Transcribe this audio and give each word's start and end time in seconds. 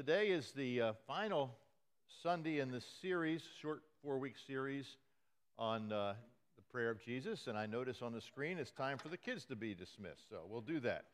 today 0.00 0.28
is 0.28 0.52
the 0.52 0.80
uh, 0.80 0.92
final 1.06 1.54
Sunday 2.22 2.60
in 2.60 2.70
this 2.70 2.86
series, 3.02 3.42
short 3.60 3.82
four 4.02 4.16
week 4.16 4.36
series 4.46 4.96
on 5.58 5.92
uh, 5.92 6.14
the 6.56 6.62
prayer 6.72 6.88
of 6.88 7.04
Jesus. 7.04 7.48
And 7.48 7.58
I 7.58 7.66
notice 7.66 8.00
on 8.00 8.14
the 8.14 8.20
screen 8.22 8.56
it's 8.56 8.70
time 8.70 8.96
for 8.96 9.10
the 9.10 9.18
kids 9.18 9.44
to 9.44 9.56
be 9.56 9.74
dismissed. 9.74 10.30
So 10.30 10.38
we'll 10.48 10.62
do 10.62 10.80
that. 10.80 11.04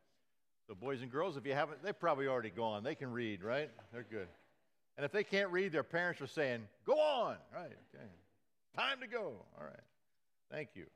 So, 0.69 0.77
boys 0.77 1.03
and 1.03 1.11
girls, 1.11 1.37
if 1.37 1.45
you 1.45 1.53
haven't, 1.53 1.83
they've 1.83 1.99
probably 1.99 2.29
already 2.29 2.51
gone. 2.51 2.85
They 2.85 2.95
can 2.95 3.11
read, 3.11 3.43
right? 3.43 3.71
They're 3.93 4.07
good. 4.09 4.29
And 4.97 5.05
if 5.05 5.11
they 5.11 5.25
can't 5.25 5.51
read, 5.51 5.73
their 5.73 5.83
parents 5.83 6.21
are 6.21 6.29
saying, 6.29 6.61
Go 6.87 6.97
on. 6.97 7.39
Right. 7.53 7.65
Okay. 7.93 8.05
Time 8.77 9.01
to 9.01 9.09
go. 9.09 9.33
All 9.59 9.65
right. 9.65 9.81
Thank 10.49 10.69
you. 10.77 10.87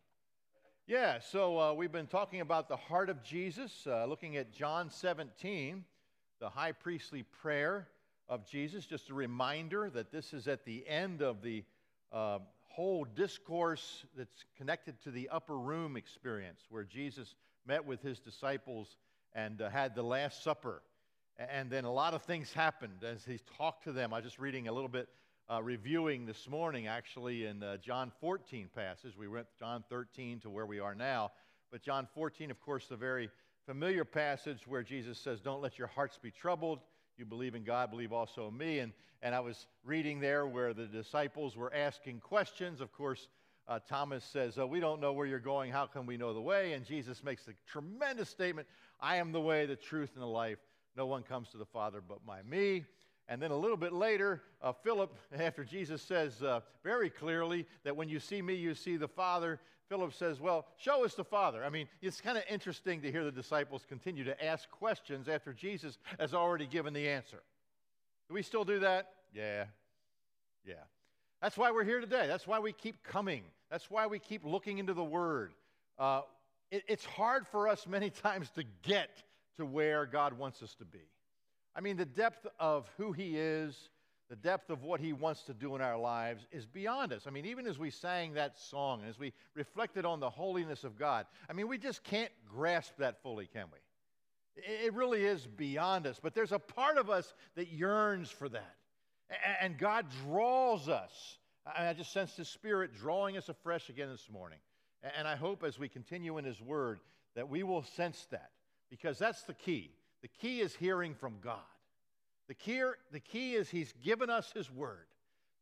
Yeah, 0.87 1.19
so 1.19 1.59
uh, 1.59 1.73
we've 1.73 1.91
been 1.91 2.07
talking 2.07 2.41
about 2.41 2.69
the 2.69 2.77
heart 2.77 3.11
of 3.11 3.25
Jesus, 3.25 3.85
uh, 3.89 4.05
looking 4.05 4.37
at 4.37 4.53
John 4.53 4.91
17, 4.91 5.85
the 6.41 6.49
high 6.49 6.73
priestly 6.73 7.23
prayer 7.23 7.87
of 8.29 8.47
Jesus. 8.47 8.87
Just 8.87 9.11
a 9.11 9.15
reminder 9.15 9.91
that 9.91 10.11
this 10.11 10.33
is 10.33 10.49
at 10.49 10.65
the 10.65 10.89
end 10.89 11.21
of 11.21 11.43
the 11.43 11.63
uh, 12.13 12.39
whole 12.69 13.05
discourse 13.05 14.07
that's 14.17 14.45
connected 14.57 15.01
to 15.03 15.11
the 15.11 15.29
upper 15.29 15.59
room 15.59 15.97
experience, 15.97 16.63
where 16.71 16.85
Jesus 16.85 17.35
met 17.67 17.85
with 17.85 18.01
his 18.01 18.19
disciples 18.19 18.97
and 19.35 19.61
uh, 19.61 19.69
had 19.69 19.95
the 19.95 20.03
Last 20.03 20.43
Supper. 20.43 20.83
And 21.39 21.71
then 21.71 21.85
a 21.85 21.93
lot 21.93 22.15
of 22.15 22.23
things 22.23 22.53
happened 22.53 23.05
as 23.05 23.25
he 23.25 23.39
talked 23.59 23.85
to 23.85 23.93
them. 23.93 24.13
I 24.13 24.17
was 24.17 24.25
just 24.25 24.39
reading 24.39 24.69
a 24.69 24.73
little 24.73 24.89
bit, 24.89 25.09
uh, 25.51 25.63
reviewing 25.63 26.25
this 26.25 26.49
morning 26.49 26.87
actually 26.87 27.45
in 27.45 27.63
uh, 27.63 27.77
John 27.77 28.13
14 28.21 28.69
passage. 28.75 29.13
We 29.17 29.29
went 29.29 29.47
John 29.59 29.85
13 29.91 30.41
to 30.41 30.51
where 30.51 30.67
we 30.67 30.81
are 30.81 30.95
now. 30.95 31.33
But 31.71 31.83
John 31.83 32.09
14, 32.15 32.51
of 32.51 32.61
course, 32.61 32.87
the 32.87 32.97
very 32.97 33.31
familiar 33.67 34.05
passage 34.05 34.67
where 34.67 34.83
Jesus 34.83 35.19
says, 35.19 35.41
Don't 35.41 35.63
let 35.63 35.79
your 35.79 35.89
hearts 35.89 36.19
be 36.21 36.31
troubled. 36.31 36.81
You 37.17 37.25
believe 37.25 37.55
in 37.55 37.65
God, 37.65 37.91
believe 37.91 38.13
also 38.13 38.49
in 38.49 38.57
me. 38.57 38.79
And, 38.79 38.93
and 39.23 39.35
I 39.35 39.41
was 39.41 39.67
reading 39.85 40.21
there 40.21 40.47
where 40.47 40.73
the 40.73 40.87
disciples 40.87 41.57
were 41.57 41.73
asking 41.75 42.21
questions. 42.21 42.81
Of 42.81 42.93
course, 42.93 43.29
uh, 43.69 43.79
Thomas 43.89 44.25
says, 44.25 44.59
oh, 44.59 44.67
We 44.67 44.81
don't 44.81 45.01
know 45.01 45.13
where 45.13 45.27
you're 45.27 45.39
going. 45.39 45.71
How 45.71 45.87
can 45.87 46.07
we 46.07 46.17
know 46.17 46.33
the 46.33 46.41
way? 46.41 46.73
And 46.73 46.85
Jesus 46.85 47.23
makes 47.23 47.47
a 47.49 47.53
tremendous 47.67 48.29
statement 48.29 48.67
I 49.01 49.17
am 49.17 49.33
the 49.33 49.41
way, 49.41 49.67
the 49.67 49.77
truth, 49.77 50.11
and 50.15 50.23
the 50.23 50.27
life. 50.29 50.59
No 50.97 51.07
one 51.07 51.23
comes 51.23 51.51
to 51.51 51.57
the 51.57 51.65
Father 51.65 52.03
but 52.07 52.25
by 52.27 52.43
me. 52.43 52.85
And 53.29 53.41
then 53.41 53.53
a 53.53 53.57
little 53.57 53.77
bit 53.77 53.93
later, 53.93 54.43
uh, 54.61 54.73
Philip, 54.73 55.15
after 55.39 55.65
Jesus 55.65 56.03
says 56.03 56.43
uh, 56.43 56.61
very 56.83 57.09
clearly 57.09 57.67
that 57.85 57.97
when 57.97 58.09
you 58.09 58.19
see 58.19 58.43
me, 58.43 58.55
you 58.55 58.75
see 58.75 58.97
the 58.97 59.09
Father, 59.09 59.61
Philip 59.91 60.15
says, 60.15 60.41
Well, 60.41 60.67
show 60.79 61.05
us 61.05 61.15
the 61.15 61.25
Father. 61.25 61.65
I 61.65 61.69
mean, 61.69 61.89
it's 62.01 62.21
kind 62.21 62.39
of 62.39 62.45
interesting 62.49 63.03
to 63.03 63.11
hear 63.11 63.25
the 63.25 63.33
disciples 63.33 63.85
continue 63.89 64.23
to 64.23 64.45
ask 64.45 64.71
questions 64.71 65.29
after 65.29 65.53
Jesus 65.53 65.99
has 66.21 66.33
already 66.33 66.67
given 66.67 66.95
the 66.95 67.09
answer. 67.09 67.43
Do 68.29 68.35
we 68.35 68.43
still 68.43 68.65
do 68.65 68.79
that? 68.79 69.09
Yeah. 69.35 69.65
Yeah. 70.65 70.75
That's 71.43 71.59
why 71.59 71.73
we're 71.73 71.83
here 71.83 72.01
today. 72.01 72.29
That's 72.29 72.47
why 72.47 72.61
we 72.61 72.73
keep 72.73 73.03
coming. 73.03 73.43
That's 73.69 73.91
why 73.91 74.07
we 74.07 74.21
keep 74.21 74.45
looking 74.45 74.79
into 74.79 74.95
the 74.95 75.03
Word. 75.03 75.55
Uh, 75.99 76.23
it, 76.71 76.85
it's 76.87 77.05
hard 77.05 77.45
for 77.49 77.67
us 77.67 77.85
many 77.89 78.11
times 78.23 78.49
to 78.51 78.63
get 78.83 79.11
to 79.57 79.67
where 79.67 80.07
God 80.07 80.39
wants 80.39 80.63
us 80.63 80.73
to 80.77 80.85
be. 80.85 81.03
I 81.75 81.81
mean, 81.81 81.97
the 81.97 82.05
depth 82.05 82.47
of 82.61 82.89
who 82.97 83.11
He 83.11 83.37
is, 83.37 83.89
the 84.31 84.37
depth 84.37 84.71
of 84.71 84.85
what 84.85 85.01
He 85.01 85.13
wants 85.13 85.43
to 85.43 85.53
do 85.53 85.75
in 85.75 85.83
our 85.83 85.99
lives 85.99 86.47
is 86.53 86.65
beyond 86.65 87.13
us. 87.13 87.27
I 87.27 87.31
mean, 87.31 87.45
even 87.47 87.67
as 87.67 87.79
we 87.81 87.91
sang 87.91 88.35
that 88.35 88.57
song, 88.57 89.03
as 89.07 89.19
we 89.19 89.33
reflected 89.55 90.07
on 90.07 90.21
the 90.21 90.31
holiness 90.31 90.85
of 90.85 90.97
God, 90.97 91.27
I 91.51 91.53
mean, 91.53 91.67
we 91.67 91.79
just 91.79 92.05
can't 92.05 92.31
grasp 92.49 92.93
that 92.99 93.21
fully, 93.23 93.47
can 93.47 93.67
we? 93.73 93.79
It 94.63 94.95
really 94.95 95.25
is 95.25 95.47
beyond 95.47 96.07
us. 96.07 96.21
But 96.23 96.35
there's 96.35 96.53
a 96.53 96.61
part 96.61 96.97
of 96.97 97.11
us 97.11 97.35
that 97.57 97.73
yearns 97.73 98.31
for 98.31 98.49
that. 98.49 98.77
And 99.61 99.77
God 99.77 100.07
draws 100.25 100.89
us. 100.89 101.39
I 101.67 101.93
just 101.93 102.13
sense 102.13 102.37
His 102.37 102.49
Spirit 102.49 102.93
drawing 102.97 103.37
us 103.37 103.49
afresh 103.49 103.89
again 103.89 104.11
this 104.11 104.29
morning. 104.33 104.59
And 105.17 105.27
I 105.27 105.35
hope 105.35 105.65
as 105.65 105.79
we 105.79 105.89
continue 105.89 106.39
in 106.39 106.45
His 106.45 106.61
Word 106.61 107.01
that 107.35 107.49
we 107.49 107.65
will 107.65 107.83
sense 107.83 108.27
that 108.31 108.51
because 108.91 109.19
that's 109.19 109.43
the 109.43 109.55
key. 109.55 109.91
The 110.23 110.29
key 110.29 110.61
is 110.61 110.75
hearing 110.77 111.15
from 111.15 111.35
God. 111.43 111.59
The 112.51 112.55
key, 112.55 112.83
the 113.13 113.21
key 113.21 113.55
is 113.55 113.71
He's 113.71 113.95
given 114.03 114.29
us 114.29 114.51
His 114.51 114.69
Word, 114.73 115.07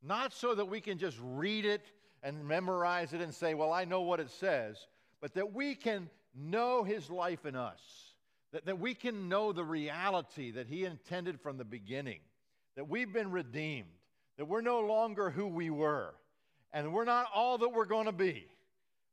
not 0.03 0.32
so 0.32 0.54
that 0.54 0.65
we 0.65 0.81
can 0.81 0.97
just 0.97 1.19
read 1.22 1.66
it 1.66 1.93
and 2.22 2.49
memorize 2.49 3.12
it 3.12 3.21
and 3.21 3.34
say, 3.34 3.53
Well, 3.53 3.75
I 3.75 3.84
know 3.84 4.00
what 4.00 4.21
it 4.21 4.31
says, 4.31 4.87
but 5.21 5.34
that 5.34 5.53
we 5.53 5.75
can 5.75 6.09
know 6.34 6.84
His 6.84 7.10
life 7.10 7.44
in 7.44 7.54
us, 7.54 7.78
that, 8.53 8.65
that 8.65 8.81
we 8.81 8.94
can 8.94 9.28
know 9.28 9.53
the 9.53 9.66
reality 9.66 10.50
that 10.53 10.66
He 10.66 10.87
intended 10.87 11.43
from 11.43 11.59
the 11.59 11.65
beginning, 11.66 12.21
that 12.75 12.88
we've 12.88 13.12
been 13.12 13.32
redeemed, 13.32 13.93
that 14.38 14.47
we're 14.47 14.62
no 14.62 14.81
longer 14.81 15.28
who 15.28 15.47
we 15.47 15.69
were, 15.69 16.15
and 16.72 16.94
we're 16.94 17.05
not 17.05 17.26
all 17.34 17.59
that 17.59 17.69
we're 17.69 17.84
going 17.84 18.06
to 18.06 18.12
be, 18.12 18.47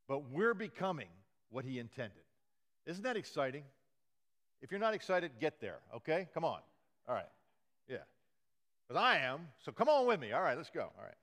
but 0.08 0.32
we're 0.32 0.54
becoming 0.54 1.10
what 1.50 1.66
He 1.66 1.80
intended. 1.80 2.24
Isn't 2.86 3.04
that 3.04 3.18
exciting? 3.18 3.66
If 4.62 4.72
you're 4.72 4.80
not 4.80 4.94
excited, 4.94 5.32
get 5.42 5.60
there, 5.60 5.80
okay? 5.94 6.30
Come 6.34 6.46
on. 6.46 6.62
All 7.06 7.14
right. 7.14 7.26
Yeah. 7.88 7.98
Because 8.88 9.02
I 9.02 9.18
am. 9.18 9.48
So 9.64 9.72
come 9.72 9.90
on 9.90 10.08
with 10.08 10.20
me. 10.20 10.32
All 10.32 10.42
right, 10.42 10.58
let's 10.58 10.70
go. 10.70 10.82
All 10.82 11.04
right. 11.04 11.16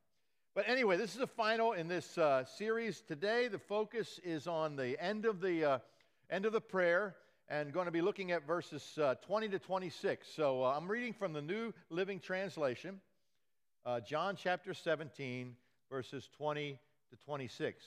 But 0.55 0.69
anyway, 0.69 0.97
this 0.97 1.13
is 1.13 1.19
the 1.19 1.27
final 1.27 1.73
in 1.73 1.89
this 1.89 2.19
uh, 2.19 2.45
series. 2.45 3.01
Today, 3.01 3.49
the 3.49 3.59
focus 3.59 4.21
is 4.23 4.47
on 4.47 4.77
the 4.77 5.03
end 5.03 5.25
of 5.25 5.41
the 5.41 5.65
uh, 5.65 5.79
end 6.31 6.45
of 6.45 6.53
the 6.53 6.61
prayer, 6.61 7.17
and 7.49 7.73
going 7.73 7.87
to 7.87 7.93
be 7.93 8.03
looking 8.03 8.33
at 8.33 8.47
verses 8.47 8.99
uh, 8.99 9.15
20 9.25 9.49
to 9.49 9.59
26. 9.59 10.29
So 10.29 10.63
uh, 10.63 10.75
I'm 10.77 10.91
reading 10.91 11.15
from 11.15 11.33
the 11.33 11.41
New 11.41 11.73
Living 11.89 12.21
Translation, 12.21 13.01
uh, 13.87 14.01
John 14.01 14.37
chapter 14.37 14.75
17, 14.75 15.57
verses 15.91 16.29
20 16.37 16.79
to 17.11 17.17
26. 17.25 17.85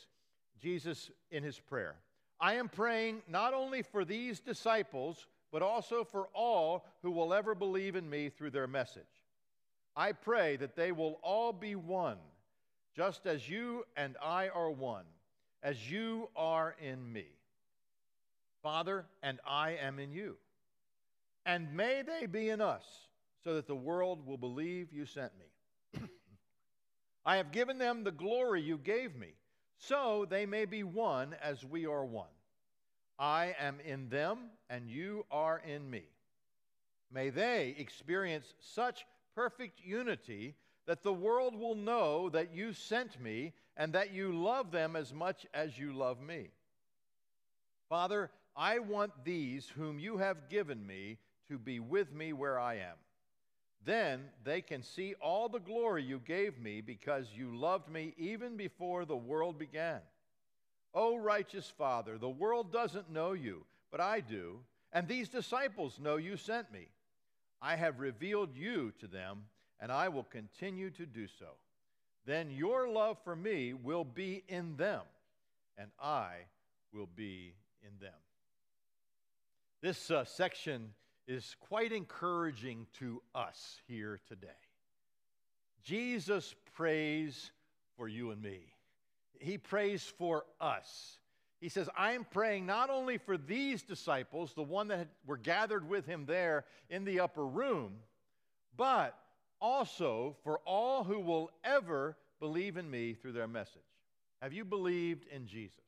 Jesus 0.60 1.12
in 1.32 1.44
his 1.44 1.60
prayer. 1.60 1.96
I 2.40 2.56
am 2.56 2.68
praying 2.68 3.22
not 3.28 3.54
only 3.54 3.82
for 3.82 4.04
these 4.04 4.40
disciples 4.40 5.28
but 5.56 5.62
also 5.62 6.04
for 6.04 6.28
all 6.34 6.86
who 7.02 7.10
will 7.10 7.34
ever 7.34 7.56
believe 7.56 7.96
in 7.96 8.10
me 8.10 8.28
through 8.28 8.50
their 8.50 8.68
message. 8.68 9.24
I 9.96 10.12
pray 10.12 10.58
that 10.58 10.76
they 10.76 10.92
will 10.92 11.18
all 11.24 11.54
be 11.54 11.76
one, 11.76 12.18
just 12.94 13.26
as 13.26 13.48
you 13.48 13.86
and 13.96 14.18
I 14.22 14.50
are 14.50 14.70
one, 14.70 15.06
as 15.64 15.90
you 15.90 16.28
are 16.36 16.76
in 16.82 17.10
me. 17.10 17.28
Father, 18.64 19.06
and 19.24 19.40
I 19.48 19.78
am 19.82 19.98
in 19.98 20.12
you. 20.12 20.36
And 21.46 21.72
may 21.74 22.02
they 22.02 22.26
be 22.26 22.50
in 22.50 22.60
us, 22.60 22.84
so 23.42 23.54
that 23.54 23.66
the 23.66 23.78
world 23.78 24.28
will 24.28 24.38
believe 24.38 24.92
you 24.92 25.06
sent 25.06 25.32
me. 25.40 26.02
I 27.26 27.38
have 27.38 27.54
given 27.54 27.78
them 27.78 28.04
the 28.04 28.12
glory 28.12 28.62
you 28.62 28.78
gave 28.78 29.16
me, 29.16 29.30
so 29.78 30.28
they 30.30 30.46
may 30.46 30.66
be 30.66 30.84
one 30.84 31.34
as 31.42 31.64
we 31.64 31.86
are 31.86 32.04
one. 32.04 32.28
I 33.18 33.56
am 33.58 33.80
in 33.86 34.10
them, 34.10 34.50
and 34.70 34.90
you 34.90 35.26
are 35.32 35.62
in 35.66 35.90
me. 35.90 36.04
May 37.12 37.30
they 37.30 37.76
experience 37.78 38.54
such 38.60 39.06
perfect 39.36 39.80
unity 39.84 40.56
that 40.86 41.04
the 41.04 41.14
world 41.14 41.56
will 41.56 41.76
know 41.76 42.30
that 42.30 42.54
you 42.54 42.74
sent 42.74 43.20
me 43.22 43.54
and 43.78 43.94
that 43.94 44.14
you 44.14 44.32
love 44.32 44.72
them 44.72 44.96
as 44.96 45.14
much 45.14 45.46
as 45.54 45.78
you 45.78 45.94
love 45.94 46.22
me. 46.22 46.50
Father, 47.90 48.32
I 48.56 48.80
want 48.80 49.12
these 49.24 49.68
whom 49.68 50.00
you 50.00 50.18
have 50.18 50.50
given 50.50 50.86
me 50.86 51.18
to 51.50 51.58
be 51.58 51.80
with 51.80 52.14
me 52.14 52.34
where 52.34 52.60
I 52.60 52.76
am. 52.76 52.96
Then 53.84 54.26
they 54.44 54.62
can 54.62 54.82
see 54.82 55.14
all 55.22 55.48
the 55.48 55.60
glory 55.60 56.04
you 56.04 56.20
gave 56.20 56.58
me 56.58 56.82
because 56.82 57.28
you 57.36 57.56
loved 57.56 57.88
me 57.90 58.14
even 58.18 58.58
before 58.58 59.06
the 59.06 59.16
world 59.16 59.60
began. 59.60 60.00
O 60.94 61.18
righteous 61.18 61.72
Father, 61.78 62.18
the 62.18 62.30
world 62.30 62.72
doesn't 62.72 63.12
know 63.12 63.34
you, 63.34 63.64
but 63.96 64.04
I 64.04 64.20
do, 64.20 64.60
and 64.92 65.08
these 65.08 65.30
disciples 65.30 66.02
know 66.02 66.18
you 66.18 66.36
sent 66.36 66.70
me. 66.70 66.90
I 67.62 67.78
have 67.78 68.02
revealed 68.02 68.50
you 68.54 68.92
to 69.00 69.08
them, 69.08 69.44
and 69.80 69.90
I 69.90 70.10
will 70.10 70.26
continue 70.26 70.90
to 70.90 71.06
do 71.06 71.28
so. 71.40 71.46
Then 72.26 72.52
your 72.52 72.90
love 72.90 73.16
for 73.24 73.38
me 73.38 73.74
will 73.74 74.04
be 74.04 74.44
in 74.50 74.76
them, 74.76 75.00
and 75.78 75.92
I 75.98 76.32
will 76.94 77.08
be 77.16 77.54
in 77.84 77.98
them. 78.02 78.20
This 79.82 80.12
uh, 80.12 80.26
section 80.26 80.90
is 81.26 81.56
quite 81.62 81.94
encouraging 81.94 82.88
to 83.00 83.22
us 83.34 83.80
here 83.88 84.20
today. 84.28 84.60
Jesus 85.86 86.54
prays 86.74 87.52
for 87.96 88.10
you 88.10 88.32
and 88.32 88.42
me 88.42 88.76
he 89.40 89.58
prays 89.58 90.04
for 90.18 90.46
us. 90.60 91.20
He 91.66 91.70
says, 91.70 91.90
I'm 91.98 92.26
praying 92.26 92.68
not 92.68 92.92
only 92.92 93.18
for 93.18 93.40
these 93.40 93.82
disciples, 93.82 94.54
the 94.54 94.62
one 94.62 94.90
that 94.90 95.08
were 95.26 95.36
gathered 95.36 95.90
with 95.90 96.06
him 96.06 96.28
there 96.28 96.64
in 96.92 97.06
the 97.06 97.22
upper 97.22 97.44
room, 97.44 97.94
but 98.78 99.18
also 99.60 100.36
for 100.44 100.60
all 100.60 101.04
who 101.04 101.20
will 101.20 101.50
ever 101.64 102.16
believe 102.40 102.78
in 102.78 102.88
me 102.88 103.16
through 103.16 103.32
their 103.32 103.48
message. 103.48 103.82
Have 104.44 104.54
you 104.54 104.64
believed 104.64 105.26
in 105.34 105.48
Jesus? 105.48 105.82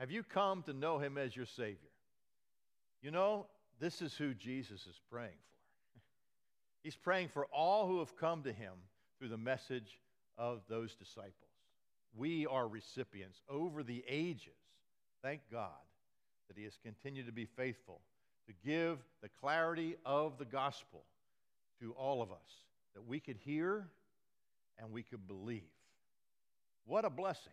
Have 0.00 0.10
you 0.10 0.24
come 0.24 0.64
to 0.64 0.72
know 0.72 0.98
him 0.98 1.16
as 1.16 1.36
your 1.36 1.46
Savior? 1.46 1.92
You 3.00 3.12
know, 3.12 3.46
this 3.78 4.02
is 4.02 4.14
who 4.14 4.34
Jesus 4.34 4.88
is 4.88 5.00
praying 5.08 5.28
for. 5.30 6.00
He's 6.82 6.96
praying 6.96 7.28
for 7.28 7.46
all 7.52 7.86
who 7.86 8.00
have 8.00 8.16
come 8.16 8.42
to 8.42 8.52
him 8.52 8.72
through 9.20 9.28
the 9.28 9.38
message 9.38 10.00
of 10.36 10.62
those 10.68 10.96
disciples. 10.96 11.36
We 12.16 12.44
are 12.44 12.66
recipients 12.66 13.40
over 13.48 13.84
the 13.84 14.02
ages. 14.08 14.61
Thank 15.22 15.40
God 15.50 15.70
that 16.48 16.56
he 16.56 16.64
has 16.64 16.76
continued 16.82 17.26
to 17.26 17.32
be 17.32 17.46
faithful 17.46 18.00
to 18.46 18.52
give 18.68 18.98
the 19.22 19.28
clarity 19.40 19.96
of 20.04 20.36
the 20.38 20.44
gospel 20.44 21.02
to 21.80 21.92
all 21.92 22.22
of 22.22 22.32
us 22.32 22.64
that 22.94 23.06
we 23.06 23.20
could 23.20 23.36
hear 23.44 23.86
and 24.78 24.92
we 24.92 25.02
could 25.02 25.26
believe. 25.26 25.62
What 26.86 27.04
a 27.04 27.10
blessing. 27.10 27.52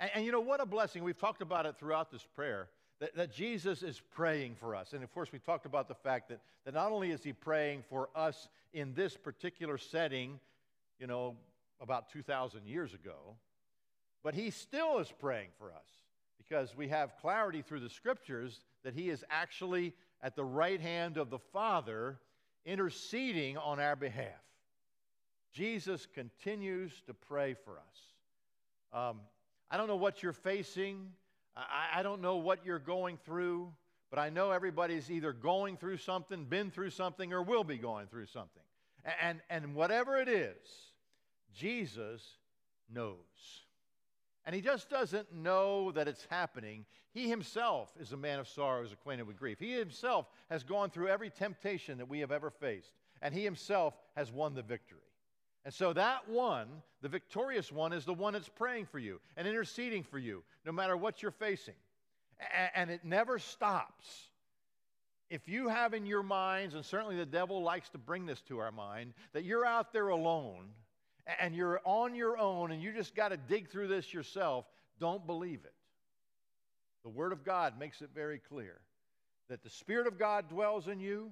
And, 0.00 0.10
and, 0.14 0.24
you 0.24 0.32
know, 0.32 0.40
what 0.40 0.60
a 0.60 0.66
blessing. 0.66 1.04
We've 1.04 1.18
talked 1.18 1.42
about 1.42 1.66
it 1.66 1.76
throughout 1.78 2.10
this 2.10 2.26
prayer 2.34 2.68
that, 2.98 3.14
that 3.14 3.32
Jesus 3.32 3.82
is 3.82 4.02
praying 4.14 4.56
for 4.58 4.74
us. 4.74 4.92
And 4.92 5.04
of 5.04 5.14
course, 5.14 5.30
we 5.32 5.38
talked 5.38 5.66
about 5.66 5.86
the 5.88 5.94
fact 5.94 6.28
that, 6.30 6.40
that 6.64 6.74
not 6.74 6.90
only 6.90 7.12
is 7.12 7.22
he 7.22 7.32
praying 7.32 7.84
for 7.88 8.08
us 8.16 8.48
in 8.72 8.94
this 8.94 9.16
particular 9.16 9.78
setting, 9.78 10.40
you 10.98 11.06
know, 11.06 11.36
about 11.80 12.10
2,000 12.10 12.66
years 12.66 12.94
ago, 12.94 13.36
but 14.24 14.34
he 14.34 14.50
still 14.50 14.98
is 14.98 15.12
praying 15.20 15.48
for 15.58 15.70
us 15.70 16.03
because 16.48 16.76
we 16.76 16.88
have 16.88 17.16
clarity 17.20 17.62
through 17.62 17.80
the 17.80 17.88
scriptures 17.88 18.60
that 18.82 18.94
he 18.94 19.08
is 19.08 19.24
actually 19.30 19.92
at 20.22 20.36
the 20.36 20.44
right 20.44 20.80
hand 20.80 21.16
of 21.16 21.30
the 21.30 21.38
Father 21.38 22.18
interceding 22.64 23.56
on 23.56 23.80
our 23.80 23.96
behalf. 23.96 24.28
Jesus 25.52 26.06
continues 26.14 26.92
to 27.06 27.14
pray 27.14 27.54
for 27.54 27.78
us. 27.78 28.98
Um, 29.10 29.20
I 29.70 29.76
don't 29.76 29.88
know 29.88 29.96
what 29.96 30.22
you're 30.22 30.32
facing. 30.32 31.12
I, 31.56 32.00
I 32.00 32.02
don't 32.02 32.20
know 32.20 32.36
what 32.36 32.64
you're 32.64 32.78
going 32.78 33.18
through, 33.24 33.72
but 34.10 34.18
I 34.18 34.30
know 34.30 34.50
everybody's 34.50 35.10
either 35.10 35.32
going 35.32 35.76
through 35.76 35.98
something, 35.98 36.44
been 36.44 36.70
through 36.70 36.90
something, 36.90 37.32
or 37.32 37.42
will 37.42 37.64
be 37.64 37.78
going 37.78 38.06
through 38.08 38.26
something. 38.26 38.62
And, 39.20 39.40
and 39.50 39.74
whatever 39.74 40.16
it 40.16 40.28
is, 40.28 40.56
Jesus 41.54 42.22
knows. 42.92 43.63
And 44.46 44.54
he 44.54 44.60
just 44.60 44.90
doesn't 44.90 45.34
know 45.34 45.90
that 45.92 46.06
it's 46.06 46.26
happening. 46.28 46.84
He 47.12 47.28
himself 47.28 47.92
is 47.98 48.12
a 48.12 48.16
man 48.16 48.38
of 48.38 48.48
sorrows, 48.48 48.92
acquainted 48.92 49.26
with 49.26 49.38
grief. 49.38 49.58
He 49.58 49.72
himself 49.72 50.26
has 50.50 50.62
gone 50.62 50.90
through 50.90 51.08
every 51.08 51.30
temptation 51.30 51.98
that 51.98 52.08
we 52.08 52.20
have 52.20 52.30
ever 52.30 52.50
faced, 52.50 52.92
and 53.22 53.32
he 53.32 53.42
himself 53.42 53.94
has 54.16 54.30
won 54.30 54.54
the 54.54 54.62
victory. 54.62 54.98
And 55.64 55.72
so 55.72 55.94
that 55.94 56.28
one, 56.28 56.68
the 57.00 57.08
victorious 57.08 57.72
one, 57.72 57.94
is 57.94 58.04
the 58.04 58.12
one 58.12 58.34
that's 58.34 58.50
praying 58.50 58.84
for 58.84 58.98
you 58.98 59.18
and 59.36 59.48
interceding 59.48 60.02
for 60.02 60.18
you, 60.18 60.42
no 60.66 60.72
matter 60.72 60.96
what 60.96 61.22
you're 61.22 61.30
facing. 61.30 61.74
And 62.74 62.90
it 62.90 63.04
never 63.04 63.38
stops. 63.38 64.28
If 65.30 65.48
you 65.48 65.68
have 65.68 65.94
in 65.94 66.04
your 66.04 66.22
minds, 66.22 66.74
and 66.74 66.84
certainly 66.84 67.16
the 67.16 67.24
devil 67.24 67.62
likes 67.62 67.88
to 67.90 67.98
bring 67.98 68.26
this 68.26 68.42
to 68.42 68.58
our 68.58 68.72
mind, 68.72 69.14
that 69.32 69.44
you're 69.44 69.64
out 69.64 69.92
there 69.92 70.08
alone 70.08 70.66
and 71.40 71.54
you're 71.54 71.80
on 71.84 72.14
your 72.14 72.38
own 72.38 72.72
and 72.72 72.82
you 72.82 72.92
just 72.92 73.14
got 73.14 73.28
to 73.28 73.36
dig 73.36 73.68
through 73.68 73.88
this 73.88 74.12
yourself, 74.12 74.66
don't 75.00 75.26
believe 75.26 75.60
it. 75.64 75.74
The 77.02 77.10
Word 77.10 77.32
of 77.32 77.44
God 77.44 77.78
makes 77.78 78.02
it 78.02 78.10
very 78.14 78.38
clear 78.38 78.80
that 79.48 79.62
the 79.62 79.70
Spirit 79.70 80.06
of 80.06 80.18
God 80.18 80.48
dwells 80.48 80.88
in 80.88 81.00
you 81.00 81.30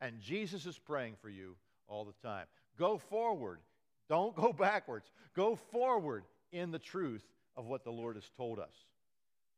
and 0.00 0.20
Jesus 0.20 0.66
is 0.66 0.78
praying 0.78 1.14
for 1.20 1.28
you 1.28 1.56
all 1.88 2.04
the 2.04 2.26
time. 2.26 2.46
Go 2.78 2.98
forward. 2.98 3.60
Don't 4.08 4.34
go 4.34 4.52
backwards. 4.58 5.10
Go 5.34 5.56
forward 5.56 6.24
in 6.52 6.70
the 6.70 6.78
truth 6.78 7.24
of 7.56 7.66
what 7.66 7.84
the 7.84 7.90
Lord 7.90 8.16
has 8.16 8.30
told 8.36 8.58
us. 8.58 8.74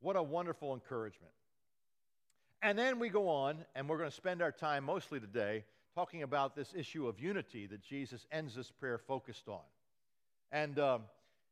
What 0.01 0.17
a 0.17 0.23
wonderful 0.23 0.75
encouragement. 0.75 1.33
And 2.63 2.79
then 2.79 2.99
we 2.99 3.09
go 3.09 3.29
on, 3.29 3.59
and 3.75 3.89
we're 3.89 3.99
going 3.99 4.11
to 4.11 4.17
spend 4.17 4.43
our 4.43 4.53
time 4.53 4.85
mostly 4.85 5.21
today 5.21 5.65
talking 5.95 6.23
about 6.23 6.55
this 6.55 6.75
issue 6.75 7.07
of 7.07 7.19
unity 7.19 7.67
that 7.67 7.83
Jesus 7.83 8.27
ends 8.31 8.55
this 8.55 8.71
prayer 8.71 8.99
focused 8.99 9.49
on. 9.49 9.61
And 10.57 10.79
um, 10.79 11.03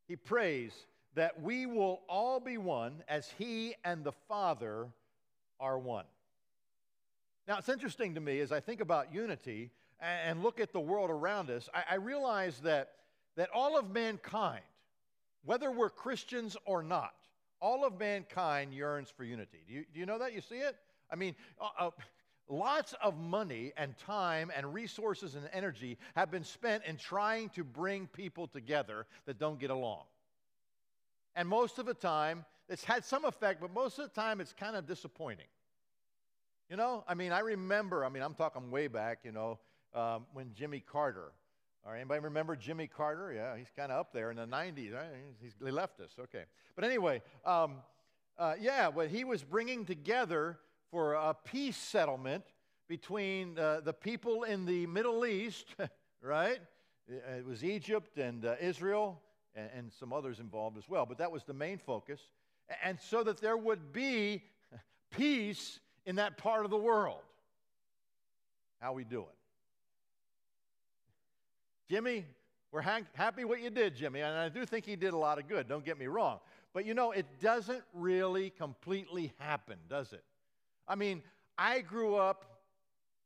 he 0.08 0.16
prays 0.16 0.72
that 1.14 1.42
we 1.42 1.66
will 1.66 2.00
all 2.08 2.40
be 2.40 2.56
one 2.56 3.02
as 3.06 3.30
he 3.36 3.74
and 3.84 4.02
the 4.02 4.14
Father 4.28 4.86
are 5.60 5.78
one. 5.78 6.06
Now, 7.46 7.58
it's 7.58 7.68
interesting 7.68 8.14
to 8.14 8.22
me 8.22 8.40
as 8.40 8.50
I 8.50 8.60
think 8.60 8.80
about 8.80 9.12
unity 9.12 9.70
and 10.00 10.42
look 10.42 10.58
at 10.58 10.72
the 10.72 10.80
world 10.80 11.10
around 11.10 11.50
us, 11.50 11.68
I, 11.74 11.96
realize 11.96 12.60
that, 12.60 12.92
that 13.36 13.50
all 13.54 13.78
of 13.78 13.90
mankind, 13.90 14.64
whether 15.44 15.70
we're 15.70 15.90
Christians 15.90 16.56
or 16.64 16.82
not, 16.82 17.12
all 17.60 17.84
of 17.84 18.00
mankind 18.00 18.72
yearns 18.72 19.12
for 19.14 19.24
unity. 19.24 19.58
Do 19.68 19.74
you, 19.74 19.84
do 19.92 20.00
you 20.00 20.06
know 20.06 20.18
that? 20.18 20.32
You 20.32 20.40
see 20.40 20.56
it? 20.56 20.76
I 21.10 21.16
mean, 21.16 21.34
uh, 21.60 21.68
uh, 21.78 21.90
lots 22.48 22.94
of 23.02 23.18
money 23.18 23.72
and 23.76 23.96
time 23.98 24.50
and 24.54 24.74
resources 24.74 25.34
and 25.34 25.48
energy 25.52 25.98
have 26.14 26.30
been 26.30 26.44
spent 26.44 26.84
in 26.84 26.96
trying 26.96 27.48
to 27.50 27.64
bring 27.64 28.06
people 28.06 28.46
together 28.46 29.06
that 29.26 29.38
don't 29.38 29.58
get 29.58 29.70
along. 29.70 30.02
And 31.36 31.48
most 31.48 31.78
of 31.78 31.86
the 31.86 31.94
time, 31.94 32.44
it's 32.68 32.84
had 32.84 33.04
some 33.04 33.24
effect, 33.24 33.60
but 33.60 33.72
most 33.72 33.98
of 33.98 34.04
the 34.04 34.20
time, 34.20 34.40
it's 34.40 34.52
kind 34.52 34.76
of 34.76 34.86
disappointing. 34.86 35.46
You 36.70 36.76
know, 36.76 37.04
I 37.06 37.14
mean, 37.14 37.32
I 37.32 37.40
remember, 37.40 38.04
I 38.04 38.08
mean, 38.08 38.22
I'm 38.22 38.34
talking 38.34 38.70
way 38.70 38.88
back, 38.88 39.18
you 39.24 39.32
know, 39.32 39.58
um, 39.94 40.26
when 40.32 40.52
Jimmy 40.54 40.80
Carter, 40.80 41.32
all 41.84 41.92
right, 41.92 41.98
anybody 41.98 42.20
remember 42.20 42.56
Jimmy 42.56 42.86
Carter? 42.86 43.32
Yeah, 43.34 43.56
he's 43.56 43.70
kind 43.76 43.92
of 43.92 44.00
up 44.00 44.12
there 44.12 44.30
in 44.30 44.36
the 44.36 44.46
90s. 44.46 44.94
Right? 44.94 45.06
He's, 45.42 45.52
he 45.62 45.70
left 45.70 46.00
us, 46.00 46.12
okay. 46.18 46.44
But 46.74 46.84
anyway, 46.84 47.20
um, 47.44 47.74
uh, 48.38 48.54
yeah, 48.58 48.88
what 48.88 49.08
he 49.08 49.24
was 49.24 49.44
bringing 49.44 49.84
together 49.84 50.58
for 50.94 51.14
a 51.14 51.34
peace 51.34 51.76
settlement 51.76 52.44
between 52.86 53.58
uh, 53.58 53.80
the 53.82 53.92
people 53.92 54.44
in 54.44 54.64
the 54.64 54.86
Middle 54.86 55.26
East, 55.26 55.74
right? 56.22 56.60
It 57.08 57.44
was 57.44 57.64
Egypt 57.64 58.16
and 58.16 58.44
uh, 58.44 58.54
Israel 58.60 59.20
and, 59.56 59.68
and 59.76 59.92
some 59.92 60.12
others 60.12 60.38
involved 60.38 60.78
as 60.78 60.88
well, 60.88 61.04
but 61.04 61.18
that 61.18 61.32
was 61.32 61.42
the 61.42 61.52
main 61.52 61.78
focus. 61.78 62.20
And 62.84 63.00
so 63.00 63.24
that 63.24 63.40
there 63.40 63.56
would 63.56 63.92
be 63.92 64.44
peace 65.10 65.80
in 66.06 66.14
that 66.14 66.38
part 66.38 66.64
of 66.64 66.70
the 66.70 66.78
world. 66.78 67.22
How 68.78 68.92
we 68.92 69.02
doing? 69.02 69.26
Jimmy, 71.90 72.24
we're 72.70 72.82
ha- 72.82 73.00
happy 73.14 73.44
what 73.44 73.60
you 73.60 73.70
did, 73.70 73.96
Jimmy, 73.96 74.20
and 74.20 74.38
I 74.38 74.48
do 74.48 74.64
think 74.64 74.86
he 74.86 74.94
did 74.94 75.12
a 75.12 75.18
lot 75.18 75.40
of 75.40 75.48
good, 75.48 75.66
don't 75.66 75.84
get 75.84 75.98
me 75.98 76.06
wrong. 76.06 76.38
But 76.72 76.86
you 76.86 76.94
know, 76.94 77.10
it 77.10 77.26
doesn't 77.40 77.82
really 77.94 78.50
completely 78.50 79.32
happen, 79.40 79.78
does 79.90 80.12
it? 80.12 80.22
I 80.86 80.94
mean, 80.94 81.22
I 81.56 81.80
grew 81.80 82.16
up, 82.16 82.44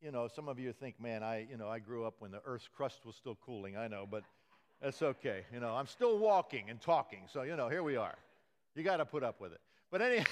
you 0.01 0.13
know, 0.13 0.29
some 0.29 0.49
of 0.49 0.59
you 0.59 0.73
think, 0.73 1.01
man, 1.01 1.23
I, 1.23 1.47
you 1.51 1.57
know, 1.57 1.69
I 1.69 1.79
grew 1.79 2.05
up 2.05 2.15
when 2.21 2.31
the 2.31 2.41
earth's 2.45 2.69
crust 2.69 3.05
was 3.05 3.17
still 3.17 3.37
cooling, 3.45 3.77
I 3.77 3.89
know, 3.89 4.07
but 4.09 4.25
that's 4.81 5.03
okay. 5.03 5.43
You 5.53 5.61
know, 5.61 5.75
I'm 5.75 5.87
still 5.87 6.19
walking 6.19 6.71
and 6.71 6.81
talking, 6.81 7.23
so, 7.33 7.43
you 7.43 7.57
know, 7.57 7.69
here 7.69 7.83
we 7.83 7.97
are. 7.97 8.15
You 8.75 8.85
got 8.85 8.99
to 8.99 9.05
put 9.05 9.25
up 9.25 9.41
with 9.41 9.53
it. 9.53 9.61
But 9.91 10.03
anyway, 10.03 10.27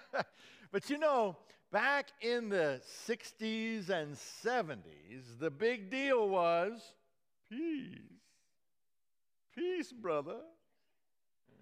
but 0.72 0.88
you 0.88 0.98
know, 0.98 1.36
back 1.70 2.08
in 2.20 2.48
the 2.48 2.80
60s 3.06 3.90
and 3.90 4.14
70s, 4.14 5.38
the 5.38 5.50
big 5.50 5.90
deal 5.90 6.28
was 6.28 6.80
Peace. 7.52 7.98
Peace, 9.54 9.92
brother. 9.92 10.36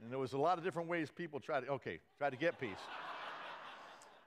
And 0.02 0.12
there 0.12 0.20
was 0.20 0.34
a 0.34 0.38
lot 0.38 0.56
of 0.56 0.62
different 0.62 0.88
ways 0.88 1.10
people 1.10 1.40
tried 1.40 1.60
to, 1.60 1.72
okay, 1.72 1.98
try 2.16 2.30
to 2.30 2.36
get 2.36 2.60
peace. 2.60 2.78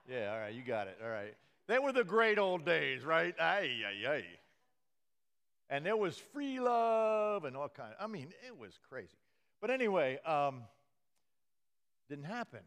Yeah, 0.09 0.31
all 0.31 0.39
right, 0.39 0.53
you 0.53 0.63
got 0.63 0.87
it. 0.87 0.97
All 1.03 1.09
right. 1.09 1.33
They 1.67 1.79
were 1.79 1.93
the 1.93 2.03
great 2.03 2.37
old 2.37 2.65
days, 2.65 3.03
right? 3.03 3.33
Ay, 3.39 3.69
ay, 3.87 4.09
ay. 4.09 4.23
And 5.69 5.85
there 5.85 5.97
was 5.97 6.17
free 6.17 6.59
love 6.59 7.45
and 7.45 7.55
all 7.55 7.69
kind 7.69 7.93
of, 7.97 8.03
I 8.03 8.11
mean, 8.11 8.33
it 8.45 8.57
was 8.57 8.77
crazy. 8.89 9.17
But 9.61 9.71
anyway, 9.71 10.19
um, 10.25 10.63
didn't 12.09 12.25
happen. 12.25 12.59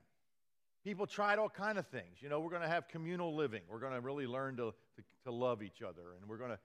People 0.82 1.06
tried 1.06 1.38
all 1.38 1.50
kind 1.50 1.78
of 1.78 1.86
things. 1.88 2.20
You 2.20 2.28
know, 2.28 2.40
we're 2.40 2.50
going 2.50 2.62
to 2.62 2.68
have 2.68 2.88
communal 2.88 3.34
living. 3.34 3.62
We're 3.68 3.80
going 3.80 3.92
to 3.92 4.00
really 4.00 4.26
learn 4.26 4.56
to, 4.56 4.72
to, 4.96 5.02
to 5.24 5.30
love 5.30 5.62
each 5.62 5.82
other. 5.82 6.14
And 6.18 6.28
we're 6.28 6.38
going 6.38 6.50
to 6.50 6.58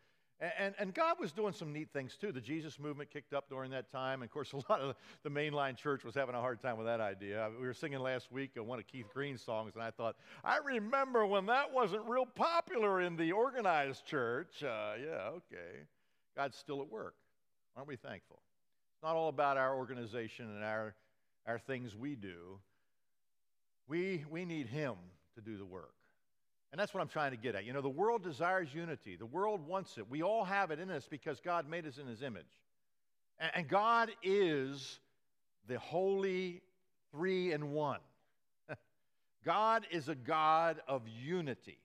and, 0.57 0.73
and, 0.79 0.93
God 0.93 1.17
was 1.19 1.31
doing 1.31 1.53
some 1.53 1.71
neat 1.71 1.89
things 1.93 2.17
too. 2.19 2.31
The 2.31 2.41
Jesus 2.41 2.79
movement 2.79 3.11
kicked 3.11 3.31
up 3.31 3.47
during 3.47 3.69
that 3.71 3.91
time. 3.91 4.21
And 4.21 4.29
of 4.29 4.31
course, 4.31 4.51
a 4.53 4.57
lot 4.71 4.81
of 4.81 4.95
the 5.23 5.29
mainline 5.29 5.77
church 5.77 6.03
was 6.03 6.15
having 6.15 6.33
a 6.33 6.39
hard 6.39 6.61
time 6.61 6.77
with 6.77 6.87
that 6.87 6.99
idea. 6.99 7.47
We 7.59 7.67
were 7.67 7.73
singing 7.73 7.99
last 7.99 8.31
week 8.31 8.51
one 8.55 8.79
of 8.79 8.87
Keith 8.87 9.05
Green's 9.13 9.41
songs, 9.41 9.73
and 9.75 9.83
I 9.83 9.91
thought, 9.91 10.15
I 10.43 10.57
remember 10.57 11.25
when 11.27 11.45
that 11.45 11.71
wasn't 11.71 12.03
real 12.07 12.25
popular 12.25 13.01
in 13.01 13.15
the 13.17 13.31
organized 13.31 14.05
church. 14.05 14.63
Uh, 14.63 14.93
yeah, 14.99 15.29
okay. 15.29 15.85
God's 16.35 16.57
still 16.57 16.81
at 16.81 16.89
work. 16.89 17.15
Aren't 17.75 17.87
we 17.87 17.95
thankful? 17.95 18.39
It's 18.95 19.03
not 19.03 19.15
all 19.15 19.29
about 19.29 19.57
our 19.57 19.75
organization 19.75 20.45
and 20.55 20.63
our, 20.63 20.95
our 21.45 21.59
things 21.59 21.95
we 21.95 22.15
do. 22.15 22.59
We, 23.87 24.25
we 24.29 24.45
need 24.45 24.67
Him 24.67 24.95
to 25.35 25.41
do 25.41 25.57
the 25.57 25.65
work. 25.65 25.93
And 26.71 26.79
that's 26.79 26.93
what 26.93 27.01
I'm 27.01 27.09
trying 27.09 27.31
to 27.31 27.37
get 27.37 27.55
at. 27.55 27.65
You 27.65 27.73
know, 27.73 27.81
the 27.81 27.89
world 27.89 28.23
desires 28.23 28.69
unity, 28.73 29.17
the 29.17 29.25
world 29.25 29.67
wants 29.67 29.97
it. 29.97 30.09
We 30.09 30.23
all 30.23 30.45
have 30.45 30.71
it 30.71 30.79
in 30.79 30.89
us 30.89 31.05
because 31.09 31.41
God 31.41 31.69
made 31.69 31.85
us 31.85 31.97
in 31.97 32.07
His 32.07 32.21
image. 32.21 32.45
And, 33.55 33.67
God 33.67 34.11
is 34.21 34.99
the 35.67 35.79
holy 35.79 36.61
three 37.11 37.51
in 37.51 37.71
one. 37.71 37.99
God 39.45 39.87
is 39.89 40.09
a 40.09 40.15
God 40.15 40.79
of 40.87 41.01
unity. 41.07 41.79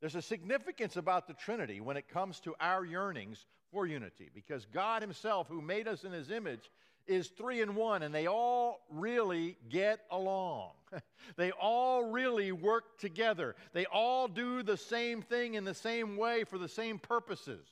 There's 0.00 0.14
a 0.14 0.22
significance 0.22 0.96
about 0.96 1.26
the 1.26 1.34
Trinity 1.34 1.80
when 1.80 1.96
it 1.96 2.08
comes 2.08 2.40
to 2.40 2.54
our 2.60 2.84
yearnings 2.84 3.44
for 3.72 3.86
unity 3.86 4.30
because 4.32 4.64
God 4.72 5.02
Himself, 5.02 5.48
who 5.48 5.60
made 5.60 5.88
us 5.88 6.04
in 6.04 6.12
His 6.12 6.30
image, 6.30 6.70
is 7.06 7.28
three 7.28 7.60
in 7.60 7.74
one, 7.74 8.02
and 8.02 8.14
they 8.14 8.26
all 8.26 8.80
really 8.90 9.56
get 9.68 10.00
along. 10.10 10.70
they 11.36 11.50
all 11.52 12.04
really 12.04 12.52
work 12.52 12.98
together. 12.98 13.56
They 13.72 13.86
all 13.86 14.28
do 14.28 14.62
the 14.62 14.76
same 14.76 15.22
thing 15.22 15.54
in 15.54 15.64
the 15.64 15.74
same 15.74 16.16
way 16.16 16.44
for 16.44 16.58
the 16.58 16.68
same 16.68 16.98
purposes. 16.98 17.66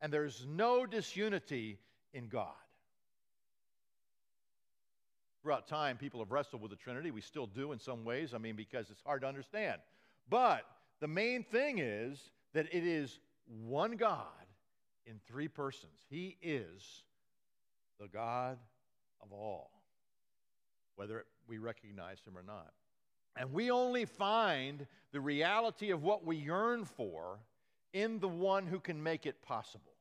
And 0.00 0.12
there's 0.12 0.46
no 0.48 0.86
disunity 0.86 1.78
in 2.12 2.28
God. 2.28 2.48
Throughout 5.42 5.68
time, 5.68 5.96
people 5.96 6.20
have 6.20 6.32
wrestled 6.32 6.60
with 6.60 6.70
the 6.70 6.76
Trinity. 6.76 7.10
We 7.10 7.22
still 7.22 7.46
do 7.46 7.72
in 7.72 7.78
some 7.78 8.04
ways, 8.04 8.34
I 8.34 8.38
mean, 8.38 8.56
because 8.56 8.90
it's 8.90 9.02
hard 9.02 9.22
to 9.22 9.26
understand. 9.26 9.80
But 10.28 10.66
the 11.00 11.08
main 11.08 11.44
thing 11.44 11.78
is 11.78 12.30
that 12.52 12.66
it 12.72 12.86
is 12.86 13.18
one 13.66 13.92
God 13.92 14.26
in 15.06 15.18
three 15.26 15.48
persons. 15.48 16.04
He 16.08 16.36
is 16.42 17.02
the 18.00 18.08
God 18.08 18.58
of 19.22 19.32
all, 19.32 19.70
whether 20.96 21.26
we 21.46 21.58
recognize 21.58 22.18
Him 22.26 22.36
or 22.36 22.42
not. 22.42 22.72
And 23.36 23.52
we 23.52 23.70
only 23.70 24.04
find 24.04 24.86
the 25.12 25.20
reality 25.20 25.90
of 25.90 26.02
what 26.02 26.24
we 26.24 26.36
yearn 26.36 26.84
for 26.84 27.38
in 27.92 28.18
the 28.18 28.28
one 28.28 28.66
who 28.66 28.80
can 28.80 29.02
make 29.02 29.26
it 29.26 29.42
possible. 29.42 29.92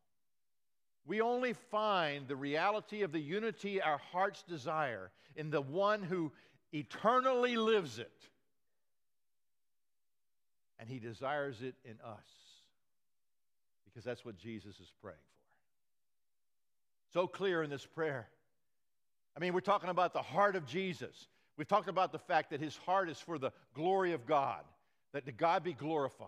We 1.05 1.21
only 1.21 1.53
find 1.53 2.27
the 2.27 2.35
reality 2.35 3.01
of 3.01 3.11
the 3.11 3.19
unity 3.19 3.81
our 3.81 3.97
hearts 3.97 4.43
desire 4.43 5.11
in 5.35 5.49
the 5.49 5.61
one 5.61 6.03
who 6.03 6.31
eternally 6.71 7.57
lives 7.57 7.97
it. 7.97 8.11
And 10.79 10.87
he 10.87 10.99
desires 10.99 11.61
it 11.61 11.75
in 11.83 11.97
us 12.05 12.23
because 13.85 14.03
that's 14.03 14.23
what 14.23 14.37
Jesus 14.37 14.79
is 14.79 14.93
praying 15.01 15.17
for. 15.17 15.38
So 17.13 17.27
clear 17.27 17.63
in 17.63 17.69
this 17.69 17.85
prayer. 17.85 18.27
I 19.35 19.39
mean, 19.39 19.53
we're 19.53 19.61
talking 19.61 19.89
about 19.89 20.13
the 20.13 20.21
heart 20.21 20.55
of 20.55 20.65
Jesus. 20.65 21.27
We've 21.57 21.67
talked 21.67 21.89
about 21.89 22.11
the 22.11 22.19
fact 22.19 22.51
that 22.51 22.61
his 22.61 22.77
heart 22.77 23.09
is 23.09 23.19
for 23.19 23.37
the 23.37 23.51
glory 23.73 24.13
of 24.13 24.25
God, 24.25 24.63
that 25.13 25.25
the 25.25 25.31
God 25.31 25.63
be 25.63 25.73
glorified. 25.73 26.27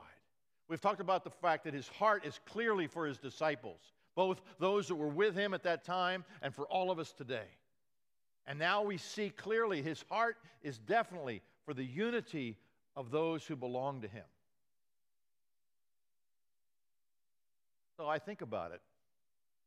We've 0.68 0.82
talked 0.82 1.02
about 1.02 1.24
the 1.24 1.30
fact 1.30 1.66
that 1.66 1.74
his 1.74 1.88
heart 1.88 2.26
is 2.26 2.40
clearly 2.46 2.88
for 2.88 3.06
his 3.06 3.18
disciples, 3.18 3.80
both 4.16 4.42
those 4.60 4.88
that 4.88 4.96
were 4.96 5.08
with 5.08 5.36
him 5.36 5.54
at 5.54 5.64
that 5.64 5.84
time 5.84 6.24
and 6.42 6.56
for 6.56 6.66
all 6.66 6.90
of 6.90 7.00
us 7.00 7.12
today. 7.12 7.48
And 8.48 8.58
now 8.58 8.82
we 8.82 8.98
see 8.98 9.30
clearly 9.30 9.82
his 9.82 10.04
heart 10.10 10.38
is 10.64 10.78
definitely 10.80 11.42
for 11.66 11.74
the 11.74 11.84
unity 11.84 12.58
of 12.96 13.12
those 13.12 13.46
who 13.46 13.56
belong 13.56 14.02
to 14.02 14.08
him. 14.08 14.24
So 17.98 18.08
I 18.08 18.18
think 18.18 18.42
about 18.42 18.72
it 18.72 18.82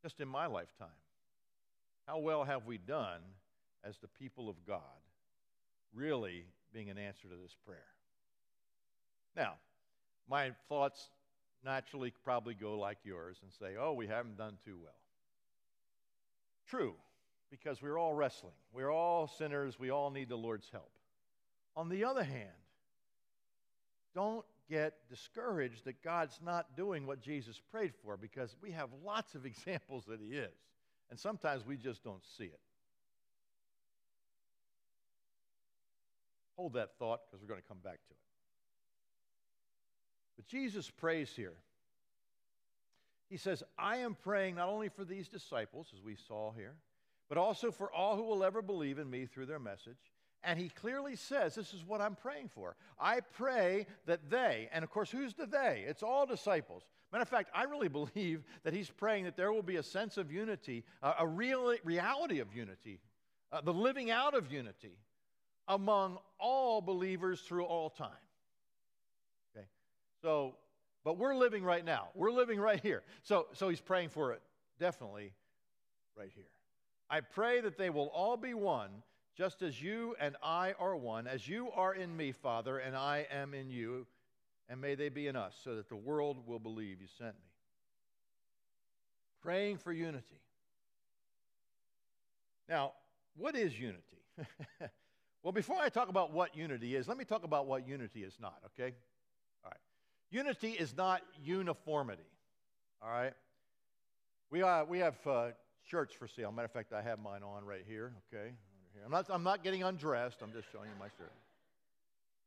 just 0.02 0.20
in 0.20 0.28
my 0.28 0.46
lifetime. 0.46 0.88
How 2.06 2.18
well 2.18 2.44
have 2.44 2.66
we 2.66 2.78
done 2.78 3.20
as 3.84 3.96
the 3.98 4.08
people 4.08 4.48
of 4.48 4.56
God, 4.66 4.80
really 5.94 6.44
being 6.72 6.90
an 6.90 6.98
answer 6.98 7.28
to 7.28 7.36
this 7.42 7.56
prayer? 7.66 7.78
Now, 9.36 9.54
my 10.28 10.52
thoughts 10.68 11.08
naturally 11.64 12.12
probably 12.24 12.54
go 12.54 12.78
like 12.78 12.98
yours 13.04 13.38
and 13.42 13.50
say, 13.52 13.76
oh, 13.80 13.92
we 13.94 14.06
haven't 14.06 14.36
done 14.36 14.58
too 14.64 14.76
well. 14.82 14.92
True, 16.68 16.94
because 17.50 17.80
we're 17.82 17.98
all 17.98 18.14
wrestling. 18.14 18.52
We're 18.72 18.92
all 18.92 19.28
sinners. 19.28 19.78
We 19.78 19.90
all 19.90 20.10
need 20.10 20.28
the 20.28 20.36
Lord's 20.36 20.68
help. 20.70 20.90
On 21.76 21.88
the 21.88 22.04
other 22.04 22.24
hand, 22.24 22.48
don't 24.14 24.44
get 24.70 24.94
discouraged 25.10 25.84
that 25.84 26.02
God's 26.02 26.38
not 26.44 26.76
doing 26.76 27.06
what 27.06 27.20
Jesus 27.20 27.60
prayed 27.70 27.92
for 28.02 28.16
because 28.16 28.54
we 28.62 28.70
have 28.70 28.88
lots 29.04 29.34
of 29.34 29.44
examples 29.46 30.04
that 30.08 30.20
He 30.20 30.36
is. 30.36 30.52
And 31.14 31.20
sometimes 31.20 31.64
we 31.64 31.76
just 31.76 32.02
don't 32.02 32.24
see 32.36 32.46
it. 32.46 32.58
Hold 36.56 36.72
that 36.72 36.98
thought 36.98 37.20
because 37.24 37.40
we're 37.40 37.46
going 37.46 37.62
to 37.62 37.68
come 37.68 37.78
back 37.84 38.00
to 38.04 38.10
it. 38.10 38.16
But 40.34 40.48
Jesus 40.48 40.90
prays 40.90 41.30
here. 41.36 41.52
He 43.30 43.36
says, 43.36 43.62
I 43.78 43.98
am 43.98 44.16
praying 44.16 44.56
not 44.56 44.68
only 44.68 44.88
for 44.88 45.04
these 45.04 45.28
disciples, 45.28 45.86
as 45.96 46.02
we 46.02 46.16
saw 46.16 46.50
here, 46.50 46.74
but 47.28 47.38
also 47.38 47.70
for 47.70 47.92
all 47.92 48.16
who 48.16 48.24
will 48.24 48.42
ever 48.42 48.60
believe 48.60 48.98
in 48.98 49.08
me 49.08 49.26
through 49.26 49.46
their 49.46 49.60
message 49.60 50.13
and 50.44 50.58
he 50.58 50.68
clearly 50.68 51.16
says, 51.16 51.54
This 51.54 51.72
is 51.72 51.84
what 51.86 52.00
I'm 52.00 52.14
praying 52.14 52.50
for. 52.54 52.76
I 52.98 53.20
pray 53.20 53.86
that 54.06 54.30
they, 54.30 54.68
and 54.72 54.84
of 54.84 54.90
course, 54.90 55.10
who's 55.10 55.34
the 55.34 55.46
they? 55.46 55.84
It's 55.86 56.02
all 56.02 56.26
disciples. 56.26 56.82
Matter 57.12 57.22
of 57.22 57.28
fact, 57.28 57.50
I 57.54 57.64
really 57.64 57.88
believe 58.14 58.44
that 58.62 58.72
he's 58.72 58.90
praying 58.90 59.24
that 59.24 59.36
there 59.36 59.52
will 59.52 59.62
be 59.62 59.76
a 59.76 59.82
sense 59.82 60.16
of 60.16 60.32
unity, 60.32 60.84
uh, 61.02 61.14
a 61.18 61.26
real 61.26 61.74
reality 61.84 62.40
of 62.40 62.54
unity, 62.54 63.00
uh, 63.52 63.60
the 63.60 63.72
living 63.72 64.10
out 64.10 64.34
of 64.34 64.52
unity 64.52 64.96
among 65.68 66.18
all 66.38 66.80
believers 66.80 67.40
through 67.40 67.64
all 67.64 67.88
time. 67.88 68.08
Okay? 69.56 69.66
So, 70.20 70.56
but 71.04 71.18
we're 71.18 71.34
living 71.34 71.64
right 71.64 71.84
now. 71.84 72.08
We're 72.14 72.32
living 72.32 72.60
right 72.60 72.80
here. 72.80 73.02
So, 73.22 73.46
so 73.52 73.68
he's 73.68 73.80
praying 73.80 74.10
for 74.10 74.32
it 74.32 74.42
definitely 74.78 75.32
right 76.16 76.30
here. 76.34 76.44
I 77.08 77.20
pray 77.20 77.60
that 77.60 77.78
they 77.78 77.90
will 77.90 78.08
all 78.08 78.36
be 78.36 78.54
one 78.54 78.90
just 79.36 79.62
as 79.62 79.82
you 79.82 80.14
and 80.20 80.36
I 80.42 80.74
are 80.78 80.96
one, 80.96 81.26
as 81.26 81.46
you 81.46 81.70
are 81.74 81.94
in 81.94 82.16
me, 82.16 82.32
Father, 82.32 82.78
and 82.78 82.96
I 82.96 83.26
am 83.32 83.52
in 83.52 83.68
you, 83.68 84.06
and 84.68 84.80
may 84.80 84.94
they 84.94 85.08
be 85.08 85.26
in 85.26 85.36
us, 85.36 85.54
so 85.64 85.74
that 85.76 85.88
the 85.88 85.96
world 85.96 86.46
will 86.46 86.60
believe 86.60 87.00
you 87.00 87.08
sent 87.18 87.34
me. 87.34 87.50
Praying 89.42 89.78
for 89.78 89.92
unity. 89.92 90.40
Now, 92.68 92.92
what 93.36 93.56
is 93.56 93.78
unity? 93.78 94.00
well, 95.42 95.52
before 95.52 95.78
I 95.78 95.88
talk 95.88 96.08
about 96.08 96.32
what 96.32 96.56
unity 96.56 96.94
is, 96.94 97.08
let 97.08 97.18
me 97.18 97.24
talk 97.24 97.44
about 97.44 97.66
what 97.66 97.86
unity 97.86 98.22
is 98.22 98.34
not, 98.40 98.56
okay? 98.66 98.94
All 99.64 99.70
right. 99.70 99.80
Unity 100.30 100.70
is 100.70 100.96
not 100.96 101.22
uniformity, 101.42 102.22
all 103.02 103.10
right? 103.10 103.34
We, 104.50 104.62
uh, 104.62 104.84
we 104.84 105.00
have 105.00 105.16
uh, 105.26 105.48
shirts 105.82 106.14
for 106.14 106.28
sale. 106.28 106.52
Matter 106.52 106.66
of 106.66 106.72
fact, 106.72 106.92
I 106.92 107.02
have 107.02 107.18
mine 107.18 107.42
on 107.42 107.64
right 107.64 107.84
here, 107.86 108.12
okay? 108.32 108.52
Here. 108.94 109.02
I'm 109.04 109.10
not, 109.10 109.26
I'm 109.28 109.42
not 109.42 109.62
getting 109.62 109.82
undressed. 109.82 110.38
I'm 110.42 110.52
just 110.52 110.70
showing 110.72 110.88
you 110.88 110.96
my 110.98 111.08
shirt. 111.18 111.32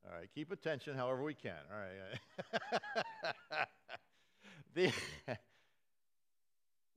All 0.06 0.18
right, 0.18 0.30
keep 0.34 0.52
attention 0.52 0.96
however 0.96 1.24
we 1.24 1.34
can. 1.34 1.52
All 1.72 1.80
right. 1.80 3.68
the, 4.74 4.92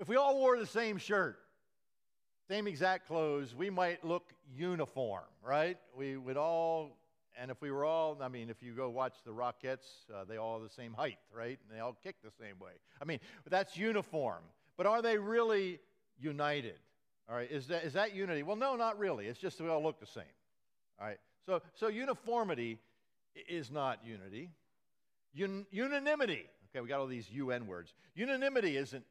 if 0.00 0.08
we 0.08 0.16
all 0.16 0.36
wore 0.36 0.58
the 0.58 0.66
same 0.66 0.96
shirt, 0.96 1.38
same 2.48 2.66
exact 2.66 3.08
clothes, 3.08 3.54
we 3.54 3.68
might 3.68 4.04
look 4.04 4.32
uniform, 4.56 5.24
right? 5.42 5.76
We 5.96 6.16
would 6.16 6.36
all, 6.36 6.98
and 7.36 7.50
if 7.50 7.60
we 7.60 7.70
were 7.70 7.84
all, 7.84 8.18
I 8.20 8.28
mean, 8.28 8.48
if 8.48 8.62
you 8.62 8.72
go 8.72 8.90
watch 8.90 9.14
the 9.24 9.32
Rockettes, 9.32 9.86
uh, 10.14 10.24
they 10.24 10.36
all 10.36 10.60
have 10.60 10.68
the 10.68 10.74
same 10.74 10.92
height, 10.92 11.18
right? 11.34 11.58
And 11.62 11.76
they 11.76 11.80
all 11.80 11.96
kick 12.02 12.16
the 12.22 12.30
same 12.30 12.58
way. 12.60 12.72
I 13.02 13.04
mean, 13.04 13.18
that's 13.48 13.76
uniform. 13.76 14.42
But 14.76 14.86
are 14.86 15.02
they 15.02 15.18
really 15.18 15.80
united? 16.20 16.78
All 17.30 17.36
right, 17.36 17.50
is 17.50 17.68
that, 17.68 17.84
is 17.84 17.92
that 17.92 18.12
unity? 18.12 18.42
Well, 18.42 18.56
no, 18.56 18.74
not 18.74 18.98
really. 18.98 19.26
It's 19.26 19.38
just 19.38 19.60
we 19.60 19.68
all 19.68 19.82
look 19.82 20.00
the 20.00 20.06
same. 20.06 20.24
All 21.00 21.06
right, 21.06 21.18
so, 21.46 21.62
so 21.74 21.86
uniformity 21.86 22.78
is 23.48 23.70
not 23.70 24.00
unity. 24.04 24.50
Un, 25.40 25.64
unanimity, 25.70 26.46
okay, 26.70 26.80
we 26.80 26.88
got 26.88 26.98
all 26.98 27.06
these 27.06 27.30
UN 27.30 27.68
words. 27.68 27.94
Unanimity 28.16 28.76
isn't, 28.76 29.04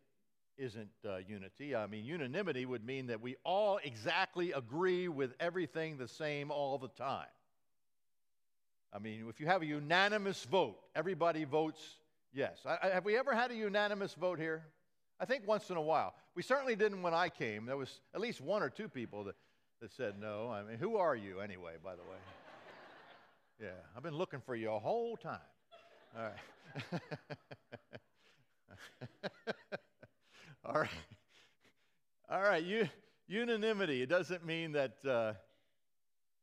isn't 0.57 0.89
uh, 1.07 1.19
unity. 1.25 1.73
I 1.73 1.87
mean, 1.87 2.03
unanimity 2.03 2.65
would 2.65 2.85
mean 2.85 3.07
that 3.07 3.21
we 3.21 3.37
all 3.45 3.79
exactly 3.85 4.51
agree 4.51 5.07
with 5.07 5.33
everything 5.39 5.97
the 5.97 6.07
same 6.09 6.51
all 6.51 6.77
the 6.77 6.89
time. 6.89 7.27
I 8.91 8.99
mean, 8.99 9.27
if 9.29 9.39
you 9.39 9.45
have 9.45 9.61
a 9.61 9.65
unanimous 9.65 10.43
vote, 10.43 10.77
everybody 10.93 11.45
votes 11.45 11.79
yes. 12.33 12.59
I, 12.65 12.79
I, 12.83 12.87
have 12.89 13.05
we 13.05 13.17
ever 13.17 13.33
had 13.33 13.51
a 13.51 13.55
unanimous 13.55 14.13
vote 14.15 14.39
here? 14.39 14.63
I 15.19 15.25
think 15.25 15.45
once 15.45 15.69
in 15.69 15.75
a 15.75 15.81
while. 15.81 16.13
We 16.33 16.43
certainly 16.43 16.75
didn't 16.77 17.01
when 17.01 17.13
I 17.13 17.27
came. 17.27 17.65
There 17.65 17.75
was 17.75 17.99
at 18.15 18.21
least 18.21 18.39
one 18.39 18.63
or 18.63 18.69
two 18.69 18.87
people 18.87 19.25
that, 19.25 19.35
that 19.81 19.91
said 19.91 20.13
no. 20.19 20.49
I 20.49 20.63
mean, 20.63 20.77
who 20.77 20.95
are 20.95 21.15
you 21.15 21.41
anyway, 21.41 21.73
by 21.83 21.95
the 21.95 22.03
way? 22.03 22.17
yeah, 23.61 23.67
I've 23.95 24.03
been 24.03 24.15
looking 24.15 24.39
for 24.39 24.55
you 24.55 24.71
a 24.71 24.79
whole 24.79 25.17
time. 25.17 25.39
All 26.17 26.23
right. 26.23 27.01
All 30.65 30.73
right. 30.73 30.89
All 32.29 32.41
right. 32.41 32.63
You, 32.63 32.87
unanimity. 33.27 34.01
It 34.01 34.09
doesn't 34.09 34.45
mean 34.45 34.71
that, 34.71 34.93
uh, 35.05 35.33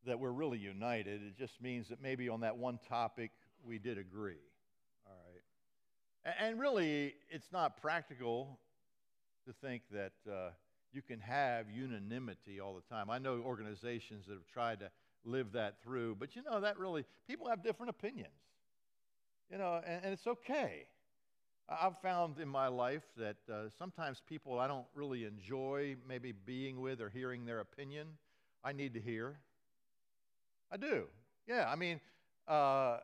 that 0.05 0.21
we're 0.21 0.33
really 0.33 0.59
united. 0.59 1.23
It 1.23 1.39
just 1.39 1.63
means 1.63 1.89
that 1.89 2.03
maybe 2.03 2.29
on 2.29 2.41
that 2.41 2.59
one 2.59 2.79
topic 2.87 3.31
we 3.65 3.79
did 3.79 3.97
agree. 3.97 4.37
All 5.07 5.17
right. 5.33 6.35
And 6.39 6.61
really, 6.61 7.15
it's 7.31 7.51
not 7.53 7.81
practical 7.81 8.59
to 9.47 9.53
think 9.53 9.83
that 9.93 10.13
uh, 10.31 10.51
you 10.93 11.03
can 11.03 11.21
have 11.21 11.71
unanimity 11.71 12.61
all 12.61 12.75
the 12.75 12.95
time. 12.95 13.11
I 13.11 13.19
know 13.19 13.41
organizations 13.45 14.27
that 14.27 14.35
have 14.35 14.47
tried 14.53 14.81
to 14.81 14.91
live 15.25 15.53
that 15.53 15.83
through, 15.83 16.17
but 16.17 16.37
you 16.37 16.43
know, 16.43 16.61
that 16.61 16.79
really, 16.79 17.05
people 17.27 17.49
have 17.49 17.63
different 17.63 17.91
opinions. 17.91 18.33
You 19.51 19.59
know, 19.59 19.81
and, 19.87 20.05
and 20.05 20.13
it's 20.13 20.27
okay. 20.27 20.87
I've 21.69 21.99
found 21.99 22.39
in 22.39 22.49
my 22.49 22.69
life 22.69 23.03
that 23.17 23.37
uh, 23.53 23.69
sometimes 23.77 24.23
people 24.29 24.59
I 24.59 24.69
don't 24.69 24.87
really 24.95 25.25
enjoy 25.25 25.97
maybe 26.09 26.33
being 26.33 26.81
with 26.81 27.01
or 27.01 27.09
hearing 27.09 27.45
their 27.45 27.61
opinion, 27.61 28.07
I 28.65 28.73
need 28.73 28.95
to 28.95 29.01
hear. 29.01 29.39
I 30.71 30.77
do. 30.77 31.07
Yeah, 31.49 31.69
I 31.71 31.77
mean, 31.77 32.01
uh, 32.49 32.99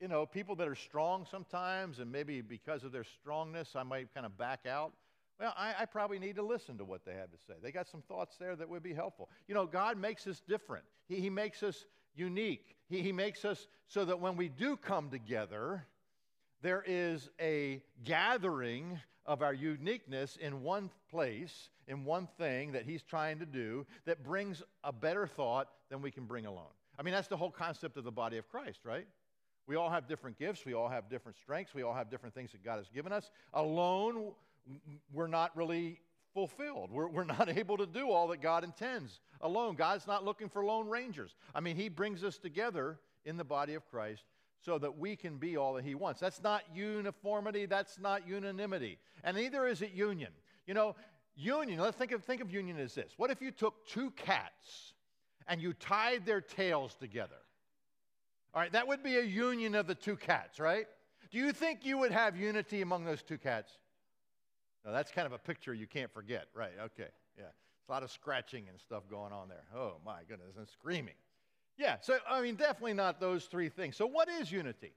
you 0.00 0.08
know, 0.08 0.26
people 0.26 0.56
that 0.56 0.66
are 0.66 0.74
strong 0.74 1.26
sometimes, 1.30 1.98
and 1.98 2.10
maybe 2.10 2.40
because 2.40 2.84
of 2.84 2.92
their 2.92 3.04
strongness, 3.04 3.76
I 3.76 3.82
might 3.82 4.12
kind 4.14 4.26
of 4.26 4.36
back 4.38 4.66
out. 4.66 4.92
Well, 5.40 5.54
I, 5.56 5.74
I, 5.80 5.84
probably 5.86 6.18
need 6.18 6.36
to 6.36 6.42
listen 6.42 6.76
to 6.76 6.84
what 6.84 7.06
they 7.06 7.14
have 7.14 7.30
to 7.30 7.38
say. 7.46 7.54
They 7.62 7.72
got 7.72 7.88
some 7.88 8.02
thoughts 8.02 8.36
there 8.38 8.54
that 8.56 8.68
would 8.68 8.82
be 8.82 8.92
helpful. 8.92 9.30
You 9.48 9.54
know, 9.54 9.64
God 9.64 9.96
makes 9.96 10.26
us 10.26 10.42
different, 10.46 10.84
He, 11.08 11.16
he 11.16 11.30
makes 11.30 11.62
us 11.62 11.86
unique. 12.14 12.76
He, 12.88 13.00
he 13.00 13.12
makes 13.12 13.44
us 13.44 13.66
so 13.88 14.04
that 14.04 14.20
when 14.20 14.36
we 14.36 14.48
do 14.48 14.76
come 14.76 15.08
together, 15.08 15.86
there 16.60 16.84
is 16.86 17.30
a 17.40 17.82
gathering 18.04 19.00
of 19.24 19.40
our 19.42 19.54
uniqueness 19.54 20.36
in 20.36 20.62
one 20.62 20.90
place, 21.10 21.70
in 21.88 22.04
one 22.04 22.28
thing 22.36 22.72
that 22.72 22.84
He's 22.84 23.02
trying 23.02 23.38
to 23.38 23.46
do 23.46 23.86
that 24.04 24.22
brings 24.22 24.62
a 24.84 24.92
better 24.92 25.26
thought 25.26 25.68
than 25.88 26.02
we 26.02 26.10
can 26.10 26.24
bring 26.26 26.44
alone. 26.44 26.74
I 26.98 27.02
mean, 27.02 27.14
that's 27.14 27.28
the 27.28 27.36
whole 27.36 27.50
concept 27.50 27.96
of 27.96 28.04
the 28.04 28.12
body 28.12 28.36
of 28.36 28.46
Christ, 28.50 28.80
right? 28.84 29.06
We 29.66 29.76
all 29.76 29.88
have 29.88 30.06
different 30.06 30.38
gifts, 30.38 30.66
we 30.66 30.74
all 30.74 30.88
have 30.88 31.08
different 31.08 31.38
strengths, 31.38 31.72
we 31.74 31.82
all 31.82 31.94
have 31.94 32.10
different 32.10 32.34
things 32.34 32.52
that 32.52 32.62
God 32.62 32.76
has 32.76 32.88
given 32.92 33.12
us. 33.12 33.30
Alone, 33.54 34.32
we're 35.12 35.26
not 35.26 35.56
really 35.56 36.00
fulfilled. 36.34 36.90
We're, 36.90 37.08
we're 37.08 37.24
not 37.38 37.48
able 37.48 37.76
to 37.78 37.86
do 37.86 38.10
all 38.10 38.28
that 38.28 38.40
God 38.40 38.64
intends 38.64 39.20
alone. 39.40 39.74
God's 39.74 40.06
not 40.06 40.24
looking 40.24 40.48
for 40.48 40.64
lone 40.64 40.88
rangers. 40.88 41.34
I 41.54 41.60
mean, 41.60 41.76
He 41.76 41.88
brings 41.88 42.24
us 42.24 42.38
together 42.38 42.98
in 43.24 43.36
the 43.36 43.44
body 43.44 43.74
of 43.74 43.88
Christ 43.90 44.24
so 44.60 44.78
that 44.78 44.98
we 44.98 45.16
can 45.16 45.38
be 45.38 45.56
all 45.56 45.74
that 45.74 45.84
He 45.84 45.94
wants. 45.94 46.20
That's 46.20 46.42
not 46.42 46.62
uniformity, 46.74 47.66
that's 47.66 47.98
not 47.98 48.28
unanimity. 48.28 48.98
And 49.24 49.36
neither 49.36 49.66
is 49.66 49.82
it 49.82 49.92
union. 49.92 50.30
You 50.66 50.74
know, 50.74 50.96
union, 51.36 51.80
let's 51.80 51.96
think 51.96 52.12
of, 52.12 52.24
think 52.24 52.40
of 52.40 52.52
union 52.52 52.78
as 52.78 52.94
this. 52.94 53.12
What 53.16 53.30
if 53.30 53.40
you 53.40 53.50
took 53.50 53.86
two 53.86 54.10
cats 54.12 54.92
and 55.48 55.60
you 55.60 55.72
tied 55.72 56.26
their 56.26 56.40
tails 56.40 56.94
together? 56.94 57.36
All 58.52 58.60
right, 58.60 58.72
that 58.72 58.88
would 58.88 59.02
be 59.02 59.16
a 59.16 59.22
union 59.22 59.74
of 59.74 59.86
the 59.86 59.94
two 59.94 60.16
cats, 60.16 60.58
right? 60.58 60.86
Do 61.30 61.38
you 61.38 61.52
think 61.52 61.84
you 61.84 61.98
would 61.98 62.10
have 62.10 62.36
unity 62.36 62.82
among 62.82 63.04
those 63.04 63.22
two 63.22 63.38
cats? 63.38 63.78
No, 64.84 64.92
that's 64.92 65.10
kind 65.10 65.26
of 65.26 65.32
a 65.32 65.38
picture 65.38 65.74
you 65.74 65.86
can't 65.86 66.12
forget. 66.12 66.46
Right, 66.54 66.72
okay, 66.80 67.08
yeah. 67.38 67.44
It's 67.80 67.88
a 67.88 67.92
lot 67.92 68.02
of 68.02 68.10
scratching 68.10 68.68
and 68.68 68.78
stuff 68.78 69.02
going 69.10 69.32
on 69.32 69.48
there. 69.48 69.64
Oh, 69.74 69.94
my 70.04 70.20
goodness, 70.28 70.56
and 70.56 70.68
screaming. 70.68 71.14
Yeah, 71.76 71.96
so, 72.00 72.18
I 72.28 72.42
mean, 72.42 72.56
definitely 72.56 72.94
not 72.94 73.20
those 73.20 73.46
three 73.46 73.68
things. 73.68 73.96
So, 73.96 74.06
what 74.06 74.28
is 74.28 74.52
unity? 74.52 74.92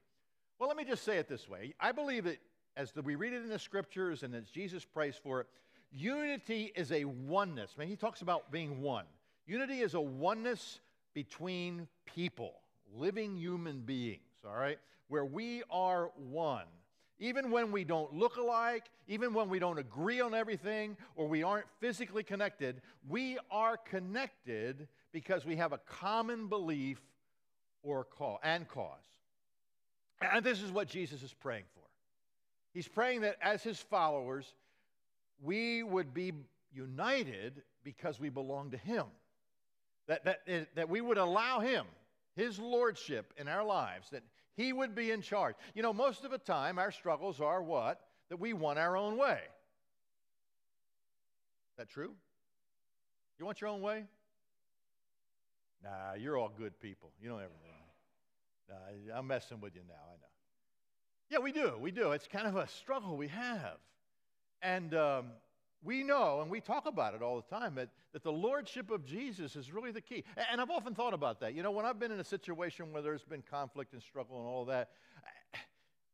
Well, 0.58 0.68
let 0.68 0.76
me 0.76 0.84
just 0.84 1.04
say 1.04 1.18
it 1.18 1.28
this 1.28 1.48
way. 1.48 1.74
I 1.80 1.92
believe 1.92 2.24
that 2.24 2.38
as 2.76 2.92
the, 2.92 3.02
we 3.02 3.14
read 3.14 3.32
it 3.32 3.42
in 3.42 3.48
the 3.48 3.58
scriptures 3.58 4.22
and 4.22 4.34
as 4.34 4.50
Jesus 4.50 4.84
prays 4.84 5.16
for 5.16 5.40
it, 5.40 5.46
unity 5.92 6.72
is 6.74 6.92
a 6.92 7.04
oneness. 7.04 7.74
I 7.76 7.80
mean, 7.80 7.88
he 7.88 7.96
talks 7.96 8.22
about 8.22 8.50
being 8.50 8.80
one. 8.80 9.04
Unity 9.46 9.80
is 9.80 9.94
a 9.94 10.00
oneness 10.00 10.80
between 11.12 11.86
people, 12.06 12.54
living 12.96 13.36
human 13.36 13.80
beings, 13.80 14.20
all 14.46 14.56
right, 14.56 14.78
where 15.08 15.24
we 15.24 15.62
are 15.70 16.10
one. 16.16 16.66
Even 17.20 17.50
when 17.50 17.70
we 17.70 17.84
don't 17.84 18.12
look 18.12 18.36
alike, 18.36 18.90
even 19.06 19.32
when 19.32 19.48
we 19.48 19.58
don't 19.58 19.78
agree 19.78 20.20
on 20.20 20.34
everything, 20.34 20.96
or 21.14 21.28
we 21.28 21.42
aren't 21.42 21.66
physically 21.80 22.22
connected, 22.22 22.80
we 23.08 23.38
are 23.50 23.76
connected 23.76 24.88
because 25.12 25.44
we 25.44 25.56
have 25.56 25.72
a 25.72 25.78
common 25.78 26.48
belief 26.48 27.00
or 27.82 28.04
cause 28.04 28.40
and 28.42 28.66
cause. 28.68 28.88
And 30.20 30.44
this 30.44 30.60
is 30.60 30.72
what 30.72 30.88
Jesus 30.88 31.22
is 31.22 31.32
praying 31.32 31.64
for. 31.74 31.82
He's 32.72 32.88
praying 32.88 33.20
that 33.20 33.36
as 33.40 33.62
his 33.62 33.78
followers, 33.78 34.52
we 35.42 35.82
would 35.82 36.12
be 36.12 36.32
united 36.74 37.62
because 37.84 38.18
we 38.18 38.28
belong 38.28 38.72
to 38.72 38.76
him. 38.76 39.04
That, 40.08 40.24
that, 40.24 40.68
that 40.74 40.88
we 40.88 41.00
would 41.00 41.18
allow 41.18 41.60
him, 41.60 41.86
his 42.34 42.58
lordship 42.58 43.32
in 43.38 43.48
our 43.48 43.64
lives, 43.64 44.10
that 44.10 44.22
he 44.56 44.72
would 44.72 44.94
be 44.94 45.10
in 45.10 45.20
charge. 45.20 45.56
You 45.74 45.82
know, 45.82 45.92
most 45.92 46.24
of 46.24 46.30
the 46.30 46.38
time, 46.38 46.78
our 46.78 46.90
struggles 46.90 47.40
are 47.40 47.62
what? 47.62 48.00
That 48.28 48.38
we 48.38 48.52
want 48.52 48.78
our 48.78 48.96
own 48.96 49.16
way. 49.16 49.38
Is 51.72 51.78
that 51.78 51.88
true? 51.88 52.12
You 53.38 53.44
want 53.44 53.60
your 53.60 53.70
own 53.70 53.82
way? 53.82 54.04
Nah, 55.82 56.14
you're 56.18 56.38
all 56.38 56.50
good 56.56 56.80
people. 56.80 57.10
You 57.20 57.28
don't 57.28 57.40
ever. 57.40 57.50
Nah, 58.68 59.18
I'm 59.18 59.26
messing 59.26 59.60
with 59.60 59.74
you 59.74 59.82
now, 59.86 59.94
I 59.94 60.12
know. 60.12 60.28
Yeah, 61.30 61.38
we 61.38 61.52
do. 61.52 61.76
We 61.78 61.90
do. 61.90 62.12
It's 62.12 62.26
kind 62.26 62.46
of 62.46 62.56
a 62.56 62.68
struggle 62.68 63.16
we 63.16 63.28
have. 63.28 63.76
And 64.62 64.94
um, 64.94 65.26
we 65.84 66.02
know, 66.02 66.40
and 66.40 66.50
we 66.50 66.60
talk 66.60 66.86
about 66.86 67.14
it 67.14 67.22
all 67.22 67.36
the 67.36 67.54
time, 67.54 67.74
that, 67.74 67.90
that 68.12 68.22
the 68.22 68.32
lordship 68.32 68.90
of 68.90 69.04
Jesus 69.04 69.54
is 69.54 69.72
really 69.72 69.92
the 69.92 70.00
key. 70.00 70.24
And 70.50 70.60
I've 70.60 70.70
often 70.70 70.94
thought 70.94 71.14
about 71.14 71.40
that. 71.40 71.54
You 71.54 71.62
know, 71.62 71.70
when 71.70 71.84
I've 71.84 71.98
been 71.98 72.10
in 72.10 72.20
a 72.20 72.24
situation 72.24 72.92
where 72.92 73.02
there's 73.02 73.22
been 73.22 73.42
conflict 73.42 73.92
and 73.92 74.02
struggle 74.02 74.38
and 74.38 74.46
all 74.46 74.64
that, 74.66 74.90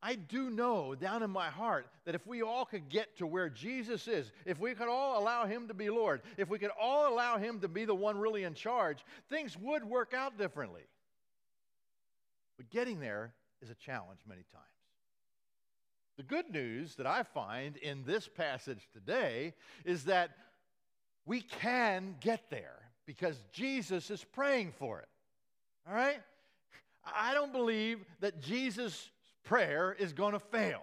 I 0.02 0.14
do 0.14 0.50
know 0.50 0.94
down 0.94 1.22
in 1.22 1.30
my 1.30 1.48
heart 1.48 1.86
that 2.06 2.14
if 2.14 2.26
we 2.26 2.42
all 2.42 2.64
could 2.64 2.88
get 2.88 3.18
to 3.18 3.26
where 3.26 3.50
Jesus 3.50 4.08
is, 4.08 4.32
if 4.46 4.58
we 4.58 4.74
could 4.74 4.88
all 4.88 5.22
allow 5.22 5.44
Him 5.44 5.68
to 5.68 5.74
be 5.74 5.90
Lord, 5.90 6.22
if 6.38 6.48
we 6.48 6.58
could 6.58 6.70
all 6.80 7.12
allow 7.12 7.36
Him 7.36 7.60
to 7.60 7.68
be 7.68 7.84
the 7.84 7.94
one 7.94 8.18
really 8.18 8.44
in 8.44 8.54
charge, 8.54 9.04
things 9.28 9.58
would 9.58 9.84
work 9.84 10.14
out 10.14 10.38
differently. 10.38 10.82
But 12.56 12.70
getting 12.70 12.98
there 12.98 13.34
is 13.62 13.70
a 13.70 13.74
challenge 13.74 14.20
many 14.26 14.42
times. 14.52 14.64
The 16.20 16.26
good 16.26 16.50
news 16.52 16.96
that 16.96 17.06
I 17.06 17.22
find 17.22 17.78
in 17.78 18.04
this 18.04 18.28
passage 18.28 18.90
today 18.92 19.54
is 19.86 20.04
that 20.04 20.32
we 21.24 21.40
can 21.40 22.14
get 22.20 22.50
there 22.50 22.76
because 23.06 23.42
Jesus 23.54 24.10
is 24.10 24.22
praying 24.22 24.72
for 24.78 25.00
it. 25.00 25.08
All 25.88 25.94
right? 25.94 26.20
I 27.06 27.32
don't 27.32 27.54
believe 27.54 28.04
that 28.20 28.38
Jesus' 28.42 29.08
prayer 29.44 29.96
is 29.98 30.12
going 30.12 30.34
to 30.34 30.38
fail. 30.38 30.82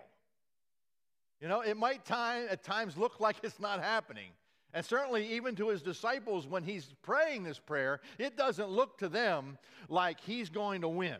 You 1.39 1.50
know, 1.50 1.62
it 1.62 1.78
might 1.78 2.04
time, 2.04 2.47
at 2.50 2.63
times 2.63 2.97
look 2.97 3.19
like 3.19 3.36
it's 3.43 3.60
not 3.60 3.80
happening. 3.80 4.32
And 4.73 4.84
certainly, 4.84 5.36
even 5.36 5.56
to 5.58 5.67
his 5.67 5.84
disciples, 5.84 6.47
when 6.47 6.63
he's 6.63 6.95
praying 7.04 7.43
this 7.43 7.60
prayer, 7.60 8.02
it 8.17 8.36
doesn't 8.38 8.69
look 8.69 8.97
to 8.97 9.08
them 9.08 9.60
like 9.88 10.19
he's 10.19 10.50
going 10.50 10.82
to 10.82 10.89
win. 10.89 11.17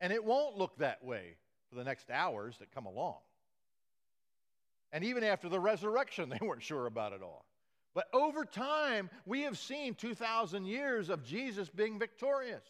And 0.00 0.14
it 0.14 0.24
won't 0.24 0.56
look 0.56 0.78
that 0.78 1.04
way 1.04 1.36
for 1.68 1.76
the 1.76 1.84
next 1.84 2.10
hours 2.10 2.56
that 2.58 2.74
come 2.74 2.86
along. 2.86 3.16
And 4.92 5.04
even 5.04 5.24
after 5.24 5.48
the 5.48 5.60
resurrection, 5.60 6.28
they 6.40 6.44
weren't 6.44 6.62
sure 6.62 6.86
about 6.86 7.12
it 7.12 7.22
all. 7.22 7.44
But 7.94 8.08
over 8.12 8.44
time, 8.44 9.08
we 9.24 9.42
have 9.42 9.56
seen 9.56 9.94
2,000 9.94 10.66
years 10.66 11.08
of 11.08 11.24
Jesus 11.24 11.70
being 11.70 11.98
victorious. 11.98 12.64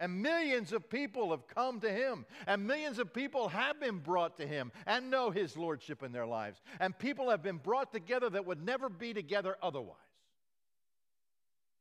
And 0.00 0.22
millions 0.22 0.72
of 0.72 0.88
people 0.88 1.32
have 1.32 1.48
come 1.48 1.80
to 1.80 1.90
him. 1.90 2.24
And 2.46 2.64
millions 2.64 3.00
of 3.00 3.12
people 3.12 3.48
have 3.48 3.80
been 3.80 3.98
brought 3.98 4.36
to 4.36 4.46
him 4.46 4.70
and 4.86 5.10
know 5.10 5.30
his 5.30 5.56
lordship 5.56 6.04
in 6.04 6.12
their 6.12 6.26
lives. 6.26 6.60
And 6.78 6.96
people 6.96 7.30
have 7.30 7.42
been 7.42 7.56
brought 7.56 7.92
together 7.92 8.30
that 8.30 8.46
would 8.46 8.64
never 8.64 8.88
be 8.88 9.12
together 9.12 9.56
otherwise. 9.60 9.96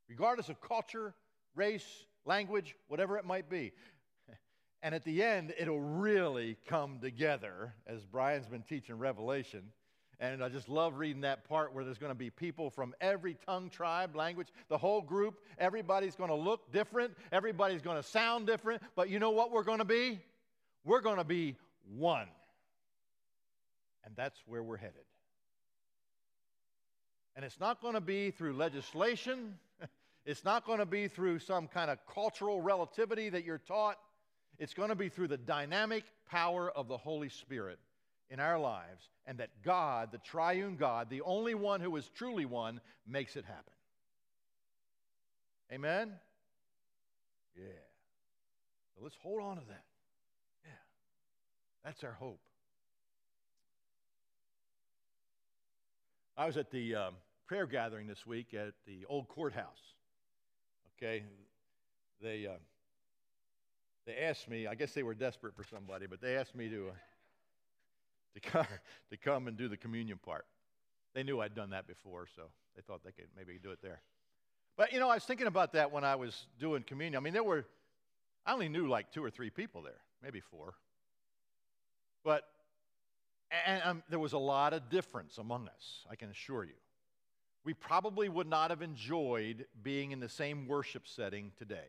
Regardless 0.09 0.49
of 0.49 0.59
culture, 0.59 1.13
race, 1.53 2.05
language, 2.25 2.75
whatever 2.87 3.17
it 3.17 3.25
might 3.25 3.49
be. 3.49 3.71
And 4.87 4.95
at 4.95 5.03
the 5.03 5.21
end, 5.21 5.53
it'll 5.59 5.81
really 5.81 6.55
come 6.65 6.99
together, 7.01 7.73
as 7.87 8.05
Brian's 8.05 8.47
been 8.47 8.61
teaching 8.61 8.97
Revelation. 8.97 9.63
And 10.21 10.41
I 10.41 10.47
just 10.47 10.69
love 10.69 10.97
reading 10.97 11.23
that 11.23 11.43
part 11.43 11.73
where 11.73 11.83
there's 11.83 11.97
going 11.97 12.11
to 12.11 12.17
be 12.17 12.29
people 12.29 12.69
from 12.69 12.95
every 13.01 13.35
tongue, 13.45 13.69
tribe, 13.69 14.15
language, 14.15 14.47
the 14.69 14.77
whole 14.77 15.01
group. 15.01 15.41
Everybody's 15.57 16.15
going 16.15 16.29
to 16.29 16.37
look 16.37 16.71
different. 16.71 17.17
Everybody's 17.33 17.81
going 17.81 17.97
to 17.97 18.01
sound 18.07 18.47
different. 18.47 18.81
But 18.95 19.09
you 19.09 19.19
know 19.19 19.31
what 19.31 19.51
we're 19.51 19.65
going 19.65 19.79
to 19.79 19.83
be? 19.83 20.21
We're 20.85 21.01
going 21.01 21.17
to 21.17 21.25
be 21.25 21.57
one. 21.97 22.29
And 24.05 24.15
that's 24.15 24.39
where 24.47 24.63
we're 24.63 24.77
headed. 24.77 25.03
And 27.35 27.43
it's 27.43 27.59
not 27.59 27.81
going 27.81 27.95
to 27.95 27.99
be 27.99 28.31
through 28.31 28.53
legislation, 28.53 29.55
it's 30.25 30.45
not 30.45 30.65
going 30.65 30.79
to 30.79 30.85
be 30.85 31.09
through 31.09 31.39
some 31.39 31.67
kind 31.67 31.91
of 31.91 31.97
cultural 32.07 32.61
relativity 32.61 33.27
that 33.27 33.43
you're 33.43 33.57
taught. 33.57 33.97
It's 34.59 34.73
going 34.73 34.89
to 34.89 34.95
be 34.95 35.09
through 35.09 35.27
the 35.27 35.37
dynamic 35.37 36.03
power 36.29 36.71
of 36.71 36.87
the 36.87 36.97
Holy 36.97 37.29
Spirit 37.29 37.79
in 38.29 38.39
our 38.39 38.59
lives, 38.59 39.07
and 39.25 39.37
that 39.37 39.49
God, 39.63 40.09
the 40.11 40.17
triune 40.17 40.75
God, 40.75 41.09
the 41.09 41.21
only 41.21 41.55
one 41.55 41.79
who 41.79 41.95
is 41.95 42.09
truly 42.15 42.45
one, 42.45 42.81
makes 43.07 43.35
it 43.35 43.45
happen. 43.45 43.73
Amen? 45.71 46.11
Yeah. 47.55 47.63
So 48.95 49.03
let's 49.03 49.15
hold 49.21 49.41
on 49.41 49.57
to 49.57 49.63
that. 49.67 49.83
Yeah. 50.65 50.71
That's 51.85 52.03
our 52.03 52.13
hope. 52.13 52.39
I 56.37 56.45
was 56.45 56.57
at 56.57 56.71
the 56.71 56.95
um, 56.95 57.13
prayer 57.47 57.65
gathering 57.65 58.07
this 58.07 58.25
week 58.25 58.53
at 58.53 58.73
the 58.85 59.05
old 59.07 59.27
courthouse. 59.27 59.93
Okay? 60.97 61.23
They. 62.21 62.47
Uh, 62.47 62.57
they 64.07 64.15
asked 64.15 64.49
me, 64.49 64.67
I 64.67 64.73
guess 64.73 64.93
they 64.93 65.03
were 65.03 65.13
desperate 65.13 65.53
for 65.53 65.65
somebody, 65.65 66.07
but 66.07 66.21
they 66.21 66.37
asked 66.37 66.55
me 66.55 66.69
to, 66.69 66.87
uh, 66.87 66.91
to, 68.35 68.39
come, 68.39 68.65
to 69.11 69.17
come 69.17 69.47
and 69.47 69.57
do 69.57 69.67
the 69.67 69.77
communion 69.77 70.17
part. 70.17 70.45
They 71.13 71.23
knew 71.23 71.41
I'd 71.41 71.53
done 71.53 71.71
that 71.71 71.87
before, 71.87 72.25
so 72.35 72.43
they 72.75 72.81
thought 72.81 73.03
they 73.03 73.11
could 73.11 73.27
maybe 73.35 73.59
do 73.61 73.71
it 73.71 73.79
there. 73.83 74.01
But, 74.77 74.93
you 74.93 74.99
know, 74.99 75.09
I 75.09 75.15
was 75.15 75.25
thinking 75.25 75.47
about 75.47 75.73
that 75.73 75.91
when 75.91 76.03
I 76.03 76.15
was 76.15 76.47
doing 76.57 76.83
communion. 76.83 77.17
I 77.17 77.19
mean, 77.19 77.33
there 77.33 77.43
were, 77.43 77.65
I 78.45 78.53
only 78.53 78.69
knew 78.69 78.87
like 78.87 79.11
two 79.11 79.23
or 79.23 79.29
three 79.29 79.49
people 79.49 79.81
there, 79.81 79.99
maybe 80.23 80.39
four. 80.39 80.75
But, 82.23 82.43
and 83.65 83.81
um, 83.83 84.03
there 84.09 84.19
was 84.19 84.33
a 84.33 84.37
lot 84.37 84.73
of 84.73 84.89
difference 84.89 85.37
among 85.37 85.67
us, 85.67 86.05
I 86.09 86.15
can 86.15 86.29
assure 86.29 86.63
you. 86.63 86.75
We 87.65 87.73
probably 87.73 88.29
would 88.29 88.47
not 88.47 88.69
have 88.69 88.81
enjoyed 88.81 89.65
being 89.83 90.11
in 90.11 90.21
the 90.21 90.29
same 90.29 90.65
worship 90.67 91.07
setting 91.07 91.51
today 91.57 91.87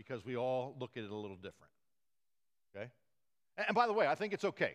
because 0.00 0.24
we 0.24 0.36
all 0.36 0.74
look 0.80 0.92
at 0.96 1.04
it 1.04 1.10
a 1.10 1.14
little 1.14 1.36
different. 1.36 1.72
Okay? 2.74 2.88
And 3.68 3.74
by 3.74 3.86
the 3.86 3.92
way, 3.92 4.06
I 4.06 4.14
think 4.14 4.32
it's 4.32 4.44
okay. 4.44 4.74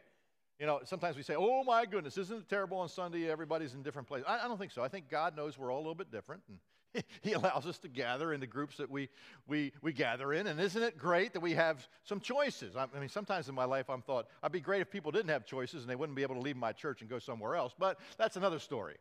You 0.60 0.68
know, 0.68 0.82
sometimes 0.84 1.18
we 1.18 1.24
say, 1.24 1.36
oh 1.36 1.64
my 1.64 1.86
goodness, 1.86 2.18
isn't 2.18 2.38
it 2.38 2.50
terrible 2.50 2.78
on 2.78 2.90
Sunday? 2.90 3.30
Everybody's 3.30 3.74
in 3.74 3.82
different 3.82 4.08
places. 4.08 4.26
I, 4.28 4.46
I 4.46 4.48
don't 4.48 4.60
think 4.60 4.72
so. 4.72 4.84
I 4.84 4.88
think 4.88 5.10
God 5.10 5.36
knows 5.36 5.58
we're 5.58 5.72
all 5.72 5.80
a 5.80 5.82
little 5.82 5.96
bit 5.96 6.12
different, 6.12 6.44
and 6.48 6.60
He 7.22 7.34
allows 7.34 7.66
us 7.66 7.78
to 7.80 7.88
gather 7.88 8.34
in 8.34 8.40
the 8.40 8.48
groups 8.48 8.78
that 8.78 8.90
we, 8.90 9.10
we, 9.48 9.72
we 9.82 9.94
gather 9.94 10.34
in. 10.34 10.48
And 10.48 10.60
isn't 10.60 10.82
it 10.82 10.98
great 10.98 11.34
that 11.34 11.40
we 11.40 11.54
have 11.54 11.88
some 12.04 12.20
choices? 12.20 12.76
I, 12.76 12.86
I 12.96 13.00
mean, 13.00 13.10
sometimes 13.10 13.50
in 13.50 13.56
my 13.56 13.66
life, 13.66 13.90
I'm 13.90 14.02
thought, 14.02 14.28
I'd 14.44 14.52
be 14.52 14.60
great 14.60 14.82
if 14.82 14.90
people 14.90 15.12
didn't 15.12 15.30
have 15.30 15.46
choices 15.46 15.82
and 15.82 15.90
they 15.90 15.96
wouldn't 15.96 16.16
be 16.16 16.22
able 16.22 16.36
to 16.36 16.42
leave 16.42 16.58
my 16.58 16.72
church 16.72 17.02
and 17.02 17.10
go 17.10 17.20
somewhere 17.20 17.56
else. 17.56 17.74
But 17.78 18.00
that's 18.18 18.38
another 18.38 18.60
story. 18.60 18.96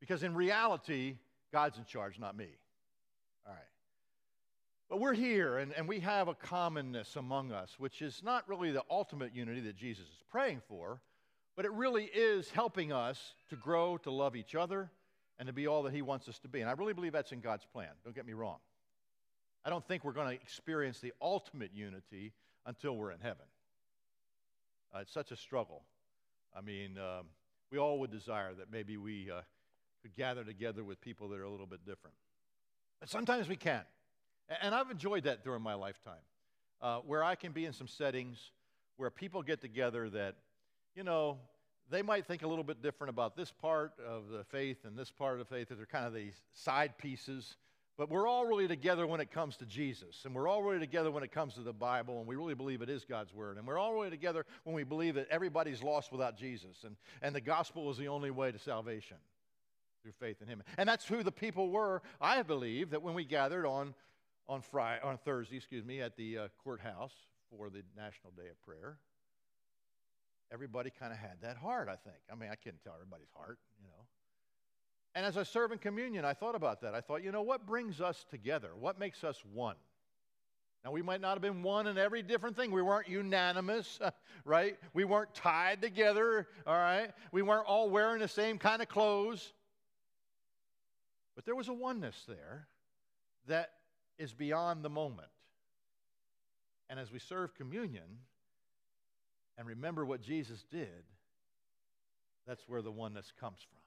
Because 0.00 0.22
in 0.22 0.34
reality, 0.34 1.16
God's 1.52 1.78
in 1.78 1.84
charge, 1.84 2.18
not 2.18 2.36
me. 2.36 2.48
All 3.46 3.52
right. 3.52 3.62
But 4.90 4.98
we're 4.98 5.14
here 5.14 5.58
and, 5.58 5.72
and 5.74 5.86
we 5.86 6.00
have 6.00 6.26
a 6.26 6.34
commonness 6.34 7.14
among 7.14 7.52
us, 7.52 7.76
which 7.78 8.02
is 8.02 8.22
not 8.24 8.48
really 8.48 8.72
the 8.72 8.82
ultimate 8.90 9.32
unity 9.34 9.60
that 9.60 9.76
Jesus 9.76 10.04
is 10.04 10.24
praying 10.28 10.62
for, 10.68 11.00
but 11.54 11.64
it 11.64 11.70
really 11.72 12.06
is 12.06 12.50
helping 12.50 12.92
us 12.92 13.34
to 13.50 13.56
grow, 13.56 13.98
to 13.98 14.10
love 14.10 14.34
each 14.34 14.56
other, 14.56 14.90
and 15.38 15.46
to 15.46 15.52
be 15.52 15.68
all 15.68 15.84
that 15.84 15.94
He 15.94 16.02
wants 16.02 16.28
us 16.28 16.40
to 16.40 16.48
be. 16.48 16.60
And 16.60 16.68
I 16.68 16.72
really 16.72 16.92
believe 16.92 17.12
that's 17.12 17.30
in 17.30 17.38
God's 17.38 17.64
plan. 17.72 17.90
Don't 18.04 18.16
get 18.16 18.26
me 18.26 18.32
wrong. 18.32 18.56
I 19.64 19.70
don't 19.70 19.86
think 19.86 20.04
we're 20.04 20.12
going 20.12 20.36
to 20.36 20.42
experience 20.42 20.98
the 20.98 21.12
ultimate 21.22 21.70
unity 21.72 22.32
until 22.66 22.96
we're 22.96 23.12
in 23.12 23.20
heaven. 23.20 23.46
Uh, 24.92 24.98
it's 25.00 25.12
such 25.12 25.30
a 25.30 25.36
struggle. 25.36 25.82
I 26.56 26.62
mean, 26.62 26.98
um, 26.98 27.26
we 27.70 27.78
all 27.78 28.00
would 28.00 28.10
desire 28.10 28.54
that 28.54 28.72
maybe 28.72 28.96
we 28.96 29.30
uh, 29.30 29.42
could 30.02 30.16
gather 30.16 30.42
together 30.42 30.82
with 30.82 31.00
people 31.00 31.28
that 31.28 31.38
are 31.38 31.44
a 31.44 31.50
little 31.50 31.66
bit 31.66 31.86
different. 31.86 32.16
But 32.98 33.08
sometimes 33.08 33.48
we 33.48 33.54
can. 33.54 33.82
And 34.62 34.74
I've 34.74 34.90
enjoyed 34.90 35.24
that 35.24 35.44
during 35.44 35.62
my 35.62 35.74
lifetime, 35.74 36.14
uh, 36.82 36.98
where 36.98 37.22
I 37.22 37.36
can 37.36 37.52
be 37.52 37.66
in 37.66 37.72
some 37.72 37.86
settings 37.86 38.50
where 38.96 39.10
people 39.10 39.42
get 39.42 39.60
together 39.60 40.10
that, 40.10 40.34
you 40.94 41.04
know, 41.04 41.38
they 41.88 42.02
might 42.02 42.26
think 42.26 42.42
a 42.42 42.46
little 42.46 42.64
bit 42.64 42.82
different 42.82 43.10
about 43.10 43.36
this 43.36 43.50
part 43.50 43.92
of 44.06 44.28
the 44.28 44.44
faith 44.44 44.84
and 44.84 44.96
this 44.96 45.10
part 45.10 45.34
of 45.34 45.38
the 45.38 45.44
faith, 45.44 45.68
that 45.68 45.76
they're 45.76 45.86
kind 45.86 46.06
of 46.06 46.12
these 46.12 46.34
side 46.52 46.98
pieces. 46.98 47.56
But 47.96 48.10
we're 48.10 48.26
all 48.26 48.46
really 48.46 48.66
together 48.66 49.06
when 49.06 49.20
it 49.20 49.30
comes 49.30 49.56
to 49.58 49.66
Jesus, 49.66 50.22
and 50.24 50.34
we're 50.34 50.48
all 50.48 50.62
really 50.62 50.78
together 50.78 51.10
when 51.10 51.22
it 51.22 51.32
comes 51.32 51.54
to 51.54 51.60
the 51.60 51.72
Bible, 51.72 52.18
and 52.18 52.26
we 52.26 52.36
really 52.36 52.54
believe 52.54 52.82
it 52.82 52.88
is 52.88 53.04
God's 53.04 53.34
Word. 53.34 53.58
And 53.58 53.66
we're 53.66 53.78
all 53.78 53.92
really 53.92 54.10
together 54.10 54.46
when 54.64 54.74
we 54.74 54.84
believe 54.84 55.16
that 55.16 55.28
everybody's 55.30 55.82
lost 55.82 56.10
without 56.10 56.36
Jesus, 56.36 56.84
and, 56.84 56.96
and 57.22 57.34
the 57.34 57.40
gospel 57.40 57.90
is 57.90 57.98
the 57.98 58.08
only 58.08 58.30
way 58.30 58.52
to 58.52 58.58
salvation 58.58 59.16
through 60.02 60.12
faith 60.12 60.40
in 60.40 60.48
Him. 60.48 60.62
And 60.78 60.88
that's 60.88 61.04
who 61.04 61.22
the 61.22 61.32
people 61.32 61.70
were, 61.70 62.02
I 62.20 62.42
believe, 62.42 62.90
that 62.90 63.02
when 63.02 63.14
we 63.14 63.24
gathered 63.24 63.66
on 63.66 63.94
on 64.50 64.60
Friday, 64.60 65.00
on 65.04 65.16
Thursday, 65.16 65.56
excuse 65.56 65.84
me, 65.84 66.00
at 66.00 66.16
the 66.16 66.36
uh, 66.36 66.48
courthouse 66.64 67.12
for 67.56 67.70
the 67.70 67.82
National 67.96 68.32
Day 68.36 68.48
of 68.50 68.60
Prayer. 68.66 68.96
Everybody 70.52 70.90
kind 70.90 71.12
of 71.12 71.18
had 71.20 71.40
that 71.42 71.56
heart, 71.56 71.88
I 71.88 71.94
think. 71.94 72.16
I 72.30 72.34
mean, 72.34 72.50
I 72.50 72.56
can't 72.56 72.74
tell 72.82 72.94
everybody's 72.94 73.30
heart, 73.32 73.58
you 73.80 73.86
know. 73.86 74.04
And 75.14 75.24
as 75.24 75.38
I 75.38 75.44
serve 75.44 75.70
in 75.70 75.78
communion, 75.78 76.24
I 76.24 76.34
thought 76.34 76.56
about 76.56 76.80
that. 76.80 76.96
I 76.96 77.00
thought, 77.00 77.22
you 77.22 77.30
know, 77.30 77.42
what 77.42 77.64
brings 77.64 78.00
us 78.00 78.26
together? 78.28 78.70
What 78.76 78.98
makes 78.98 79.22
us 79.22 79.40
one? 79.54 79.76
Now, 80.84 80.90
we 80.90 81.02
might 81.02 81.20
not 81.20 81.34
have 81.34 81.42
been 81.42 81.62
one 81.62 81.86
in 81.86 81.96
every 81.96 82.22
different 82.22 82.56
thing. 82.56 82.72
We 82.72 82.82
weren't 82.82 83.08
unanimous, 83.08 84.00
right? 84.44 84.76
We 84.94 85.04
weren't 85.04 85.32
tied 85.32 85.80
together, 85.80 86.48
all 86.66 86.74
right? 86.74 87.12
We 87.30 87.42
weren't 87.42 87.66
all 87.66 87.88
wearing 87.88 88.18
the 88.18 88.28
same 88.28 88.58
kind 88.58 88.82
of 88.82 88.88
clothes. 88.88 89.52
But 91.36 91.44
there 91.44 91.54
was 91.54 91.68
a 91.68 91.72
oneness 91.72 92.24
there 92.26 92.66
that 93.46 93.70
is 94.20 94.34
beyond 94.34 94.84
the 94.84 94.90
moment. 94.90 95.28
And 96.90 97.00
as 97.00 97.10
we 97.10 97.18
serve 97.18 97.54
communion 97.54 98.18
and 99.56 99.66
remember 99.66 100.04
what 100.04 100.20
Jesus 100.20 100.64
did, 100.70 101.04
that's 102.46 102.68
where 102.68 102.82
the 102.82 102.90
oneness 102.90 103.32
comes 103.40 103.60
from. 103.60 103.80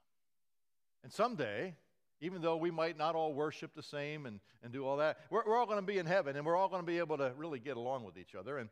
And 1.03 1.11
someday, 1.11 1.75
even 2.19 2.41
though 2.41 2.57
we 2.57 2.71
might 2.71 2.97
not 2.97 3.13
all 3.13 3.33
worship 3.33 3.75
the 3.75 3.83
same 3.83 4.25
and, 4.25 4.39
and 4.63 4.73
do 4.73 4.85
all 4.85 4.97
that, 4.97 5.19
we're, 5.29 5.43
we're 5.45 5.57
all 5.57 5.65
going 5.67 5.77
to 5.77 5.85
be 5.85 5.99
in 5.99 6.05
heaven 6.07 6.35
and 6.35 6.45
we're 6.45 6.55
all 6.55 6.69
going 6.69 6.81
to 6.81 6.85
be 6.85 6.97
able 6.97 7.17
to 7.17 7.31
really 7.37 7.59
get 7.59 7.77
along 7.77 8.03
with 8.03 8.17
each 8.17 8.33
other. 8.33 8.57
And 8.57 8.69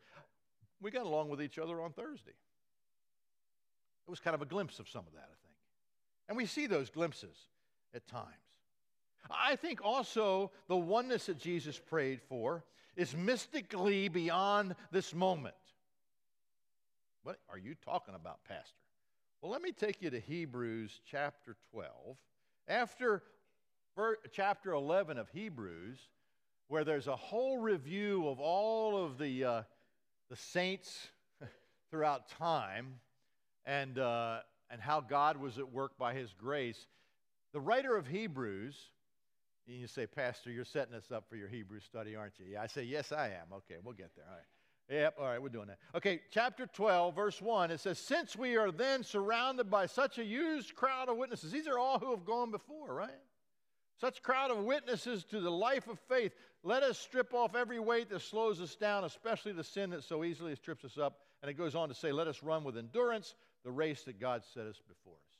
we 0.81 0.89
got 0.89 1.05
along 1.05 1.29
with 1.29 1.41
each 1.41 1.59
other 1.59 1.79
on 1.81 1.91
Thursday. 1.91 2.31
It 2.31 4.09
was 4.09 4.19
kind 4.19 4.33
of 4.33 4.41
a 4.41 4.45
glimpse 4.45 4.79
of 4.79 4.89
some 4.89 5.05
of 5.05 5.13
that, 5.13 5.29
I 5.29 5.37
think. 5.43 5.55
And 6.27 6.37
we 6.37 6.47
see 6.47 6.65
those 6.65 6.89
glimpses 6.89 7.35
at 7.93 8.07
times. 8.07 8.50
I 9.29 9.55
think 9.55 9.83
also 9.83 10.51
the 10.67 10.77
oneness 10.77 11.27
that 11.27 11.37
Jesus 11.37 11.77
prayed 11.77 12.21
for 12.21 12.63
is 12.95 13.15
mystically 13.15 14.07
beyond 14.07 14.75
this 14.91 15.13
moment. 15.13 15.55
What 17.23 17.37
are 17.49 17.57
you 17.57 17.75
talking 17.85 18.15
about, 18.15 18.43
Pastor? 18.45 18.75
Well, 19.41 19.51
let 19.51 19.61
me 19.61 19.71
take 19.71 20.01
you 20.01 20.09
to 20.09 20.19
Hebrews 20.19 21.01
chapter 21.09 21.55
12. 21.71 22.17
After 22.67 23.23
chapter 24.31 24.71
11 24.73 25.17
of 25.17 25.29
Hebrews, 25.29 25.97
where 26.67 26.83
there's 26.83 27.07
a 27.07 27.15
whole 27.15 27.57
review 27.57 28.27
of 28.27 28.39
all 28.39 29.03
of 29.03 29.17
the, 29.17 29.43
uh, 29.43 29.61
the 30.29 30.35
saints 30.35 31.09
throughout 31.91 32.29
time 32.29 32.95
and, 33.65 33.99
uh, 33.99 34.39
and 34.69 34.81
how 34.81 35.01
God 35.01 35.37
was 35.37 35.57
at 35.57 35.71
work 35.71 35.97
by 35.97 36.13
his 36.13 36.33
grace, 36.33 36.87
the 37.51 37.59
writer 37.59 37.95
of 37.95 38.07
Hebrews 38.07 38.75
and 39.67 39.77
you 39.77 39.87
say, 39.87 40.07
Pastor, 40.07 40.51
you're 40.51 40.65
setting 40.65 40.93
us 40.93 41.11
up 41.11 41.29
for 41.29 41.35
your 41.35 41.47
Hebrew 41.47 41.79
study, 41.79 42.15
aren't 42.15 42.39
you? 42.39 42.45
Yeah, 42.51 42.61
I 42.61 42.67
say, 42.67 42.83
Yes, 42.83 43.11
I 43.11 43.27
am. 43.27 43.53
Okay, 43.53 43.75
we'll 43.83 43.93
get 43.93 44.15
there. 44.15 44.25
All 44.27 44.35
right. 44.35 44.45
Yep, 44.89 45.15
all 45.19 45.25
right, 45.25 45.41
we're 45.41 45.49
doing 45.49 45.67
that. 45.67 45.77
Okay, 45.95 46.19
chapter 46.31 46.65
12, 46.65 47.15
verse 47.15 47.41
1, 47.41 47.71
it 47.71 47.79
says, 47.79 47.97
Since 47.97 48.35
we 48.35 48.57
are 48.57 48.71
then 48.71 49.03
surrounded 49.03 49.69
by 49.69 49.85
such 49.85 50.17
a 50.17 50.23
huge 50.23 50.75
crowd 50.75 51.07
of 51.07 51.15
witnesses, 51.15 51.51
these 51.51 51.67
are 51.67 51.79
all 51.79 51.97
who 51.97 52.11
have 52.11 52.25
gone 52.25 52.51
before, 52.51 52.93
right? 52.93 53.09
Such 54.01 54.21
crowd 54.21 54.51
of 54.51 54.57
witnesses 54.65 55.23
to 55.25 55.39
the 55.39 55.51
life 55.51 55.87
of 55.87 55.97
faith, 56.09 56.33
let 56.63 56.83
us 56.83 56.97
strip 56.97 57.33
off 57.33 57.55
every 57.55 57.79
weight 57.79 58.09
that 58.09 58.21
slows 58.21 58.59
us 58.59 58.75
down, 58.75 59.03
especially 59.03 59.51
the 59.51 59.63
sin 59.63 59.91
that 59.91 60.03
so 60.03 60.23
easily 60.23 60.55
trips 60.55 60.83
us 60.83 60.97
up. 60.97 61.19
And 61.41 61.49
it 61.49 61.55
goes 61.55 61.73
on 61.73 61.87
to 61.89 61.95
say, 61.95 62.11
Let 62.11 62.27
us 62.27 62.43
run 62.43 62.63
with 62.63 62.77
endurance 62.77 63.35
the 63.63 63.71
race 63.71 64.03
that 64.03 64.19
God 64.19 64.43
set 64.53 64.65
us 64.65 64.81
before 64.87 65.13
us. 65.13 65.30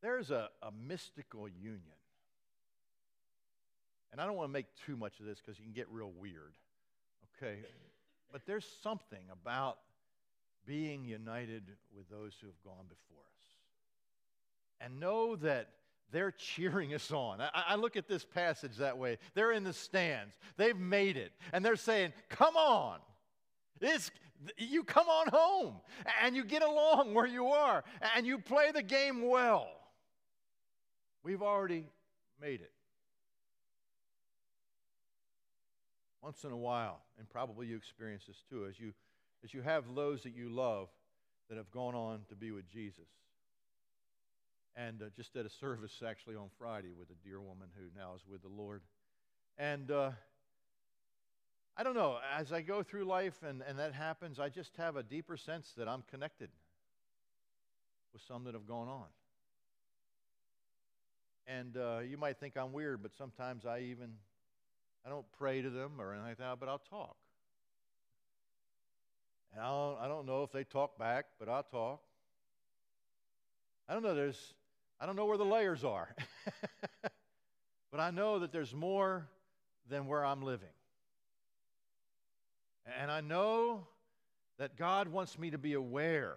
There's 0.00 0.30
a, 0.30 0.48
a 0.62 0.70
mystical 0.86 1.48
union. 1.48 1.82
And 4.12 4.20
I 4.20 4.26
don't 4.26 4.36
want 4.36 4.48
to 4.48 4.52
make 4.52 4.66
too 4.86 4.96
much 4.96 5.20
of 5.20 5.26
this 5.26 5.38
because 5.44 5.58
you 5.58 5.64
can 5.64 5.72
get 5.72 5.88
real 5.90 6.12
weird. 6.18 6.54
Okay? 7.36 7.58
But 8.32 8.42
there's 8.46 8.66
something 8.82 9.22
about 9.32 9.78
being 10.66 11.04
united 11.04 11.64
with 11.96 12.08
those 12.10 12.34
who 12.40 12.46
have 12.46 12.62
gone 12.64 12.84
before 12.88 13.22
us. 13.22 13.44
And 14.80 15.00
know 15.00 15.36
that 15.36 15.68
they're 16.12 16.30
cheering 16.32 16.94
us 16.94 17.10
on. 17.10 17.40
I, 17.40 17.50
I, 17.68 17.74
look 17.76 17.96
at 17.96 18.08
this 18.08 18.24
passage 18.24 18.76
that 18.76 18.96
way. 18.96 19.18
They're 19.34 19.52
in 19.52 19.64
the 19.64 19.72
stands, 19.72 20.34
they've 20.56 20.76
made 20.76 21.16
it, 21.16 21.32
and 21.52 21.64
they're 21.64 21.76
saying, 21.76 22.12
Come 22.28 22.56
on. 22.56 22.98
It's, 23.80 24.10
you 24.56 24.84
come 24.84 25.08
on 25.08 25.28
home 25.28 25.74
and 26.22 26.34
you 26.34 26.44
get 26.44 26.62
along 26.62 27.14
where 27.14 27.26
you 27.26 27.48
are 27.48 27.84
and 28.16 28.26
you 28.26 28.38
play 28.38 28.70
the 28.72 28.82
game 28.82 29.28
well. 29.28 29.68
We've 31.28 31.42
already 31.42 31.84
made 32.40 32.62
it. 32.62 32.72
Once 36.22 36.42
in 36.44 36.52
a 36.52 36.56
while, 36.56 37.02
and 37.18 37.28
probably 37.28 37.66
you 37.66 37.76
experience 37.76 38.24
this 38.26 38.42
too, 38.48 38.64
as 38.66 38.80
you, 38.80 38.94
as 39.44 39.52
you 39.52 39.60
have 39.60 39.84
those 39.94 40.22
that 40.22 40.34
you 40.34 40.48
love 40.48 40.88
that 41.50 41.58
have 41.58 41.70
gone 41.70 41.94
on 41.94 42.20
to 42.30 42.34
be 42.34 42.50
with 42.50 42.66
Jesus. 42.66 43.10
And 44.74 45.02
uh, 45.02 45.04
just 45.18 45.36
at 45.36 45.44
a 45.44 45.50
service 45.50 46.02
actually 46.02 46.36
on 46.36 46.48
Friday 46.58 46.94
with 46.98 47.10
a 47.10 47.28
dear 47.28 47.42
woman 47.42 47.68
who 47.76 48.00
now 48.00 48.14
is 48.16 48.22
with 48.26 48.40
the 48.40 48.48
Lord. 48.48 48.80
And 49.58 49.90
uh, 49.90 50.12
I 51.76 51.82
don't 51.82 51.94
know, 51.94 52.16
as 52.38 52.54
I 52.54 52.62
go 52.62 52.82
through 52.82 53.04
life 53.04 53.42
and, 53.46 53.62
and 53.68 53.78
that 53.78 53.92
happens, 53.92 54.40
I 54.40 54.48
just 54.48 54.74
have 54.78 54.96
a 54.96 55.02
deeper 55.02 55.36
sense 55.36 55.74
that 55.76 55.88
I'm 55.88 56.04
connected 56.10 56.48
with 58.14 58.22
some 58.26 58.44
that 58.44 58.54
have 58.54 58.66
gone 58.66 58.88
on. 58.88 59.08
And 61.48 61.76
uh, 61.78 62.00
you 62.00 62.18
might 62.18 62.38
think 62.38 62.56
I'm 62.56 62.72
weird, 62.72 63.02
but 63.02 63.16
sometimes 63.16 63.64
I 63.64 63.80
even 63.80 64.10
I 65.06 65.08
don't 65.08 65.24
pray 65.38 65.62
to 65.62 65.70
them 65.70 65.92
or 65.98 66.12
anything 66.12 66.28
like 66.28 66.38
that, 66.38 66.60
but 66.60 66.68
I'll 66.68 66.82
talk. 66.90 67.16
And 69.54 69.62
I 69.62 69.68
don't, 69.68 69.98
I 70.00 70.08
don't 70.08 70.26
know 70.26 70.42
if 70.42 70.52
they 70.52 70.64
talk 70.64 70.98
back, 70.98 71.24
but 71.38 71.48
I'll 71.48 71.62
talk. 71.62 72.00
I 73.88 73.94
don't 73.94 74.02
know. 74.02 74.14
There's 74.14 74.54
I 75.00 75.06
don't 75.06 75.16
know 75.16 75.24
where 75.24 75.38
the 75.38 75.44
layers 75.46 75.84
are, 75.84 76.14
but 77.90 78.00
I 78.00 78.10
know 78.10 78.40
that 78.40 78.52
there's 78.52 78.74
more 78.74 79.26
than 79.88 80.06
where 80.06 80.24
I'm 80.24 80.42
living. 80.42 80.68
And 83.00 83.10
I 83.10 83.20
know 83.20 83.86
that 84.58 84.76
God 84.76 85.08
wants 85.08 85.38
me 85.38 85.50
to 85.50 85.58
be 85.58 85.74
aware 85.74 86.36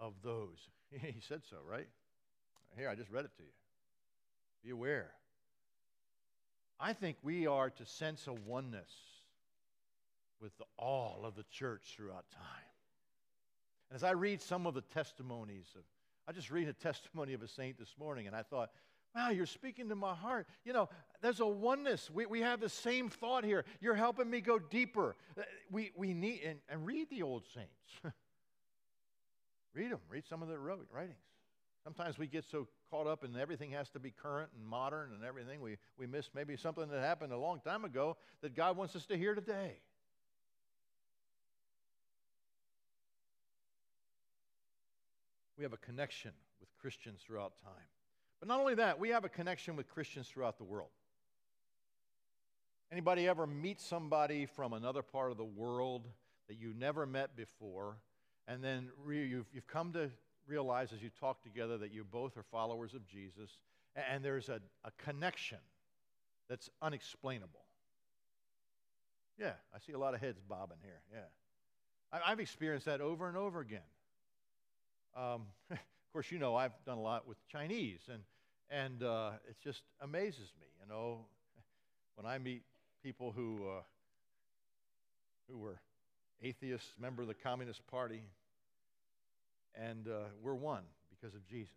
of 0.00 0.14
those. 0.22 0.58
he 0.90 1.20
said 1.20 1.42
so, 1.48 1.56
right? 1.68 1.88
Here, 2.76 2.88
I 2.88 2.94
just 2.94 3.10
read 3.10 3.24
it 3.24 3.36
to 3.36 3.42
you. 3.42 3.48
Be 4.64 4.70
aware. 4.70 5.10
I 6.80 6.92
think 6.92 7.16
we 7.22 7.46
are 7.46 7.70
to 7.70 7.86
sense 7.86 8.26
a 8.26 8.32
oneness 8.32 8.90
with 10.40 10.56
the, 10.58 10.64
all 10.76 11.20
of 11.24 11.36
the 11.36 11.44
church 11.50 11.94
throughout 11.96 12.24
time. 12.30 12.64
And 13.90 13.96
as 13.96 14.02
I 14.02 14.12
read 14.12 14.42
some 14.42 14.66
of 14.66 14.74
the 14.74 14.80
testimonies 14.80 15.66
of, 15.76 15.82
I 16.26 16.32
just 16.32 16.50
read 16.50 16.68
a 16.68 16.72
testimony 16.82 17.32
of 17.34 17.42
a 17.42 17.48
saint 17.48 17.78
this 17.78 17.94
morning, 17.98 18.26
and 18.26 18.34
I 18.34 18.42
thought, 18.42 18.70
wow, 19.14 19.30
you're 19.30 19.46
speaking 19.46 19.88
to 19.90 19.94
my 19.94 20.14
heart. 20.14 20.46
You 20.64 20.72
know, 20.72 20.88
there's 21.22 21.40
a 21.40 21.46
oneness. 21.46 22.10
We, 22.12 22.26
we 22.26 22.40
have 22.40 22.60
the 22.60 22.68
same 22.68 23.08
thought 23.08 23.44
here. 23.44 23.64
You're 23.80 23.94
helping 23.94 24.28
me 24.28 24.40
go 24.40 24.58
deeper. 24.58 25.14
Uh, 25.38 25.42
we, 25.70 25.92
we 25.96 26.12
need, 26.12 26.40
and, 26.44 26.58
and 26.68 26.84
read 26.84 27.08
the 27.10 27.22
old 27.22 27.44
saints. 27.54 27.70
read 29.74 29.92
them, 29.92 30.00
read 30.10 30.24
some 30.28 30.42
of 30.42 30.48
their 30.48 30.58
writings. 30.58 31.18
Sometimes 31.84 32.18
we 32.18 32.26
get 32.26 32.44
so 32.50 32.66
caught 32.90 33.06
up 33.06 33.24
in 33.24 33.36
everything 33.36 33.70
has 33.72 33.90
to 33.90 33.98
be 33.98 34.10
current 34.10 34.48
and 34.56 34.66
modern 34.66 35.12
and 35.12 35.22
everything, 35.22 35.60
we, 35.60 35.76
we 35.98 36.06
miss 36.06 36.30
maybe 36.34 36.56
something 36.56 36.88
that 36.88 37.00
happened 37.00 37.32
a 37.32 37.38
long 37.38 37.60
time 37.60 37.84
ago 37.84 38.16
that 38.40 38.56
God 38.56 38.76
wants 38.76 38.96
us 38.96 39.04
to 39.06 39.18
hear 39.18 39.34
today. 39.34 39.76
We 45.58 45.62
have 45.62 45.74
a 45.74 45.78
connection 45.78 46.32
with 46.58 46.68
Christians 46.80 47.20
throughout 47.24 47.52
time. 47.62 47.86
But 48.40 48.48
not 48.48 48.60
only 48.60 48.74
that, 48.76 48.98
we 48.98 49.10
have 49.10 49.24
a 49.24 49.28
connection 49.28 49.76
with 49.76 49.88
Christians 49.88 50.26
throughout 50.28 50.56
the 50.56 50.64
world. 50.64 50.88
Anybody 52.90 53.28
ever 53.28 53.46
meet 53.46 53.80
somebody 53.80 54.46
from 54.46 54.72
another 54.72 55.02
part 55.02 55.30
of 55.30 55.36
the 55.36 55.44
world 55.44 56.06
that 56.48 56.58
you 56.58 56.72
never 56.76 57.06
met 57.06 57.36
before, 57.36 57.96
and 58.48 58.62
then 58.62 58.90
you've, 59.06 59.46
you've 59.52 59.66
come 59.66 59.92
to 59.92 60.10
realize 60.46 60.92
as 60.92 61.02
you 61.02 61.10
talk 61.20 61.42
together 61.42 61.78
that 61.78 61.92
you 61.92 62.04
both 62.04 62.36
are 62.36 62.42
followers 62.42 62.94
of 62.94 63.06
Jesus, 63.06 63.50
and, 63.96 64.24
there's 64.24 64.48
a, 64.48 64.60
a 64.84 64.90
connection 65.04 65.58
that's 66.48 66.68
unexplainable? 66.82 67.64
Yeah, 69.38 69.52
I 69.74 69.78
see 69.86 69.92
a 69.92 69.98
lot 69.98 70.14
of 70.14 70.20
heads 70.20 70.40
bobbing 70.48 70.78
here. 70.82 71.00
Yeah. 71.12 72.18
I, 72.24 72.30
have 72.30 72.40
experienced 72.40 72.86
that 72.86 73.00
over 73.00 73.28
and 73.28 73.36
over 73.36 73.60
again. 73.60 73.80
Um, 75.16 75.42
of 75.70 75.78
course, 76.12 76.30
you 76.30 76.38
know 76.38 76.54
I've 76.54 76.72
done 76.86 76.98
a 76.98 77.02
lot 77.02 77.26
with 77.26 77.36
Chinese, 77.48 78.00
and 78.08 78.20
and 78.70 79.02
uh, 79.02 79.30
it 79.48 79.56
just 79.62 79.82
amazes 80.00 80.52
me. 80.60 80.66
You 80.80 80.88
know, 80.88 81.18
when 82.16 82.26
I 82.26 82.38
meet 82.38 82.62
people 83.02 83.32
who 83.32 83.68
uh, 83.68 83.82
who 85.50 85.58
were 85.58 85.78
atheists, 86.42 86.88
member 87.00 87.22
of 87.22 87.28
the 87.28 87.34
Communist 87.34 87.86
Party, 87.88 88.22
and 89.80 90.08
uh, 90.08 90.24
we're 90.42 90.54
one 90.54 90.82
because 91.10 91.34
of 91.34 91.46
Jesus. 91.46 91.74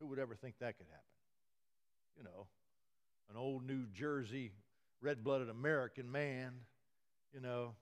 Who 0.00 0.06
would 0.08 0.18
ever 0.18 0.34
think 0.34 0.54
that 0.60 0.78
could 0.78 0.86
happen? 0.90 1.04
You 2.18 2.24
know, 2.24 2.46
an 3.30 3.36
old 3.36 3.66
New 3.66 3.86
Jersey, 3.94 4.52
red 5.00 5.24
blooded 5.24 5.48
American 5.48 6.10
man, 6.10 6.52
you 7.34 7.40
know, 7.40 7.74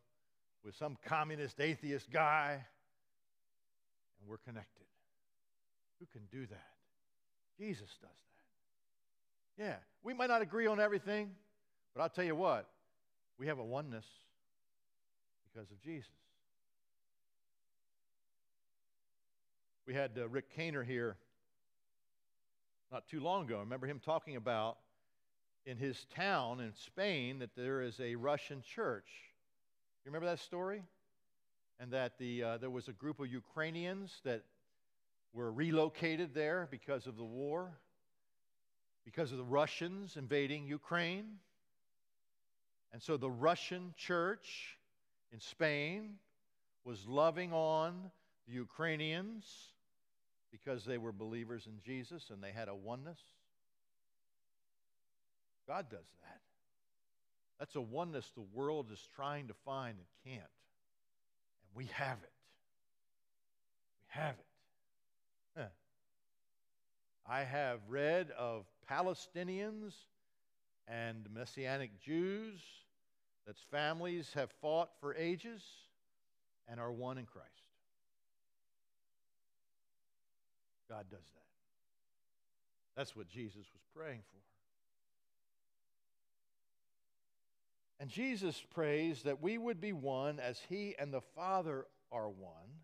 with 0.65 0.77
some 0.77 0.97
communist 1.07 1.61
atheist 1.61 2.11
guy, 2.11 2.53
and 2.53 4.29
we're 4.29 4.39
connected. 4.39 4.87
Who 5.99 6.07
can 6.13 6.23
do 6.31 6.47
that? 6.47 6.71
Jesus 7.59 7.89
does 8.01 8.11
that. 9.59 9.63
Yeah, 9.63 9.77
we 10.03 10.15
might 10.15 10.29
not 10.29 10.41
agree 10.41 10.67
on 10.67 10.81
everything, 10.81 11.31
but 11.95 12.03
I'll 12.03 12.09
tell 12.09 12.25
you 12.25 12.35
what, 12.35 12.67
we 13.39 13.47
have 13.47 13.59
a 13.59 13.65
oneness 13.65 14.07
because 15.53 15.71
of 15.71 15.83
Jesus. 15.83 16.09
We 19.91 19.97
had 19.97 20.13
uh, 20.17 20.29
Rick 20.29 20.57
Kainer 20.57 20.87
here 20.87 21.17
not 22.93 23.09
too 23.09 23.19
long 23.19 23.47
ago. 23.47 23.57
I 23.57 23.59
Remember 23.59 23.89
him 23.89 23.99
talking 23.99 24.37
about 24.37 24.79
in 25.67 25.77
his 25.77 26.07
town 26.15 26.61
in 26.61 26.73
Spain 26.77 27.41
that 27.41 27.57
there 27.57 27.83
is 27.83 27.99
a 27.99 28.15
Russian 28.15 28.63
church. 28.63 29.09
You 30.05 30.13
remember 30.13 30.27
that 30.27 30.39
story? 30.39 30.85
And 31.81 31.91
that 31.93 32.19
the, 32.19 32.41
uh, 32.41 32.59
there 32.59 32.71
was 32.71 32.87
a 32.87 32.93
group 32.93 33.19
of 33.19 33.27
Ukrainians 33.33 34.21
that 34.23 34.45
were 35.35 35.51
relocated 35.51 36.35
there 36.35 36.69
because 36.71 37.09
of 37.09 37.17
the 37.17 37.25
war, 37.25 37.73
because 39.05 39.33
of 39.33 39.39
the 39.39 39.45
Russians 39.45 40.17
invading 40.17 40.69
Ukraine. 40.69 41.27
And 42.93 43.03
so 43.03 43.17
the 43.17 43.29
Russian 43.29 43.93
church 43.97 44.79
in 45.33 45.41
Spain 45.41 46.11
was 46.85 47.09
loving 47.09 47.53
on 47.53 48.13
the 48.47 48.53
Ukrainians 48.53 49.45
because 50.51 50.85
they 50.85 50.99
were 50.99 51.13
believers 51.13 51.67
in 51.67 51.81
Jesus 51.85 52.31
and 52.31 52.43
they 52.43 52.53
had 52.53 52.69
a 52.69 52.75
oneness? 52.75 53.19
God 55.67 55.87
does 55.91 56.07
that. 56.23 56.41
That's 57.59 57.77
a 57.77 57.81
oneness 57.81 58.33
the 58.35 58.45
world 58.55 58.87
is 58.93 59.01
trying 59.15 59.49
to 59.49 59.55
find 59.65 59.97
and 59.97 60.07
can't. 60.25 60.41
And 60.41 61.77
we 61.77 61.85
have 61.93 62.19
it. 62.23 62.33
We 64.09 64.21
have 64.21 64.35
it. 64.35 65.59
Huh. 65.59 65.67
I 67.29 67.45
have 67.45 67.81
read 67.89 68.31
of 68.37 68.65
Palestinians 68.91 69.93
and 70.89 71.29
Messianic 71.33 72.01
Jews 72.01 72.59
that 73.47 73.57
families 73.71 74.31
have 74.35 74.51
fought 74.61 74.91
for 75.01 75.15
ages 75.15 75.63
and 76.69 76.81
are 76.81 76.91
one 76.91 77.19
in 77.19 77.27
Christ. 77.27 77.47
God 80.91 81.07
does 81.09 81.21
that. 81.21 81.41
That's 82.97 83.15
what 83.15 83.29
Jesus 83.29 83.55
was 83.57 83.83
praying 83.95 84.23
for. 84.29 84.39
And 88.01 88.11
Jesus 88.11 88.61
prays 88.75 89.23
that 89.23 89.41
we 89.41 89.57
would 89.57 89.81
be 89.81 89.93
one 89.93 90.41
as 90.41 90.61
he 90.69 90.97
and 90.99 91.13
the 91.13 91.21
Father 91.37 91.87
are 92.11 92.29
one, 92.29 92.81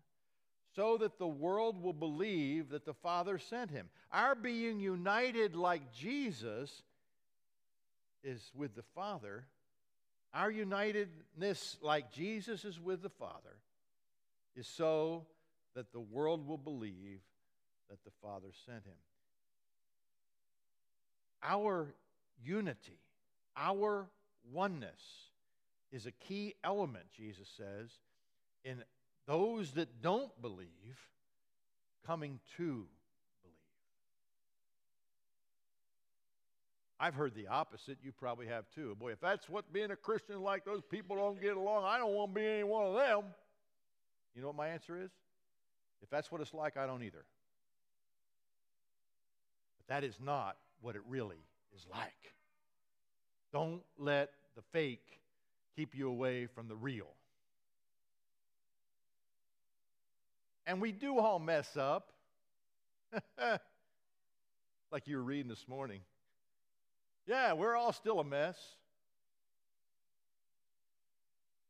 so 0.75 0.97
that 0.97 1.17
the 1.17 1.27
world 1.27 1.83
will 1.83 1.91
believe 1.91 2.69
that 2.69 2.85
the 2.85 2.93
Father 2.93 3.37
sent 3.37 3.71
him. 3.71 3.89
Our 4.13 4.35
being 4.35 4.79
united 4.79 5.55
like 5.55 5.93
Jesus 5.93 6.83
is 8.23 8.51
with 8.55 8.73
the 8.75 8.83
Father. 8.95 9.45
Our 10.33 10.51
unitedness 10.51 11.77
like 11.81 12.13
Jesus 12.13 12.63
is 12.63 12.79
with 12.79 13.01
the 13.01 13.09
Father 13.09 13.57
is 14.55 14.67
so 14.67 15.25
that 15.75 15.91
the 15.91 15.99
world 15.99 16.47
will 16.47 16.57
believe 16.57 17.19
that 17.89 18.03
the 18.03 18.11
Father 18.21 18.47
sent 18.65 18.83
him. 18.85 18.93
Our 21.43 21.93
unity, 22.43 22.99
our 23.55 24.07
oneness 24.51 25.29
is 25.91 26.05
a 26.05 26.11
key 26.11 26.55
element, 26.63 27.05
Jesus 27.15 27.47
says, 27.55 27.89
in 28.63 28.83
those 29.25 29.71
that 29.71 30.01
don't 30.01 30.41
believe 30.41 30.67
coming 32.05 32.39
to 32.57 32.63
believe. 32.63 32.87
I've 36.99 37.13
heard 37.13 37.35
the 37.35 37.47
opposite. 37.47 37.97
You 38.03 38.11
probably 38.11 38.47
have 38.47 38.65
too. 38.73 38.95
Boy, 38.99 39.11
if 39.11 39.19
that's 39.19 39.49
what 39.49 39.71
being 39.71 39.91
a 39.91 39.95
Christian 39.95 40.41
like, 40.41 40.65
those 40.65 40.81
people 40.89 41.15
don't 41.15 41.41
get 41.41 41.55
along, 41.55 41.83
I 41.85 41.97
don't 41.97 42.13
want 42.13 42.33
to 42.33 42.39
be 42.39 42.45
any 42.45 42.63
one 42.63 42.85
of 42.85 42.93
them. 42.93 43.23
You 44.35 44.41
know 44.41 44.47
what 44.47 44.57
my 44.57 44.69
answer 44.69 45.01
is? 45.01 45.11
If 46.01 46.09
that's 46.09 46.31
what 46.31 46.41
it's 46.41 46.53
like, 46.53 46.77
I 46.77 46.85
don't 46.85 47.03
either. 47.03 47.25
That 49.87 50.03
is 50.03 50.15
not 50.23 50.57
what 50.81 50.95
it 50.95 51.01
really 51.07 51.43
is 51.75 51.85
like. 51.91 52.33
Don't 53.53 53.81
let 53.97 54.31
the 54.55 54.61
fake 54.73 55.21
keep 55.75 55.95
you 55.95 56.09
away 56.09 56.47
from 56.47 56.67
the 56.67 56.75
real. 56.75 57.07
And 60.65 60.81
we 60.81 60.91
do 60.91 61.17
all 61.17 61.39
mess 61.39 61.77
up. 61.77 62.11
like 64.91 65.07
you 65.07 65.15
were 65.15 65.23
reading 65.23 65.47
this 65.47 65.67
morning. 65.67 66.01
Yeah, 67.25 67.53
we're 67.53 67.75
all 67.75 67.93
still 67.93 68.19
a 68.19 68.23
mess. 68.23 68.57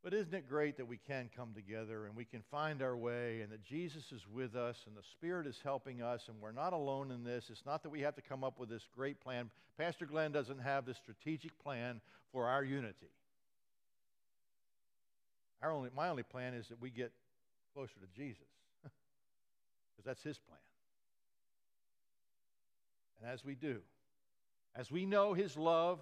But 0.08 0.14
isn't 0.14 0.34
it 0.34 0.48
great 0.48 0.78
that 0.78 0.88
we 0.88 1.02
can 1.06 1.30
come 1.36 1.50
together 1.54 2.06
and 2.06 2.16
we 2.16 2.24
can 2.24 2.42
find 2.50 2.82
our 2.82 2.96
way 2.96 3.42
and 3.42 3.52
that 3.52 3.62
Jesus 3.62 4.14
is 4.14 4.22
with 4.34 4.56
us 4.56 4.78
and 4.88 4.96
the 4.96 5.04
Spirit 5.04 5.46
is 5.46 5.60
helping 5.62 6.02
us 6.02 6.30
and 6.30 6.38
we're 6.40 6.54
not 6.54 6.72
alone 6.72 7.12
in 7.12 7.26
this? 7.26 7.50
It's 7.50 7.66
not 7.66 7.84
that 7.84 7.90
we 7.90 8.00
have 8.00 8.16
to 8.16 8.22
come 8.22 8.42
up 8.42 8.58
with 8.58 8.70
this 8.70 8.84
great 8.96 9.20
plan. 9.20 9.50
Pastor 9.78 10.06
Glen 10.06 10.32
doesn't 10.32 10.60
have 10.60 10.86
this 10.86 10.96
strategic 10.96 11.62
plan 11.62 12.00
for 12.32 12.48
our 12.48 12.64
unity. 12.64 13.10
Our 15.62 15.74
only, 15.74 15.90
my 15.94 16.08
only 16.08 16.24
plan 16.24 16.54
is 16.54 16.70
that 16.70 16.80
we 16.80 16.90
get 16.90 17.12
closer 17.74 17.96
to 18.00 18.08
Jesus 18.16 18.48
because 18.84 20.06
that's 20.06 20.24
his 20.24 20.38
plan. 20.38 20.60
And 23.22 23.30
as 23.30 23.44
we 23.44 23.56
do, 23.56 23.80
as 24.74 24.90
we 24.90 25.06
know 25.06 25.34
his 25.34 25.58
love 25.58 26.00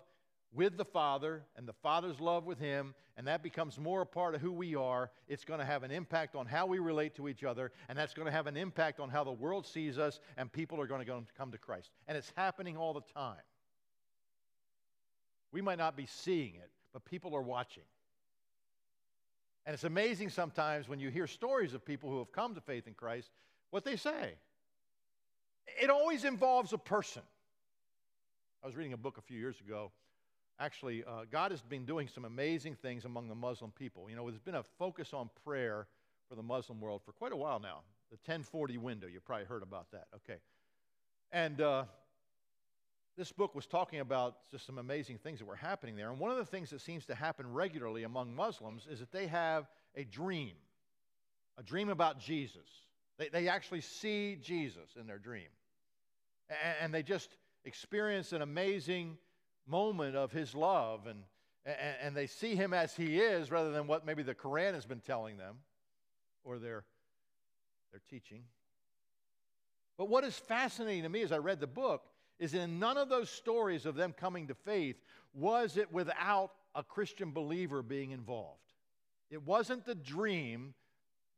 with 0.53 0.77
the 0.77 0.85
Father 0.85 1.43
and 1.57 1.67
the 1.67 1.73
Father's 1.73 2.19
love 2.19 2.45
with 2.45 2.59
him, 2.59 2.93
and 3.17 3.27
that 3.27 3.43
becomes 3.43 3.77
more 3.77 4.01
a 4.01 4.05
part 4.05 4.35
of 4.35 4.41
who 4.41 4.51
we 4.51 4.75
are, 4.75 5.11
it's 5.27 5.43
going 5.43 5.59
to 5.59 5.65
have 5.65 5.83
an 5.83 5.91
impact 5.91 6.35
on 6.35 6.45
how 6.45 6.65
we 6.65 6.79
relate 6.79 7.15
to 7.15 7.27
each 7.27 7.43
other, 7.43 7.71
and 7.89 7.97
that's 7.97 8.13
going 8.13 8.25
to 8.25 8.31
have 8.31 8.47
an 8.47 8.55
impact 8.55 8.99
on 8.99 9.09
how 9.09 9.23
the 9.23 9.31
world 9.31 9.65
sees 9.65 9.97
us, 9.97 10.19
and 10.37 10.51
people 10.51 10.79
are 10.79 10.87
going 10.87 11.05
to 11.05 11.23
come 11.37 11.51
to 11.51 11.57
Christ. 11.57 11.91
And 12.07 12.17
it's 12.17 12.31
happening 12.35 12.77
all 12.77 12.93
the 12.93 13.03
time. 13.13 13.41
We 15.51 15.61
might 15.61 15.77
not 15.77 15.95
be 15.95 16.05
seeing 16.05 16.55
it, 16.55 16.69
but 16.93 17.05
people 17.05 17.35
are 17.35 17.41
watching. 17.41 17.83
And 19.65 19.73
it's 19.73 19.83
amazing 19.83 20.29
sometimes 20.29 20.87
when 20.87 20.99
you 20.99 21.09
hear 21.09 21.27
stories 21.27 21.73
of 21.73 21.83
people 21.83 22.09
who 22.09 22.19
have 22.19 22.31
come 22.31 22.53
to 22.55 22.61
faith 22.61 22.87
in 22.87 22.93
Christ, 22.93 23.31
what 23.71 23.83
they 23.83 23.95
say. 23.95 24.33
It 25.81 25.89
always 25.89 26.23
involves 26.23 26.71
a 26.71 26.77
person. 26.77 27.23
I 28.63 28.67
was 28.67 28.75
reading 28.75 28.93
a 28.93 28.97
book 28.97 29.17
a 29.17 29.21
few 29.21 29.39
years 29.39 29.59
ago. 29.59 29.91
Actually, 30.59 31.03
uh, 31.03 31.25
God 31.29 31.51
has 31.51 31.61
been 31.61 31.85
doing 31.85 32.07
some 32.07 32.23
amazing 32.23 32.75
things 32.75 33.03
among 33.03 33.27
the 33.27 33.35
Muslim 33.35 33.71
people. 33.71 34.09
You 34.09 34.15
know, 34.15 34.29
there's 34.29 34.39
been 34.39 34.55
a 34.55 34.63
focus 34.63 35.13
on 35.13 35.29
prayer 35.43 35.87
for 36.29 36.35
the 36.35 36.43
Muslim 36.43 36.79
world 36.79 37.01
for 37.05 37.11
quite 37.11 37.33
a 37.33 37.35
while 37.35 37.59
now. 37.59 37.81
The 38.09 38.17
1040 38.17 38.77
window, 38.77 39.07
you 39.07 39.19
probably 39.19 39.45
heard 39.45 39.63
about 39.63 39.91
that. 39.91 40.07
Okay. 40.15 40.39
And 41.31 41.59
uh, 41.59 41.83
this 43.17 43.31
book 43.33 43.53
was 43.53 43.65
talking 43.65 43.99
about 43.99 44.37
just 44.49 44.65
some 44.65 44.77
amazing 44.77 45.17
things 45.17 45.39
that 45.39 45.45
were 45.45 45.55
happening 45.55 45.97
there. 45.97 46.09
And 46.09 46.19
one 46.19 46.31
of 46.31 46.37
the 46.37 46.45
things 46.45 46.69
that 46.69 46.79
seems 46.79 47.05
to 47.07 47.15
happen 47.15 47.51
regularly 47.51 48.03
among 48.03 48.33
Muslims 48.33 48.87
is 48.89 48.99
that 48.99 49.11
they 49.11 49.27
have 49.27 49.67
a 49.95 50.05
dream, 50.05 50.53
a 51.57 51.63
dream 51.63 51.89
about 51.89 52.19
Jesus. 52.19 52.67
They, 53.17 53.27
they 53.27 53.47
actually 53.49 53.81
see 53.81 54.37
Jesus 54.41 54.95
in 54.99 55.07
their 55.07 55.17
dream. 55.17 55.47
And, 56.49 56.75
and 56.81 56.93
they 56.93 57.03
just 57.03 57.29
experience 57.65 58.31
an 58.31 58.41
amazing 58.41 59.17
moment 59.67 60.15
of 60.15 60.31
his 60.31 60.53
love. 60.53 61.07
And, 61.07 61.23
and, 61.65 61.95
and 62.01 62.15
they 62.15 62.27
see 62.27 62.55
him 62.55 62.73
as 62.73 62.95
he 62.95 63.19
is 63.19 63.51
rather 63.51 63.71
than 63.71 63.87
what 63.87 64.05
maybe 64.05 64.23
the 64.23 64.35
Quran 64.35 64.73
has 64.73 64.85
been 64.85 64.99
telling 64.99 65.37
them 65.37 65.57
or 66.43 66.59
their, 66.59 66.83
their 67.91 68.01
teaching. 68.09 68.43
But 69.97 70.09
what 70.09 70.23
is 70.23 70.35
fascinating 70.35 71.03
to 71.03 71.09
me 71.09 71.21
as 71.21 71.31
I 71.31 71.37
read 71.37 71.59
the 71.59 71.67
book 71.67 72.03
is 72.37 72.53
in 72.53 72.79
none 72.79 72.97
of 72.97 73.09
those 73.09 73.29
stories 73.29 73.85
of 73.85 73.95
them 73.95 74.13
coming 74.13 74.47
to 74.47 74.53
faith 74.53 74.97
was 75.33 75.77
it 75.77 75.91
without 75.91 76.51
a 76.75 76.83
Christian 76.83 77.31
believer 77.31 77.81
being 77.81 78.11
involved. 78.11 78.59
It 79.29 79.41
wasn't 79.43 79.85
the 79.85 79.95
dream 79.95 80.73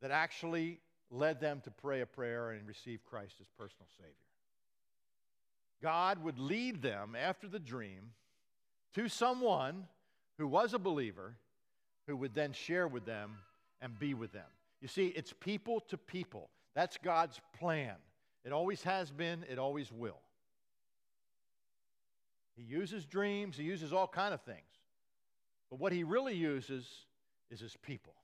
that 0.00 0.10
actually 0.10 0.80
led 1.10 1.40
them 1.40 1.60
to 1.64 1.70
pray 1.70 2.00
a 2.00 2.06
prayer 2.06 2.50
and 2.50 2.66
receive 2.66 3.04
Christ 3.04 3.36
as 3.40 3.46
personal 3.56 3.86
Savior. 3.96 4.27
God 5.82 6.22
would 6.22 6.38
lead 6.38 6.82
them 6.82 7.16
after 7.16 7.46
the 7.46 7.58
dream 7.58 8.10
to 8.94 9.08
someone 9.08 9.86
who 10.38 10.46
was 10.46 10.74
a 10.74 10.78
believer 10.78 11.36
who 12.06 12.16
would 12.16 12.34
then 12.34 12.52
share 12.52 12.88
with 12.88 13.04
them 13.04 13.36
and 13.80 13.98
be 13.98 14.14
with 14.14 14.32
them. 14.32 14.46
You 14.80 14.88
see, 14.88 15.08
it's 15.08 15.32
people 15.32 15.80
to 15.88 15.96
people. 15.96 16.48
That's 16.74 16.96
God's 16.96 17.40
plan. 17.58 17.94
It 18.44 18.52
always 18.52 18.82
has 18.82 19.10
been, 19.10 19.44
it 19.48 19.58
always 19.58 19.92
will. 19.92 20.20
He 22.56 22.62
uses 22.62 23.04
dreams, 23.04 23.56
he 23.56 23.64
uses 23.64 23.92
all 23.92 24.08
kind 24.08 24.34
of 24.34 24.40
things. 24.42 24.58
But 25.70 25.78
what 25.78 25.92
he 25.92 26.02
really 26.02 26.34
uses 26.34 26.86
is 27.50 27.60
his 27.60 27.76
people. 27.82 28.14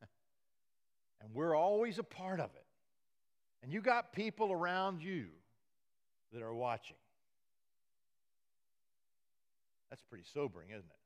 and 1.20 1.34
we're 1.34 1.56
always 1.56 1.98
a 1.98 2.04
part 2.04 2.40
of 2.40 2.50
it. 2.54 2.64
And 3.62 3.72
you 3.72 3.80
got 3.80 4.12
people 4.12 4.52
around 4.52 5.02
you 5.02 5.26
that 6.32 6.42
are 6.42 6.54
watching. 6.54 6.96
That's 9.90 10.02
pretty 10.02 10.24
sobering, 10.32 10.70
isn't 10.70 10.80
it? 10.80 11.04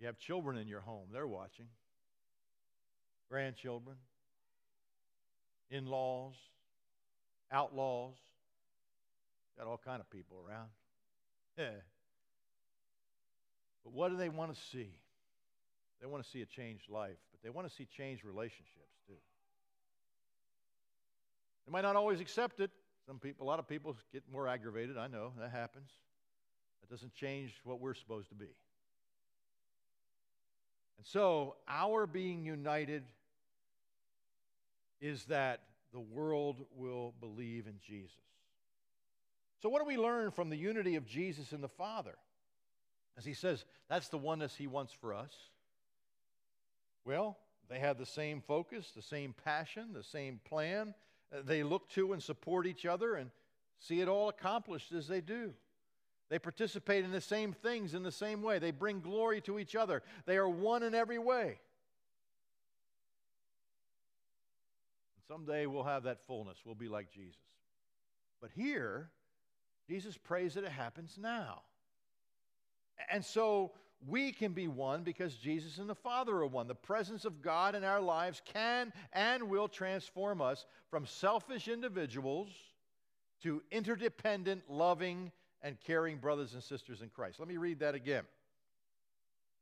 You 0.00 0.06
have 0.06 0.18
children 0.18 0.56
in 0.56 0.66
your 0.66 0.80
home, 0.80 1.06
they're 1.12 1.26
watching. 1.26 1.66
Grandchildren, 3.30 3.96
in 5.70 5.86
laws, 5.86 6.34
outlaws, 7.52 8.14
got 9.56 9.66
all 9.66 9.80
kind 9.84 10.00
of 10.00 10.10
people 10.10 10.36
around. 10.46 10.68
Yeah. 11.56 11.70
But 13.84 13.92
what 13.92 14.10
do 14.10 14.16
they 14.16 14.28
want 14.28 14.54
to 14.54 14.60
see? 14.72 14.90
They 16.00 16.06
want 16.08 16.24
to 16.24 16.28
see 16.28 16.42
a 16.42 16.46
changed 16.46 16.90
life, 16.90 17.16
but 17.30 17.42
they 17.44 17.50
want 17.50 17.68
to 17.68 17.74
see 17.74 17.86
changed 17.96 18.24
relationships 18.24 18.98
too. 19.06 19.14
They 21.66 21.70
might 21.70 21.82
not 21.82 21.94
always 21.94 22.20
accept 22.20 22.58
it. 22.58 22.70
Some 23.06 23.18
people, 23.18 23.46
a 23.46 23.48
lot 23.48 23.58
of 23.58 23.68
people 23.68 23.96
get 24.12 24.22
more 24.32 24.46
aggravated. 24.46 24.96
I 24.96 25.08
know 25.08 25.32
that 25.38 25.50
happens. 25.50 25.90
That 26.80 26.90
doesn't 26.90 27.14
change 27.14 27.52
what 27.64 27.80
we're 27.80 27.94
supposed 27.94 28.28
to 28.28 28.34
be. 28.34 28.44
And 30.98 31.06
so, 31.06 31.56
our 31.66 32.06
being 32.06 32.44
united 32.44 33.02
is 35.00 35.24
that 35.24 35.60
the 35.92 36.00
world 36.00 36.64
will 36.76 37.12
believe 37.20 37.66
in 37.66 37.74
Jesus. 37.84 38.16
So, 39.60 39.68
what 39.68 39.80
do 39.80 39.86
we 39.86 39.96
learn 39.96 40.30
from 40.30 40.48
the 40.48 40.56
unity 40.56 40.96
of 40.96 41.06
Jesus 41.06 41.52
and 41.52 41.62
the 41.62 41.68
Father? 41.68 42.14
As 43.18 43.24
he 43.24 43.34
says, 43.34 43.64
that's 43.88 44.08
the 44.08 44.18
oneness 44.18 44.56
he 44.56 44.66
wants 44.66 44.92
for 44.92 45.12
us. 45.12 45.32
Well, 47.04 47.36
they 47.68 47.78
have 47.78 47.98
the 47.98 48.06
same 48.06 48.40
focus, 48.40 48.92
the 48.94 49.02
same 49.02 49.34
passion, 49.44 49.92
the 49.92 50.02
same 50.02 50.40
plan. 50.44 50.94
They 51.44 51.62
look 51.62 51.88
to 51.90 52.12
and 52.12 52.22
support 52.22 52.66
each 52.66 52.84
other 52.84 53.14
and 53.14 53.30
see 53.78 54.00
it 54.00 54.08
all 54.08 54.28
accomplished 54.28 54.92
as 54.92 55.08
they 55.08 55.20
do. 55.20 55.52
They 56.28 56.38
participate 56.38 57.04
in 57.04 57.10
the 57.10 57.20
same 57.20 57.52
things 57.52 57.94
in 57.94 58.02
the 58.02 58.12
same 58.12 58.42
way. 58.42 58.58
They 58.58 58.70
bring 58.70 59.00
glory 59.00 59.40
to 59.42 59.58
each 59.58 59.76
other. 59.76 60.02
They 60.24 60.36
are 60.36 60.48
one 60.48 60.82
in 60.82 60.94
every 60.94 61.18
way. 61.18 61.58
And 65.16 65.24
someday 65.28 65.66
we'll 65.66 65.84
have 65.84 66.04
that 66.04 66.20
fullness. 66.26 66.58
We'll 66.64 66.74
be 66.74 66.88
like 66.88 67.10
Jesus. 67.10 67.36
But 68.40 68.50
here, 68.54 69.10
Jesus 69.88 70.16
prays 70.16 70.54
that 70.54 70.64
it 70.64 70.72
happens 70.72 71.18
now. 71.20 71.62
And 73.10 73.24
so 73.24 73.72
we 74.08 74.32
can 74.32 74.52
be 74.52 74.68
one 74.68 75.02
because 75.02 75.34
Jesus 75.36 75.78
and 75.78 75.88
the 75.88 75.94
Father 75.94 76.34
are 76.36 76.46
one. 76.46 76.66
The 76.66 76.74
presence 76.74 77.24
of 77.24 77.42
God 77.42 77.74
in 77.74 77.84
our 77.84 78.00
lives 78.00 78.42
can 78.44 78.92
and 79.12 79.44
will 79.44 79.68
transform 79.68 80.40
us 80.40 80.66
from 80.90 81.06
selfish 81.06 81.68
individuals 81.68 82.48
to 83.42 83.62
interdependent, 83.70 84.62
loving, 84.68 85.30
and 85.62 85.76
caring 85.80 86.18
brothers 86.18 86.54
and 86.54 86.62
sisters 86.62 87.02
in 87.02 87.08
Christ. 87.08 87.38
Let 87.38 87.48
me 87.48 87.56
read 87.56 87.80
that 87.80 87.94
again. 87.94 88.24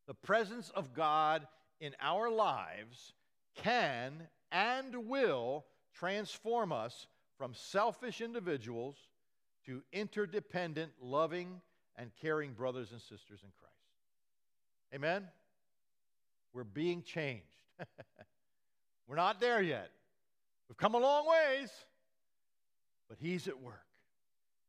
The 0.06 0.14
presence 0.14 0.70
of 0.70 0.94
God 0.94 1.46
in 1.80 1.94
our 2.00 2.30
lives 2.30 3.12
can 3.54 4.26
and 4.52 5.08
will 5.08 5.64
transform 5.94 6.72
us 6.72 7.06
from 7.36 7.54
selfish 7.54 8.20
individuals 8.20 8.96
to 9.66 9.82
interdependent, 9.92 10.92
loving, 11.00 11.60
and 11.96 12.10
caring 12.20 12.52
brothers 12.52 12.92
and 12.92 13.00
sisters 13.00 13.40
in 13.42 13.50
Christ. 13.58 13.69
Amen? 14.94 15.26
We're 16.52 16.64
being 16.64 17.02
changed. 17.02 17.44
We're 19.06 19.16
not 19.16 19.40
there 19.40 19.62
yet. 19.62 19.90
We've 20.68 20.76
come 20.76 20.94
a 20.94 20.98
long 20.98 21.26
ways, 21.26 21.70
but 23.08 23.18
He's 23.20 23.48
at 23.48 23.60
work. 23.60 23.84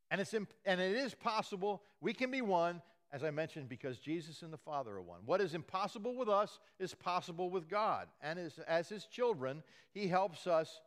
And, 0.10 0.20
it's 0.20 0.34
imp- 0.34 0.54
and 0.66 0.82
it 0.82 0.96
is 0.96 1.14
possible 1.14 1.82
we 2.02 2.14
can 2.14 2.32
be 2.32 2.42
one, 2.42 2.82
as 3.14 3.24
I 3.24 3.32
mentioned, 3.32 3.70
because 3.70 3.98
Jesus 3.98 4.42
and 4.42 4.52
the 4.52 4.58
Father 4.58 4.92
are 4.96 5.02
one. 5.02 5.22
What 5.26 5.42
is 5.42 5.54
impossible 5.54 6.16
with 6.16 6.30
us 6.30 6.60
is 6.80 6.94
possible 6.94 7.50
with 7.50 7.70
God. 7.70 8.08
And 8.22 8.38
as, 8.38 8.60
as 8.68 8.90
His 8.90 9.06
children, 9.06 9.64
He 9.94 10.08
helps 10.08 10.48
us 10.48 10.82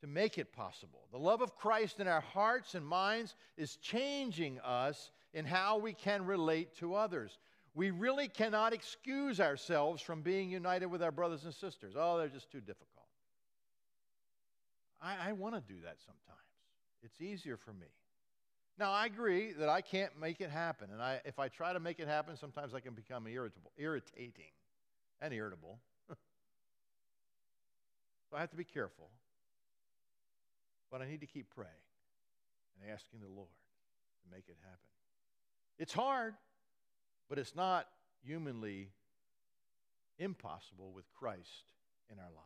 to 0.00 0.06
make 0.06 0.38
it 0.38 0.52
possible. 0.52 1.00
The 1.12 1.18
love 1.18 1.40
of 1.40 1.56
Christ 1.56 2.00
in 2.00 2.08
our 2.08 2.20
hearts 2.20 2.74
and 2.74 2.86
minds 2.86 3.34
is 3.56 3.76
changing 3.76 4.60
us 4.60 5.10
in 5.32 5.44
how 5.44 5.78
we 5.78 5.92
can 5.92 6.26
relate 6.26 6.76
to 6.78 6.94
others. 6.94 7.38
We 7.74 7.90
really 7.90 8.28
cannot 8.28 8.72
excuse 8.72 9.40
ourselves 9.40 10.00
from 10.00 10.22
being 10.22 10.48
united 10.48 10.86
with 10.86 11.02
our 11.02 11.10
brothers 11.10 11.44
and 11.44 11.52
sisters. 11.52 11.94
Oh, 11.96 12.18
they're 12.18 12.28
just 12.28 12.50
too 12.50 12.60
difficult. 12.60 12.88
I, 15.02 15.30
I 15.30 15.32
want 15.32 15.54
to 15.54 15.60
do 15.60 15.80
that 15.82 15.96
sometimes. 16.00 16.38
It's 17.02 17.20
easier 17.20 17.56
for 17.56 17.72
me. 17.72 17.86
Now, 18.78 18.92
I 18.92 19.06
agree 19.06 19.52
that 19.52 19.68
I 19.68 19.80
can't 19.80 20.18
make 20.18 20.40
it 20.40 20.50
happen. 20.50 20.88
And 20.92 21.02
I, 21.02 21.20
if 21.24 21.38
I 21.38 21.48
try 21.48 21.72
to 21.72 21.80
make 21.80 22.00
it 22.00 22.08
happen, 22.08 22.36
sometimes 22.36 22.74
I 22.74 22.80
can 22.80 22.94
become 22.94 23.26
irritable, 23.26 23.70
irritating. 23.76 24.52
and 25.20 25.32
irritable. 25.32 25.78
so 26.08 26.16
I 28.36 28.40
have 28.40 28.50
to 28.50 28.56
be 28.56 28.64
careful. 28.64 29.08
But 30.90 31.02
I 31.02 31.08
need 31.08 31.20
to 31.20 31.26
keep 31.26 31.50
praying 31.54 31.70
and 32.80 32.90
asking 32.90 33.20
the 33.20 33.28
Lord 33.28 33.48
to 33.48 34.34
make 34.34 34.44
it 34.48 34.56
happen. 34.62 34.78
It's 35.78 35.92
hard, 35.92 36.34
but 37.28 37.38
it's 37.38 37.54
not 37.54 37.86
humanly 38.24 38.88
impossible 40.18 40.92
with 40.94 41.04
Christ 41.12 41.64
in 42.10 42.18
our 42.18 42.24
lives. 42.24 42.38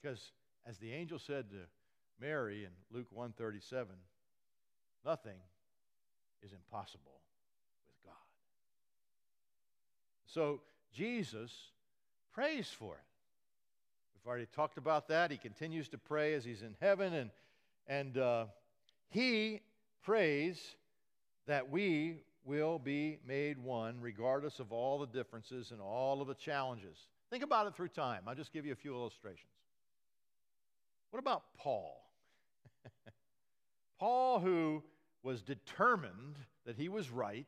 Because 0.00 0.32
as 0.66 0.78
the 0.78 0.92
angel 0.92 1.18
said 1.18 1.50
to 1.50 1.56
Mary 2.20 2.64
in 2.64 2.70
Luke 2.90 3.08
137, 3.10 3.88
nothing 5.04 5.38
is 6.42 6.52
impossible 6.52 7.20
with 7.86 8.04
God. 8.04 8.14
So 10.26 10.60
Jesus 10.94 11.52
prays 12.32 12.68
for 12.68 12.94
it. 12.94 13.00
We've 14.14 14.28
already 14.28 14.46
talked 14.54 14.78
about 14.78 15.08
that. 15.08 15.30
He 15.30 15.36
continues 15.36 15.88
to 15.88 15.98
pray 15.98 16.34
as 16.34 16.44
he's 16.44 16.62
in 16.62 16.74
heaven, 16.80 17.14
and, 17.14 17.30
and 17.86 18.18
uh, 18.18 18.46
he 19.10 19.60
prays 20.02 20.60
that 21.46 21.70
we 21.70 22.22
will 22.44 22.78
be 22.78 23.18
made 23.26 23.58
one 23.58 24.00
regardless 24.00 24.58
of 24.58 24.72
all 24.72 24.98
the 24.98 25.06
differences 25.06 25.70
and 25.70 25.80
all 25.80 26.22
of 26.22 26.28
the 26.28 26.34
challenges. 26.34 26.96
Think 27.30 27.42
about 27.42 27.66
it 27.66 27.74
through 27.74 27.88
time. 27.88 28.22
I'll 28.26 28.34
just 28.34 28.52
give 28.52 28.64
you 28.64 28.72
a 28.72 28.76
few 28.76 28.94
illustrations. 28.94 29.52
What 31.10 31.20
about 31.20 31.42
Paul? 31.56 32.02
Paul, 33.98 34.40
who 34.40 34.82
was 35.22 35.42
determined 35.42 36.36
that 36.64 36.76
he 36.76 36.88
was 36.88 37.10
right 37.10 37.46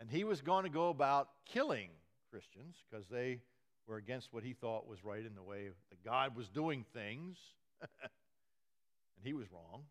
and 0.00 0.10
he 0.10 0.24
was 0.24 0.40
going 0.40 0.64
to 0.64 0.70
go 0.70 0.88
about 0.88 1.28
killing 1.44 1.90
Christians 2.30 2.76
because 2.88 3.06
they 3.08 3.40
were 3.86 3.96
against 3.96 4.32
what 4.32 4.42
he 4.42 4.52
thought 4.52 4.88
was 4.88 5.04
right 5.04 5.24
in 5.24 5.34
the 5.34 5.42
way 5.42 5.68
that 5.90 6.04
God 6.04 6.36
was 6.36 6.48
doing 6.48 6.84
things. 6.94 7.38
and 7.82 9.24
he 9.24 9.34
was 9.34 9.46
wrong. 9.52 9.82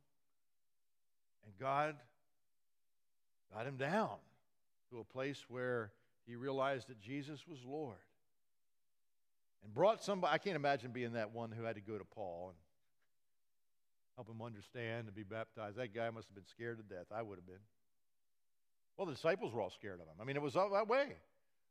And 1.45 1.53
God 1.60 1.95
got 3.54 3.66
him 3.66 3.78
down 3.78 4.18
to 4.91 5.00
a 5.00 5.04
place 5.04 5.45
where 5.47 5.91
he 6.28 6.36
realized 6.36 6.88
that 6.88 7.00
Jesus 7.00 7.47
was 7.47 7.60
Lord. 7.66 7.97
And 9.64 9.74
brought 9.74 10.04
somebody, 10.04 10.34
I 10.34 10.38
can't 10.38 10.56
imagine 10.56 10.91
being 10.91 11.14
that 11.14 11.34
one 11.34 11.52
who 11.52 11.64
had 11.64 11.76
to 11.76 11.82
go 11.82 11.97
to 11.97 12.06
Paul 12.06 12.50
and 12.50 12.58
help 14.16 14.30
him 14.30 14.41
understand 14.41 15.08
and 15.08 15.16
be 15.16 15.24
baptized. 15.24 15.78
That 15.78 15.93
guy 15.93 16.10
must 16.10 16.28
have 16.28 16.36
been 16.36 16.47
scared 16.47 16.78
to 16.78 16.84
death. 16.84 17.08
I 17.14 17.22
would 17.22 17.38
have 17.38 17.45
been. 17.45 17.56
Well, 18.97 19.06
the 19.06 19.14
disciples 19.14 19.54
were 19.54 19.62
all 19.62 19.70
scared 19.70 20.02
of 20.02 20.08
him. 20.08 20.16
I 20.22 20.26
mean, 20.26 20.36
it 20.36 20.41
was 20.41 20.56
all 20.56 20.70
that 20.72 20.88
way. 20.88 21.14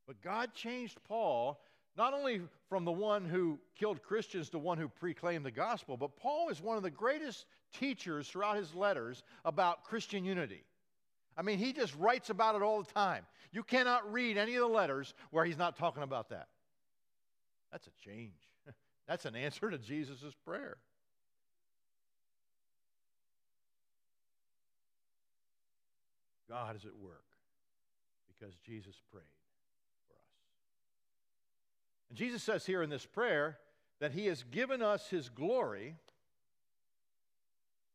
But 0.06 0.22
God 0.22 0.54
changed 0.54 0.98
Paul 1.06 1.60
not 1.96 2.14
only 2.14 2.40
from 2.68 2.84
the 2.84 2.92
one 2.92 3.24
who 3.24 3.58
killed 3.78 4.02
Christians 4.02 4.48
to 4.50 4.58
one 4.58 4.78
who 4.78 4.88
proclaimed 4.88 5.44
the 5.44 5.50
gospel, 5.50 5.96
but 5.96 6.16
Paul 6.16 6.48
is 6.48 6.62
one 6.62 6.76
of 6.76 6.82
the 6.82 6.90
greatest 6.90 7.44
teachers 7.78 8.28
throughout 8.28 8.56
his 8.56 8.72
letters 8.74 9.24
about 9.44 9.84
Christian 9.84 10.24
unity. 10.24 10.62
I 11.38 11.42
mean, 11.42 11.58
he 11.58 11.72
just 11.72 11.94
writes 11.94 12.30
about 12.30 12.56
it 12.56 12.62
all 12.62 12.82
the 12.82 12.92
time. 12.92 13.24
You 13.52 13.62
cannot 13.62 14.12
read 14.12 14.36
any 14.36 14.56
of 14.56 14.62
the 14.62 14.66
letters 14.66 15.14
where 15.30 15.44
he's 15.44 15.56
not 15.56 15.76
talking 15.76 16.02
about 16.02 16.30
that. 16.30 16.48
That's 17.70 17.86
a 17.86 17.92
change. 18.04 18.34
That's 19.06 19.24
an 19.24 19.36
answer 19.36 19.70
to 19.70 19.78
Jesus' 19.78 20.34
prayer. 20.44 20.78
God 26.48 26.74
is 26.74 26.84
at 26.84 26.96
work 26.96 27.22
because 28.26 28.54
Jesus 28.66 28.96
prayed. 29.12 29.22
For 30.08 30.14
us. 30.14 30.20
And 32.08 32.18
Jesus 32.18 32.42
says 32.42 32.66
here 32.66 32.82
in 32.82 32.90
this 32.90 33.06
prayer 33.06 33.58
that 34.00 34.12
he 34.12 34.26
has 34.26 34.42
given 34.42 34.82
us 34.82 35.08
his 35.08 35.28
glory. 35.28 35.94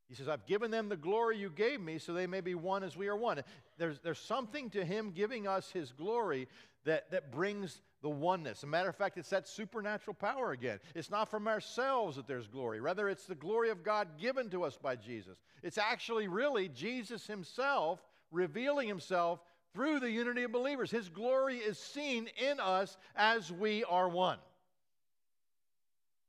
He 0.10 0.16
says, 0.16 0.28
I've 0.28 0.46
given 0.46 0.70
them 0.70 0.90
the 0.90 0.98
glory 0.98 1.38
you 1.38 1.50
gave 1.50 1.82
me 1.82 1.98
so 1.98 2.14
they 2.14 2.28
may 2.28 2.42
be 2.42 2.56
one 2.56 2.84
as 2.84 2.96
we 2.96 3.08
are 3.08 3.16
one. 3.16 3.42
There's, 3.78 4.00
there's 4.00 4.20
something 4.20 4.70
to 4.72 4.84
him 4.86 5.12
giving 5.12 5.48
us 5.48 5.72
his 5.72 5.92
glory 5.92 6.48
that, 6.86 7.10
that 7.12 7.32
brings 7.32 7.82
the 8.02 8.10
oneness. 8.10 8.60
As 8.60 8.64
a 8.64 8.68
matter 8.68 8.90
of 8.90 8.96
fact, 8.96 9.18
it's 9.18 9.30
that 9.30 9.48
supernatural 9.48 10.14
power 10.14 10.52
again. 10.52 10.80
It's 10.94 11.10
not 11.10 11.32
from 11.32 11.48
ourselves 11.48 12.18
that 12.18 12.28
there's 12.28 12.48
glory. 12.48 12.82
Rather, 12.82 13.10
it's 13.10 13.26
the 13.26 13.36
glory 13.36 13.70
of 13.70 13.84
God 13.84 14.20
given 14.20 14.50
to 14.50 14.64
us 14.64 14.78
by 14.78 14.96
Jesus. 14.96 15.38
It's 15.64 15.78
actually 15.78 16.28
really 16.28 16.68
Jesus 16.68 17.26
himself 17.26 18.06
revealing 18.30 18.88
himself 18.88 19.40
through 19.74 20.00
the 20.00 20.12
unity 20.12 20.44
of 20.44 20.52
believers. 20.52 20.92
His 20.92 21.08
glory 21.08 21.58
is 21.58 21.80
seen 21.80 22.30
in 22.38 22.60
us 22.60 22.98
as 23.16 23.52
we 23.52 23.84
are 23.86 24.10
one. 24.10 24.38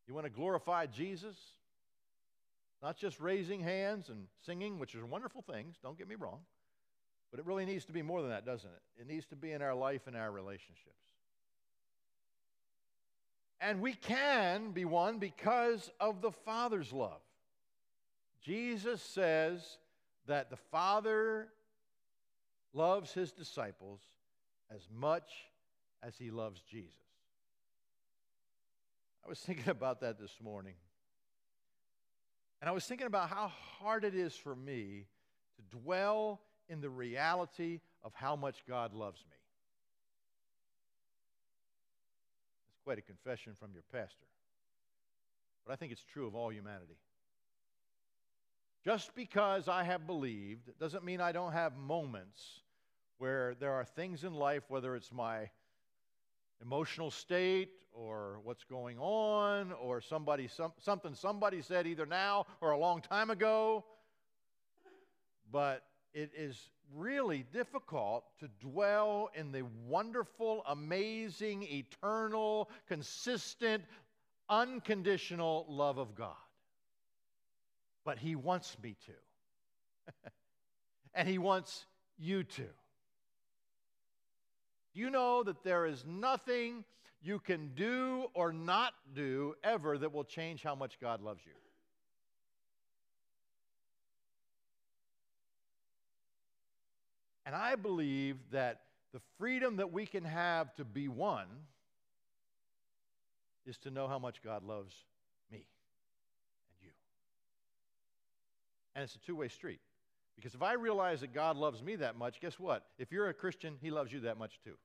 You 0.06 0.14
want 0.14 0.26
to 0.26 0.30
glorify 0.30 0.86
Jesus? 0.86 1.36
Not 2.84 2.98
just 2.98 3.18
raising 3.18 3.60
hands 3.60 4.10
and 4.10 4.26
singing, 4.44 4.78
which 4.78 4.94
are 4.94 5.06
wonderful 5.06 5.40
things, 5.40 5.76
don't 5.82 5.96
get 5.96 6.06
me 6.06 6.16
wrong. 6.16 6.40
But 7.30 7.40
it 7.40 7.46
really 7.46 7.64
needs 7.64 7.86
to 7.86 7.92
be 7.92 8.02
more 8.02 8.20
than 8.20 8.28
that, 8.28 8.44
doesn't 8.44 8.68
it? 8.68 9.00
It 9.00 9.08
needs 9.08 9.24
to 9.28 9.36
be 9.36 9.52
in 9.52 9.62
our 9.62 9.74
life 9.74 10.02
and 10.06 10.14
our 10.14 10.30
relationships. 10.30 11.00
And 13.58 13.80
we 13.80 13.94
can 13.94 14.72
be 14.72 14.84
one 14.84 15.16
because 15.18 15.90
of 15.98 16.20
the 16.20 16.30
Father's 16.30 16.92
love. 16.92 17.22
Jesus 18.42 19.00
says 19.00 19.78
that 20.26 20.50
the 20.50 20.58
Father 20.70 21.48
loves 22.74 23.14
his 23.14 23.32
disciples 23.32 24.00
as 24.70 24.86
much 24.94 25.30
as 26.02 26.18
he 26.18 26.30
loves 26.30 26.60
Jesus. 26.70 26.92
I 29.24 29.28
was 29.30 29.38
thinking 29.46 29.70
about 29.70 30.02
that 30.02 30.20
this 30.20 30.36
morning. 30.42 30.74
And 32.64 32.70
I 32.70 32.72
was 32.72 32.86
thinking 32.86 33.06
about 33.06 33.28
how 33.28 33.52
hard 33.78 34.04
it 34.04 34.14
is 34.14 34.34
for 34.34 34.56
me 34.56 35.04
to 35.56 35.76
dwell 35.76 36.40
in 36.70 36.80
the 36.80 36.88
reality 36.88 37.80
of 38.02 38.14
how 38.14 38.36
much 38.36 38.64
God 38.66 38.94
loves 38.94 39.20
me. 39.28 39.36
It's 42.70 42.82
quite 42.82 42.96
a 42.96 43.02
confession 43.02 43.52
from 43.52 43.72
your 43.74 43.82
pastor. 43.92 44.24
But 45.66 45.74
I 45.74 45.76
think 45.76 45.92
it's 45.92 46.06
true 46.10 46.26
of 46.26 46.34
all 46.34 46.50
humanity. 46.50 46.96
Just 48.82 49.14
because 49.14 49.68
I 49.68 49.84
have 49.84 50.06
believed 50.06 50.70
doesn't 50.80 51.04
mean 51.04 51.20
I 51.20 51.32
don't 51.32 51.52
have 51.52 51.76
moments 51.76 52.62
where 53.18 53.56
there 53.60 53.74
are 53.74 53.84
things 53.84 54.24
in 54.24 54.32
life, 54.32 54.62
whether 54.68 54.96
it's 54.96 55.12
my 55.12 55.50
emotional 56.64 57.10
state 57.10 57.70
or 57.92 58.40
what's 58.42 58.64
going 58.64 58.98
on 58.98 59.72
or 59.72 60.00
somebody 60.00 60.48
some, 60.48 60.72
something 60.80 61.14
somebody 61.14 61.62
said 61.62 61.86
either 61.86 62.06
now 62.06 62.46
or 62.60 62.72
a 62.72 62.78
long 62.78 63.00
time 63.00 63.30
ago. 63.30 63.84
But 65.52 65.84
it 66.12 66.30
is 66.36 66.70
really 66.94 67.44
difficult 67.52 68.24
to 68.40 68.48
dwell 68.60 69.30
in 69.34 69.52
the 69.52 69.62
wonderful 69.86 70.62
amazing 70.66 71.62
eternal 71.62 72.70
consistent 72.88 73.84
unconditional 74.48 75.66
love 75.68 75.98
of 75.98 76.14
god. 76.14 76.34
But 78.04 78.18
he 78.18 78.36
wants 78.36 78.76
me 78.82 78.96
to. 79.06 79.12
And 81.16 81.28
he 81.28 81.38
wants 81.38 81.86
you 82.18 82.42
to 82.42 82.64
you 84.94 85.10
know 85.10 85.42
that 85.42 85.62
there 85.64 85.86
is 85.86 86.04
nothing 86.06 86.84
you 87.22 87.38
can 87.38 87.70
do 87.74 88.26
or 88.34 88.52
not 88.52 88.94
do 89.14 89.54
ever 89.64 89.98
that 89.98 90.12
will 90.12 90.24
change 90.24 90.62
how 90.62 90.74
much 90.74 91.00
God 91.00 91.20
loves 91.20 91.40
you. 91.44 91.52
And 97.46 97.54
I 97.54 97.74
believe 97.74 98.36
that 98.52 98.80
the 99.12 99.20
freedom 99.38 99.76
that 99.76 99.92
we 99.92 100.06
can 100.06 100.24
have 100.24 100.74
to 100.76 100.84
be 100.84 101.08
one 101.08 101.46
is 103.66 103.76
to 103.78 103.90
know 103.90 104.08
how 104.08 104.18
much 104.18 104.42
God 104.42 104.62
loves 104.64 104.94
me 105.50 105.58
and 105.58 106.84
you. 106.84 106.90
And 108.94 109.04
it's 109.04 109.14
a 109.14 109.18
two 109.18 109.36
way 109.36 109.48
street. 109.48 109.80
Because 110.36 110.54
if 110.54 110.62
I 110.62 110.74
realize 110.74 111.20
that 111.20 111.32
God 111.32 111.56
loves 111.56 111.82
me 111.82 111.96
that 111.96 112.16
much, 112.16 112.40
guess 112.40 112.58
what? 112.58 112.84
If 112.98 113.12
you're 113.12 113.28
a 113.28 113.34
Christian, 113.34 113.76
He 113.80 113.90
loves 113.90 114.12
you 114.12 114.20
that 114.20 114.38
much 114.38 114.58
too. 114.64 114.76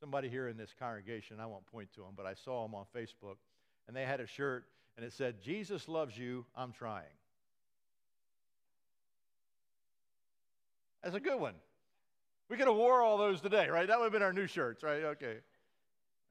Somebody 0.00 0.28
here 0.30 0.48
in 0.48 0.56
this 0.56 0.70
congregation, 0.78 1.40
I 1.40 1.46
won't 1.46 1.66
point 1.66 1.92
to 1.94 2.00
them, 2.00 2.12
but 2.16 2.24
I 2.24 2.34
saw 2.34 2.62
them 2.62 2.74
on 2.74 2.84
Facebook, 2.96 3.36
and 3.86 3.94
they 3.94 4.04
had 4.04 4.20
a 4.20 4.26
shirt, 4.26 4.64
and 4.96 5.04
it 5.04 5.12
said, 5.12 5.42
Jesus 5.42 5.88
loves 5.88 6.16
you, 6.16 6.46
I'm 6.56 6.72
trying. 6.72 7.04
That's 11.02 11.16
a 11.16 11.20
good 11.20 11.38
one. 11.38 11.54
We 12.48 12.56
could 12.56 12.66
have 12.66 12.76
wore 12.76 13.02
all 13.02 13.16
those 13.16 13.40
today, 13.40 13.68
right? 13.68 13.86
That 13.86 13.98
would 13.98 14.06
have 14.06 14.12
been 14.12 14.22
our 14.22 14.32
new 14.32 14.46
shirts, 14.46 14.82
right? 14.82 15.04
Okay. 15.04 15.36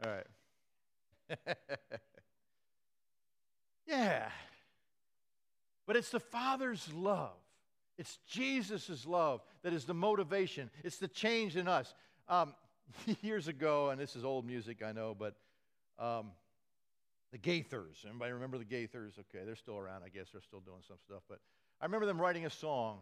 All 0.04 0.12
right. 0.12 1.38
yeah. 3.88 4.30
But 5.90 5.96
it's 5.96 6.12
the 6.12 6.20
Father's 6.20 6.88
love. 6.94 7.34
It's 7.98 8.20
Jesus' 8.28 9.08
love 9.08 9.42
that 9.64 9.74
is 9.74 9.86
the 9.86 9.96
motivation. 9.96 10.70
It's 10.84 10.98
the 10.98 11.08
change 11.08 11.56
in 11.58 11.68
us. 11.68 11.96
Um, 12.28 12.54
years 13.24 13.48
ago, 13.48 13.90
and 13.90 14.00
this 14.00 14.16
is 14.16 14.24
old 14.24 14.46
music, 14.46 14.84
I 14.84 14.92
know, 14.92 15.16
but 15.18 15.34
um, 15.98 16.28
the 17.32 17.40
Gaithers. 17.40 18.06
Anybody 18.08 18.34
remember 18.34 18.60
the 18.60 18.66
Gaithers? 18.66 19.18
Okay, 19.18 19.44
they're 19.44 19.56
still 19.56 19.80
around. 19.80 20.04
I 20.06 20.10
guess 20.10 20.28
they're 20.32 20.44
still 20.44 20.60
doing 20.60 20.84
some 20.88 20.98
stuff. 21.04 21.24
But 21.28 21.40
I 21.82 21.86
remember 21.86 22.06
them 22.06 22.22
writing 22.22 22.46
a 22.46 22.52
song, 22.52 23.00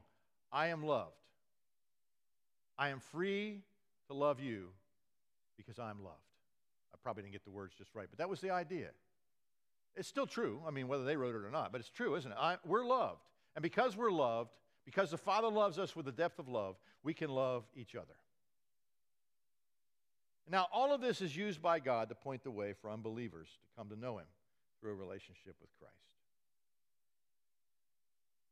I 0.50 0.68
Am 0.68 0.82
Loved. 0.82 1.12
I 2.80 2.88
am 2.88 3.02
free 3.02 3.64
to 4.08 4.14
love 4.14 4.40
you 4.40 4.68
because 5.58 5.78
I'm 5.78 6.02
loved. 6.06 6.16
I 6.94 6.98
probably 7.04 7.24
didn't 7.24 7.34
get 7.34 7.44
the 7.44 7.52
words 7.52 7.74
just 7.78 7.94
right, 7.94 8.08
but 8.10 8.20
that 8.20 8.30
was 8.30 8.40
the 8.40 8.52
idea. 8.52 8.92
It's 9.98 10.08
still 10.08 10.28
true. 10.28 10.62
I 10.68 10.72
mean, 10.72 10.88
whether 10.88 11.04
they 11.04 11.18
wrote 11.18 11.36
it 11.36 11.44
or 11.44 11.50
not, 11.50 11.72
but 11.72 11.82
it's 11.82 11.90
true, 11.90 12.16
isn't 12.16 12.32
it? 12.32 12.38
I, 12.40 12.58
we're 12.66 12.86
loved. 12.86 13.22
And 13.56 13.64
because 13.64 13.98
we're 13.98 14.12
loved, 14.12 14.52
because 14.86 15.10
the 15.10 15.18
Father 15.18 15.50
loves 15.50 15.80
us 15.80 15.96
with 15.96 16.06
the 16.06 16.12
depth 16.12 16.38
of 16.38 16.48
love, 16.48 16.76
we 17.04 17.14
can 17.14 17.30
love 17.30 17.64
each 17.76 17.96
other. 17.96 18.16
Now, 20.50 20.68
all 20.72 20.94
of 20.94 21.02
this 21.02 21.20
is 21.20 21.36
used 21.36 21.62
by 21.62 21.80
God 21.80 22.10
to 22.10 22.16
point 22.16 22.44
the 22.44 22.52
way 22.52 22.74
for 22.74 22.90
unbelievers 22.90 23.48
to 23.50 23.68
come 23.76 23.90
to 23.90 24.00
know 24.00 24.20
Him 24.20 24.28
through 24.80 24.92
a 24.92 24.96
relationship 24.96 25.56
with 25.60 25.70
Christ. 25.80 25.94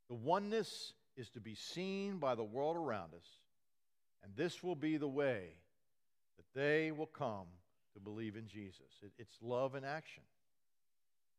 The 0.10 0.16
oneness 0.16 0.94
is 1.16 1.30
to 1.30 1.40
be 1.40 1.56
seen 1.56 2.18
by 2.18 2.36
the 2.36 2.44
world 2.44 2.76
around 2.76 3.14
us, 3.14 3.28
and 4.24 4.36
this 4.36 4.62
will 4.62 4.76
be 4.76 4.98
the 4.98 5.08
way 5.08 5.50
that 6.38 6.60
they 6.60 6.92
will 6.92 7.06
come 7.06 7.46
to 7.94 8.00
believe 8.00 8.36
in 8.36 8.48
Jesus. 8.48 8.82
It, 9.02 9.12
it's 9.18 9.38
love 9.42 9.76
in 9.76 9.86
action. 9.86 10.24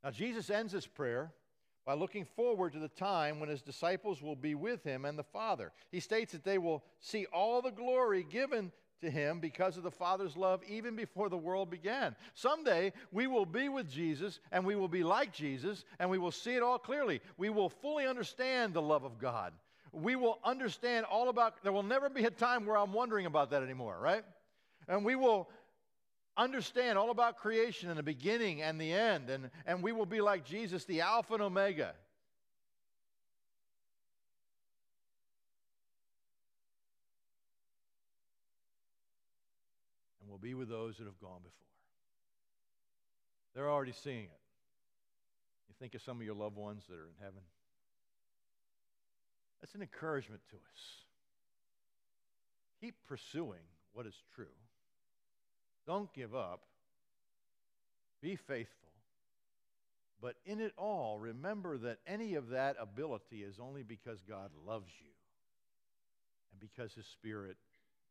Now, 0.04 0.10
Jesus 0.10 0.50
ends 0.50 0.72
this 0.72 0.86
prayer 0.86 1.32
by 1.84 1.94
looking 1.94 2.24
forward 2.24 2.72
to 2.72 2.78
the 2.80 2.88
time 2.88 3.38
when 3.38 3.48
his 3.48 3.62
disciples 3.62 4.20
will 4.20 4.36
be 4.36 4.54
with 4.54 4.82
him 4.82 5.04
and 5.04 5.18
the 5.18 5.24
Father. 5.24 5.72
He 5.92 6.00
states 6.00 6.32
that 6.32 6.44
they 6.44 6.58
will 6.58 6.82
see 7.00 7.26
all 7.32 7.62
the 7.62 7.70
glory 7.70 8.26
given 8.28 8.72
to 9.00 9.10
him 9.10 9.40
because 9.40 9.76
of 9.76 9.82
the 9.82 9.90
Father's 9.90 10.36
love 10.36 10.62
even 10.68 10.96
before 10.96 11.28
the 11.28 11.36
world 11.36 11.70
began. 11.70 12.16
Someday 12.34 12.92
we 13.12 13.26
will 13.26 13.46
be 13.46 13.68
with 13.68 13.90
Jesus 13.90 14.40
and 14.50 14.64
we 14.64 14.74
will 14.74 14.88
be 14.88 15.04
like 15.04 15.32
Jesus 15.32 15.84
and 15.98 16.10
we 16.10 16.18
will 16.18 16.32
see 16.32 16.54
it 16.54 16.62
all 16.62 16.78
clearly. 16.78 17.20
We 17.36 17.50
will 17.50 17.68
fully 17.68 18.06
understand 18.06 18.74
the 18.74 18.82
love 18.82 19.04
of 19.04 19.18
God. 19.18 19.52
We 19.92 20.16
will 20.16 20.40
understand 20.44 21.06
all 21.06 21.28
about, 21.28 21.62
there 21.62 21.72
will 21.72 21.82
never 21.82 22.08
be 22.08 22.24
a 22.24 22.30
time 22.30 22.66
where 22.66 22.76
I'm 22.76 22.92
wondering 22.92 23.26
about 23.26 23.50
that 23.50 23.62
anymore, 23.62 23.98
right? 24.00 24.24
And 24.88 25.04
we 25.04 25.14
will 25.14 25.48
understand 26.36 26.98
all 26.98 27.10
about 27.10 27.36
creation 27.38 27.88
and 27.88 27.98
the 27.98 28.02
beginning 28.02 28.62
and 28.62 28.80
the 28.80 28.92
end, 28.92 29.30
and, 29.30 29.50
and 29.66 29.82
we 29.82 29.92
will 29.92 30.06
be 30.06 30.20
like 30.20 30.44
Jesus, 30.44 30.84
the 30.84 31.00
Alpha 31.00 31.34
and 31.34 31.42
Omega. 31.42 31.92
And 40.20 40.28
we'll 40.28 40.38
be 40.38 40.54
with 40.54 40.68
those 40.68 40.96
that 40.98 41.04
have 41.04 41.20
gone 41.20 41.38
before. 41.38 41.52
They're 43.54 43.70
already 43.70 43.92
seeing 43.92 44.24
it. 44.24 44.40
You 45.68 45.74
think 45.78 45.94
of 45.94 46.02
some 46.02 46.18
of 46.18 46.22
your 46.24 46.34
loved 46.34 46.56
ones 46.56 46.82
that 46.88 46.94
are 46.94 47.06
in 47.06 47.14
heaven. 47.20 47.40
That's 49.62 49.74
an 49.74 49.80
encouragement 49.80 50.42
to 50.50 50.56
us. 50.56 50.82
Keep 52.80 52.94
pursuing 53.08 53.64
what 53.94 54.06
is 54.06 54.14
true. 54.34 54.44
Don't 55.86 56.12
give 56.12 56.34
up. 56.34 56.60
Be 58.20 58.36
faithful. 58.36 58.88
But 60.20 60.34
in 60.44 60.60
it 60.60 60.72
all, 60.76 61.18
remember 61.18 61.78
that 61.78 61.98
any 62.06 62.34
of 62.34 62.48
that 62.48 62.76
ability 62.80 63.42
is 63.42 63.56
only 63.60 63.82
because 63.82 64.18
God 64.28 64.50
loves 64.66 64.90
you 65.00 65.12
and 66.52 66.60
because 66.60 66.92
His 66.94 67.06
Spirit 67.06 67.56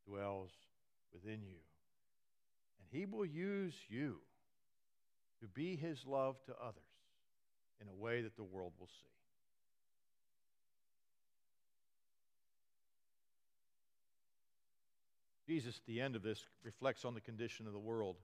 dwells 0.08 0.52
within 1.14 1.42
you. 1.44 1.58
And 2.80 2.88
He 2.92 3.06
will 3.06 3.26
use 3.26 3.74
you 3.90 4.18
to 5.42 5.48
be 5.48 5.76
His 5.76 6.06
love 6.06 6.36
to 6.46 6.54
others 6.62 6.84
in 7.82 7.88
a 7.88 8.02
way 8.02 8.22
that 8.22 8.38
the 8.38 8.44
world 8.44 8.72
will 8.80 8.88
see. 8.88 9.25
Jesus, 15.46 15.76
at 15.78 15.86
the 15.86 16.02
end 16.02 16.16
of 16.16 16.24
this, 16.24 16.46
reflects 16.64 17.06
on 17.06 17.14
the 17.14 17.22
condition 17.22 17.68
of 17.68 17.74
the 17.74 17.80
world 17.80 18.16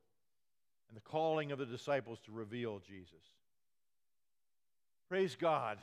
and 0.90 0.98
the 0.98 1.02
calling 1.02 1.52
of 1.52 1.60
the 1.60 1.66
disciples 1.66 2.20
to 2.26 2.32
reveal 2.32 2.80
Jesus. 2.80 3.36
Praise 5.08 5.36
God 5.36 5.78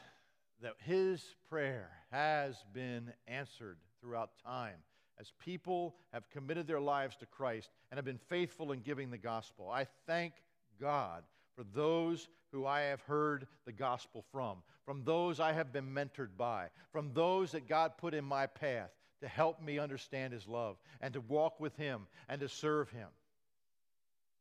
that 0.63 0.75
his 0.85 1.23
prayer 1.49 1.91
has 2.11 2.57
been 2.75 3.13
answered 3.27 3.79
throughout 4.01 4.31
time 4.45 4.77
as 5.21 5.33
people 5.39 5.95
have 6.13 6.29
committed 6.31 6.67
their 6.67 6.81
lives 6.81 7.17
to 7.17 7.27
Christ 7.27 7.71
and 7.91 7.99
have 7.99 8.05
been 8.05 8.19
faithful 8.29 8.73
in 8.73 8.81
giving 8.81 9.11
the 9.11 9.19
gospel. 9.19 9.71
I 9.71 9.87
thank 10.07 10.33
God 10.81 11.23
for 11.55 11.65
those 11.75 12.29
who 12.53 12.67
I 12.67 12.81
have 12.83 13.01
heard 13.03 13.47
the 13.67 13.73
gospel 13.73 14.25
from, 14.33 14.59
from 14.85 15.05
those 15.05 15.41
I 15.41 15.53
have 15.53 15.73
been 15.73 15.93
mentored 15.93 16.37
by, 16.37 16.69
from 16.93 17.13
those 17.13 17.53
that 17.53 17.69
God 17.69 17.93
put 17.99 18.15
in 18.15 18.25
my 18.25 18.47
path 18.47 18.91
to 19.21 19.29
help 19.29 19.63
me 19.63 19.79
understand 19.79 20.33
His 20.33 20.47
love 20.47 20.77
and 21.01 21.13
to 21.15 21.21
walk 21.21 21.61
with 21.61 21.77
Him 21.77 22.07
and 22.29 22.41
to 22.41 22.49
serve 22.49 22.91
Him. 22.91 23.09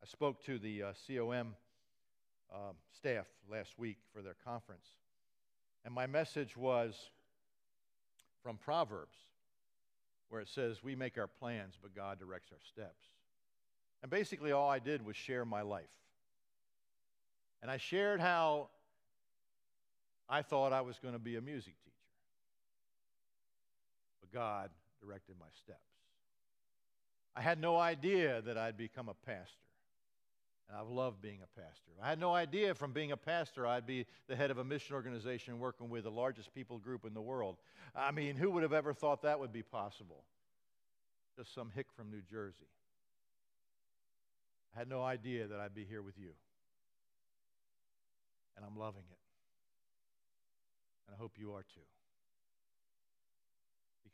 I 0.01 0.05
spoke 0.05 0.43
to 0.45 0.59
the 0.59 0.83
uh, 0.83 0.93
COM 1.07 1.55
um, 2.53 2.75
staff 2.95 3.25
last 3.51 3.77
week 3.77 3.97
for 4.13 4.21
their 4.21 4.35
conference, 4.45 4.85
and 5.85 5.93
my 5.93 6.05
message 6.05 6.55
was 6.55 6.95
from 8.43 8.57
Proverbs, 8.57 9.17
where 10.29 10.41
it 10.41 10.47
says, 10.47 10.83
We 10.83 10.95
make 10.95 11.17
our 11.17 11.27
plans, 11.27 11.77
but 11.81 11.95
God 11.95 12.19
directs 12.19 12.51
our 12.51 12.59
steps. 12.71 13.03
And 14.01 14.11
basically, 14.11 14.51
all 14.51 14.69
I 14.69 14.79
did 14.79 15.03
was 15.03 15.15
share 15.15 15.43
my 15.43 15.61
life. 15.61 15.85
And 17.61 17.71
I 17.71 17.77
shared 17.77 18.21
how 18.21 18.67
I 20.29 20.41
thought 20.43 20.71
I 20.71 20.81
was 20.81 20.99
going 20.99 21.13
to 21.13 21.19
be 21.19 21.35
a 21.35 21.41
music 21.41 21.73
teacher 21.83 21.86
but 24.31 24.37
God 24.37 24.69
directed 25.03 25.35
my 25.39 25.45
steps. 25.63 25.79
I 27.35 27.41
had 27.41 27.59
no 27.59 27.77
idea 27.77 28.41
that 28.41 28.57
I'd 28.57 28.77
become 28.77 29.09
a 29.09 29.13
pastor. 29.13 29.53
And 30.69 30.77
I've 30.77 30.89
loved 30.89 31.21
being 31.21 31.39
a 31.43 31.59
pastor. 31.59 31.91
I 32.01 32.09
had 32.09 32.19
no 32.19 32.33
idea 32.33 32.73
from 32.73 32.91
being 32.91 33.13
a 33.13 33.17
pastor 33.17 33.65
I'd 33.65 33.85
be 33.85 34.05
the 34.27 34.35
head 34.35 34.51
of 34.51 34.57
a 34.57 34.63
mission 34.65 34.95
organization 34.95 35.59
working 35.59 35.89
with 35.89 36.03
the 36.03 36.11
largest 36.11 36.53
people 36.53 36.77
group 36.77 37.05
in 37.05 37.13
the 37.13 37.21
world. 37.21 37.55
I 37.95 38.11
mean, 38.11 38.35
who 38.35 38.51
would 38.51 38.63
have 38.63 38.73
ever 38.73 38.93
thought 38.93 39.21
that 39.21 39.39
would 39.39 39.53
be 39.53 39.63
possible? 39.63 40.23
Just 41.37 41.53
some 41.53 41.71
hick 41.73 41.87
from 41.95 42.09
New 42.09 42.21
Jersey. 42.29 42.67
I 44.75 44.79
had 44.79 44.89
no 44.89 45.03
idea 45.03 45.47
that 45.47 45.59
I'd 45.59 45.75
be 45.75 45.85
here 45.85 46.01
with 46.01 46.17
you. 46.19 46.31
And 48.57 48.65
I'm 48.65 48.77
loving 48.77 49.03
it. 49.09 49.17
And 51.07 51.15
I 51.15 51.17
hope 51.17 51.33
you 51.37 51.53
are 51.53 51.63
too 51.63 51.79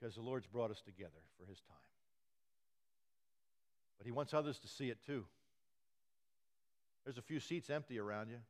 because 0.03 0.15
the 0.15 0.21
Lord's 0.21 0.47
brought 0.47 0.69
us 0.69 0.81
together 0.81 1.21
for 1.39 1.45
his 1.45 1.61
time. 1.61 1.77
But 3.97 4.05
he 4.05 4.11
wants 4.11 4.33
others 4.33 4.59
to 4.59 4.67
see 4.67 4.89
it 4.89 4.97
too. 5.05 5.23
There's 7.05 7.17
a 7.17 7.21
few 7.21 7.39
seats 7.39 7.69
empty 7.69 7.97
around 7.99 8.27
you. 8.27 8.35
Is 8.35 8.41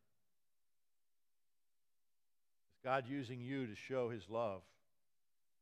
God 2.83 3.05
using 3.07 3.39
you 3.39 3.67
to 3.67 3.75
show 3.75 4.09
his 4.09 4.27
love? 4.31 4.63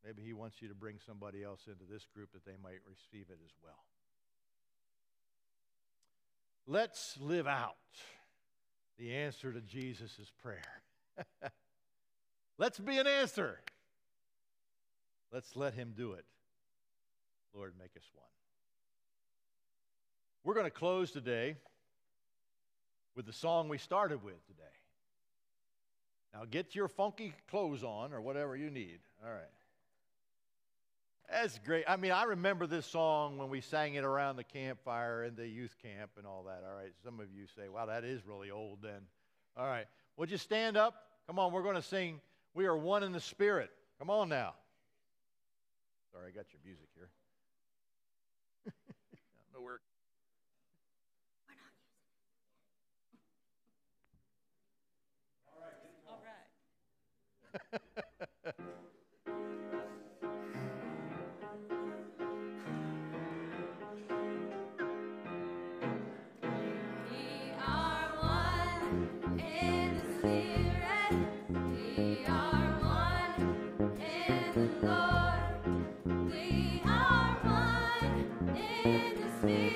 Maybe 0.05 0.21
he 0.21 0.31
wants 0.31 0.61
you 0.61 0.69
to 0.69 0.73
bring 0.73 0.95
somebody 1.05 1.43
else 1.43 1.63
into 1.67 1.83
this 1.91 2.07
group 2.15 2.31
that 2.31 2.45
they 2.45 2.55
might 2.63 2.79
receive 2.87 3.25
it 3.29 3.39
as 3.43 3.51
well. 3.61 3.83
Let's 6.67 7.17
live 7.19 7.47
out 7.47 7.75
the 8.97 9.13
answer 9.13 9.51
to 9.51 9.59
Jesus' 9.59 10.31
prayer. 10.41 10.81
Let's 12.57 12.79
be 12.79 12.97
an 12.97 13.07
answer. 13.07 13.59
Let's 15.31 15.55
let 15.55 15.73
him 15.73 15.93
do 15.95 16.13
it. 16.13 16.25
Lord, 17.53 17.73
make 17.79 17.91
us 17.95 18.09
one. 18.13 18.25
We're 20.43 20.53
going 20.53 20.65
to 20.65 20.71
close 20.71 21.11
today 21.11 21.55
with 23.15 23.25
the 23.25 23.33
song 23.33 23.69
we 23.69 23.77
started 23.77 24.23
with 24.23 24.45
today. 24.47 24.63
Now 26.33 26.45
get 26.49 26.75
your 26.75 26.87
funky 26.87 27.33
clothes 27.49 27.83
on 27.83 28.13
or 28.13 28.21
whatever 28.21 28.55
you 28.55 28.69
need. 28.69 28.99
All 29.23 29.31
right. 29.31 29.41
That's 31.29 31.59
great. 31.59 31.85
I 31.87 31.95
mean, 31.95 32.11
I 32.11 32.23
remember 32.23 32.67
this 32.67 32.85
song 32.85 33.37
when 33.37 33.49
we 33.49 33.61
sang 33.61 33.95
it 33.95 34.03
around 34.03 34.35
the 34.35 34.43
campfire 34.43 35.23
in 35.23 35.35
the 35.35 35.47
youth 35.47 35.75
camp 35.81 36.11
and 36.17 36.25
all 36.25 36.43
that. 36.43 36.63
All 36.67 36.75
right. 36.75 36.91
Some 37.05 37.19
of 37.19 37.27
you 37.33 37.45
say, 37.55 37.69
wow, 37.69 37.85
that 37.85 38.03
is 38.03 38.25
really 38.25 38.51
old 38.51 38.79
then. 38.81 39.01
All 39.55 39.67
right. 39.67 39.85
Would 40.17 40.29
you 40.29 40.37
stand 40.37 40.75
up? 40.75 40.95
Come 41.27 41.39
on, 41.39 41.53
we're 41.53 41.63
going 41.63 41.75
to 41.75 41.81
sing 41.81 42.19
We 42.53 42.65
Are 42.65 42.75
One 42.75 43.03
in 43.03 43.13
the 43.13 43.21
Spirit. 43.21 43.69
Come 43.97 44.09
on 44.09 44.27
now. 44.27 44.55
Sorry, 46.11 46.27
I 46.27 46.31
got 46.35 46.45
your 46.53 46.61
music 46.65 46.89
here. 46.93 47.09
no 49.53 49.61
work. 49.61 49.81
All 56.07 56.19
right. 56.23 56.51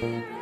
Amen. 0.05 0.34